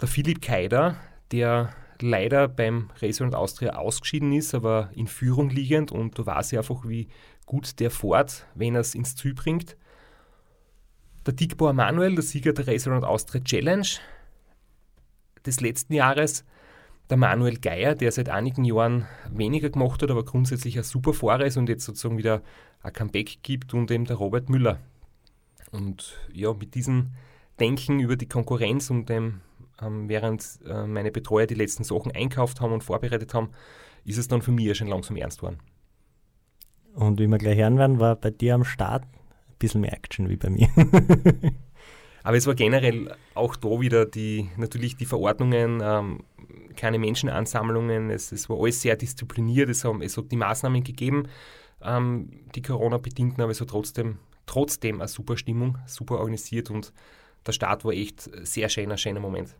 Der 0.00 0.08
Philipp 0.08 0.42
Keider, 0.42 0.96
der 1.30 1.70
leider 2.00 2.48
beim 2.48 2.90
Racer 3.00 3.24
und 3.24 3.34
Austria 3.34 3.74
ausgeschieden 3.76 4.32
ist, 4.32 4.54
aber 4.54 4.90
in 4.94 5.06
Führung 5.06 5.50
liegend 5.50 5.92
und 5.92 6.18
da 6.18 6.26
weiß 6.26 6.52
ich 6.52 6.58
einfach, 6.58 6.88
wie 6.88 7.08
gut 7.46 7.80
der 7.80 7.90
fährt, 7.90 8.46
wenn 8.54 8.74
er 8.74 8.80
es 8.80 8.94
ins 8.94 9.16
Ziel 9.16 9.34
bringt. 9.34 9.76
Der 11.26 11.34
Dickbauer 11.34 11.72
Manuel, 11.72 12.14
der 12.14 12.24
Sieger 12.24 12.52
der 12.52 12.66
Racer 12.66 12.96
und 12.96 13.04
Austria 13.04 13.42
Challenge 13.42 13.86
des 15.44 15.60
letzten 15.60 15.92
Jahres. 15.92 16.44
Der 17.10 17.16
Manuel 17.16 17.58
Geier, 17.58 17.94
der 17.94 18.12
seit 18.12 18.28
einigen 18.28 18.64
Jahren 18.64 19.06
weniger 19.30 19.70
gemacht 19.70 20.02
hat, 20.02 20.10
aber 20.10 20.24
grundsätzlich 20.24 20.76
ein 20.76 20.84
super 20.84 21.14
Fahrer 21.14 21.46
ist 21.46 21.56
und 21.56 21.68
jetzt 21.68 21.84
sozusagen 21.84 22.18
wieder 22.18 22.42
ein 22.82 22.92
Comeback 22.92 23.42
gibt 23.42 23.72
und 23.72 23.90
eben 23.90 24.04
der 24.04 24.16
Robert 24.16 24.50
Müller. 24.50 24.78
Und 25.70 26.18
ja, 26.32 26.52
mit 26.52 26.74
diesem 26.74 27.10
Denken 27.60 28.00
über 28.00 28.16
die 28.16 28.28
Konkurrenz 28.28 28.90
und 28.90 29.08
dem 29.08 29.40
ähm, 29.80 30.08
während 30.08 30.60
äh, 30.66 30.86
meine 30.86 31.10
Betreuer 31.10 31.46
die 31.46 31.54
letzten 31.54 31.84
Sachen 31.84 32.12
einkauft 32.12 32.60
haben 32.60 32.72
und 32.72 32.84
vorbereitet 32.84 33.34
haben, 33.34 33.50
ist 34.04 34.18
es 34.18 34.28
dann 34.28 34.42
für 34.42 34.52
mich 34.52 34.76
schon 34.76 34.88
langsam 34.88 35.16
ernst 35.16 35.38
geworden. 35.38 35.58
Und 36.94 37.20
wie 37.20 37.26
wir 37.26 37.38
gleich 37.38 37.58
hören 37.58 37.78
werden, 37.78 38.00
war 38.00 38.16
bei 38.16 38.30
dir 38.30 38.54
am 38.54 38.64
Start 38.64 39.04
bisschen 39.58 39.80
mehr 39.80 39.92
Action 39.92 40.28
wie 40.28 40.36
bei 40.36 40.50
mir. 40.50 40.68
Aber 42.22 42.36
es 42.36 42.46
war 42.46 42.54
generell 42.54 43.14
auch 43.34 43.56
da 43.56 43.80
wieder 43.80 44.04
die, 44.04 44.50
natürlich 44.56 44.96
die 44.96 45.06
Verordnungen, 45.06 45.80
ähm, 45.82 46.24
keine 46.76 46.98
Menschenansammlungen, 46.98 48.10
es, 48.10 48.32
es, 48.32 48.48
war 48.48 48.60
alles 48.60 48.82
sehr 48.82 48.96
diszipliniert, 48.96 49.68
es, 49.68 49.84
haben, 49.84 50.02
es 50.02 50.16
hat 50.16 50.30
die 50.30 50.36
Maßnahmen 50.36 50.84
gegeben, 50.84 51.28
ähm, 51.82 52.28
die 52.54 52.62
Corona-bedingten, 52.62 53.42
aber 53.42 53.52
es 53.52 53.60
hat 53.60 53.68
trotzdem, 53.68 54.18
trotzdem 54.46 55.00
eine 55.00 55.08
super 55.08 55.36
Stimmung, 55.36 55.78
super 55.86 56.18
organisiert 56.18 56.70
und 56.70 56.92
der 57.46 57.52
Start 57.52 57.84
war 57.84 57.92
echt 57.92 58.28
sehr 58.46 58.68
schöner, 58.68 58.96
schöner 58.96 59.20
Moment. 59.20 59.56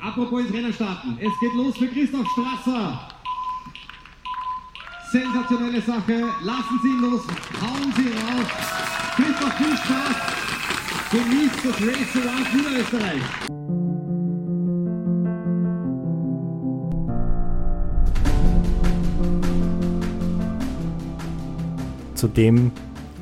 Apropos 0.00 0.40
ins 0.40 0.52
Rennen 0.52 0.72
starten, 0.72 1.18
es 1.20 1.32
geht 1.40 1.54
los 1.54 1.76
für 1.76 1.86
Christoph 1.86 2.26
Strasser. 2.32 3.08
Sensationelle 5.12 5.82
Sache, 5.82 6.24
lassen 6.42 6.80
Sie 6.82 6.88
ihn 6.88 7.00
los, 7.02 7.22
hauen 7.60 7.92
Sie 7.94 8.08
rauf. 8.08 9.01
Christoph 9.14 9.52
viel 9.58 9.76
Spaß, 9.76 10.16
genießt 11.10 11.64
das 11.66 11.76
Race 11.82 12.16
Around 12.16 12.54
Niederösterreich. 12.54 13.22
Zu 22.14 22.28
dem 22.28 22.72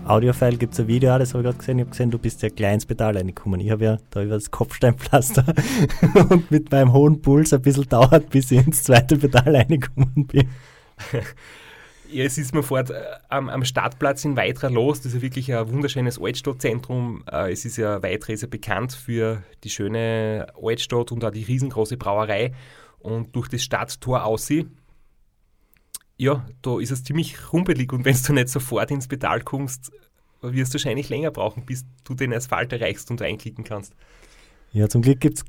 Audiofile 0.07 0.57
gibt 0.59 0.75
es 0.75 0.81
ein 0.81 0.87
Video, 0.87 1.19
das 1.19 1.35
habe 1.35 1.41
ich 1.41 1.45
gerade 1.47 1.59
gesehen. 1.59 1.79
Ich 1.79 1.83
habe 1.83 1.91
gesehen, 1.91 2.11
du 2.13 2.19
bist 2.19 2.41
ja 2.43 2.51
klein 2.51 2.75
ins 2.75 2.87
Pedal 2.87 3.17
reingekommen. 3.17 3.59
Ich 3.59 3.73
habe 3.73 3.85
ja 3.85 3.99
da 4.11 4.23
über 4.23 4.35
das 4.35 4.53
Kopfsteinpflaster 4.53 5.45
und 6.31 6.53
mit 6.53 6.71
meinem 6.71 6.93
hohen 6.93 7.21
Puls 7.21 7.53
ein 7.53 7.63
bisschen 7.63 7.89
dauert, 7.89 8.31
bis 8.31 8.53
ich 8.53 8.65
ins 8.65 8.85
zweite 8.85 9.17
Pedal 9.17 9.57
reingekommen 9.57 10.29
bin. 10.29 10.49
Ja, 12.13 12.25
es 12.25 12.39
ist 12.39 12.55
mir 12.55 12.63
fort 12.63 12.91
äh, 12.91 13.03
am, 13.29 13.49
am, 13.49 13.65
Startplatz 13.65 14.25
in 14.25 14.37
Weitra 14.37 14.69
los. 14.69 14.99
Das 14.99 15.07
ist 15.07 15.15
ja 15.15 15.23
wirklich 15.23 15.55
ein 15.55 15.71
wunderschönes 15.71 16.21
Altstadtzentrum. 16.21 17.25
Äh, 17.31 17.53
es 17.53 17.65
ist 17.65 17.77
ja, 17.77 18.03
Weitra 18.03 18.33
ist 18.33 18.43
ja 18.43 18.49
bekannt 18.49 18.93
für 18.93 19.43
die 19.63 19.71
schöne 19.71 20.47
Altstadt 20.61 21.13
und 21.13 21.25
auch 21.25 21.31
die 21.31 21.45
riesengroße 21.45 21.97
Brauerei. 21.97 22.53
Und 22.99 23.35
durch 23.35 23.49
das 23.49 23.63
Stadttor 23.63 24.25
aussieht, 24.25 24.69
ja, 26.17 26.47
da 26.63 26.79
ist 26.79 26.91
es 26.91 27.03
ziemlich 27.05 27.53
rumpelig 27.53 27.93
und 27.93 28.05
wenn 28.05 28.17
du 28.27 28.33
nicht 28.35 28.49
sofort 28.49 28.91
ins 28.91 29.09
Pedal 29.09 29.41
kommst, 29.41 29.91
wirst 30.43 30.73
du 30.73 30.79
wahrscheinlich 30.79 31.09
länger 31.09 31.31
brauchen, 31.31 31.65
bis 31.65 31.87
du 32.05 32.15
den 32.15 32.35
Asphalt 32.35 32.73
erreichst 32.73 33.11
und 33.11 33.23
einklicken 33.23 33.65
kannst. 33.65 33.95
Ja, 34.73 34.89
zum 34.89 35.03
Glück 35.03 35.21
gibt 35.21 35.39
es 35.39 35.45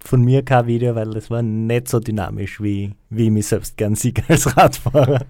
von 0.00 0.22
mir 0.22 0.44
kein 0.44 0.66
Video, 0.66 0.94
weil 0.94 1.10
das 1.10 1.30
war 1.30 1.42
nicht 1.42 1.88
so 1.88 2.00
dynamisch, 2.00 2.60
wie, 2.60 2.94
wie 3.10 3.26
ich 3.26 3.30
mich 3.30 3.46
selbst 3.46 3.76
gern 3.76 3.94
sehe 3.94 4.14
als 4.28 4.56
Radfahrer. 4.56 5.24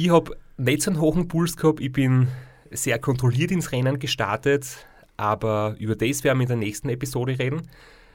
Ich 0.00 0.10
habe 0.10 0.36
nicht 0.56 0.82
so 0.82 0.92
einen 0.92 1.00
hohen 1.00 1.26
Puls 1.26 1.56
gehabt, 1.56 1.80
ich 1.80 1.90
bin 1.90 2.28
sehr 2.70 3.00
kontrolliert 3.00 3.50
ins 3.50 3.72
Rennen 3.72 3.98
gestartet, 3.98 4.86
aber 5.16 5.74
über 5.80 5.96
das 5.96 6.22
werden 6.22 6.38
wir 6.38 6.44
in 6.44 6.48
der 6.48 6.56
nächsten 6.56 6.88
Episode 6.88 7.36
reden, 7.36 7.62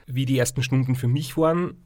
wie 0.06 0.24
die 0.24 0.38
ersten 0.38 0.62
Stunden 0.62 0.94
für 0.94 1.08
mich 1.08 1.36
waren 1.36 1.76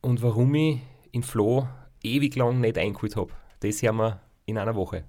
und 0.00 0.20
warum 0.20 0.52
ich 0.56 0.80
in 1.12 1.22
Flo 1.22 1.68
ewig 2.02 2.34
lang 2.34 2.60
nicht 2.60 2.76
eingeholt 2.76 3.14
habe. 3.14 3.30
Das 3.60 3.82
hören 3.82 3.98
wir 3.98 4.20
in 4.46 4.58
einer 4.58 4.74
Woche. 4.74 5.04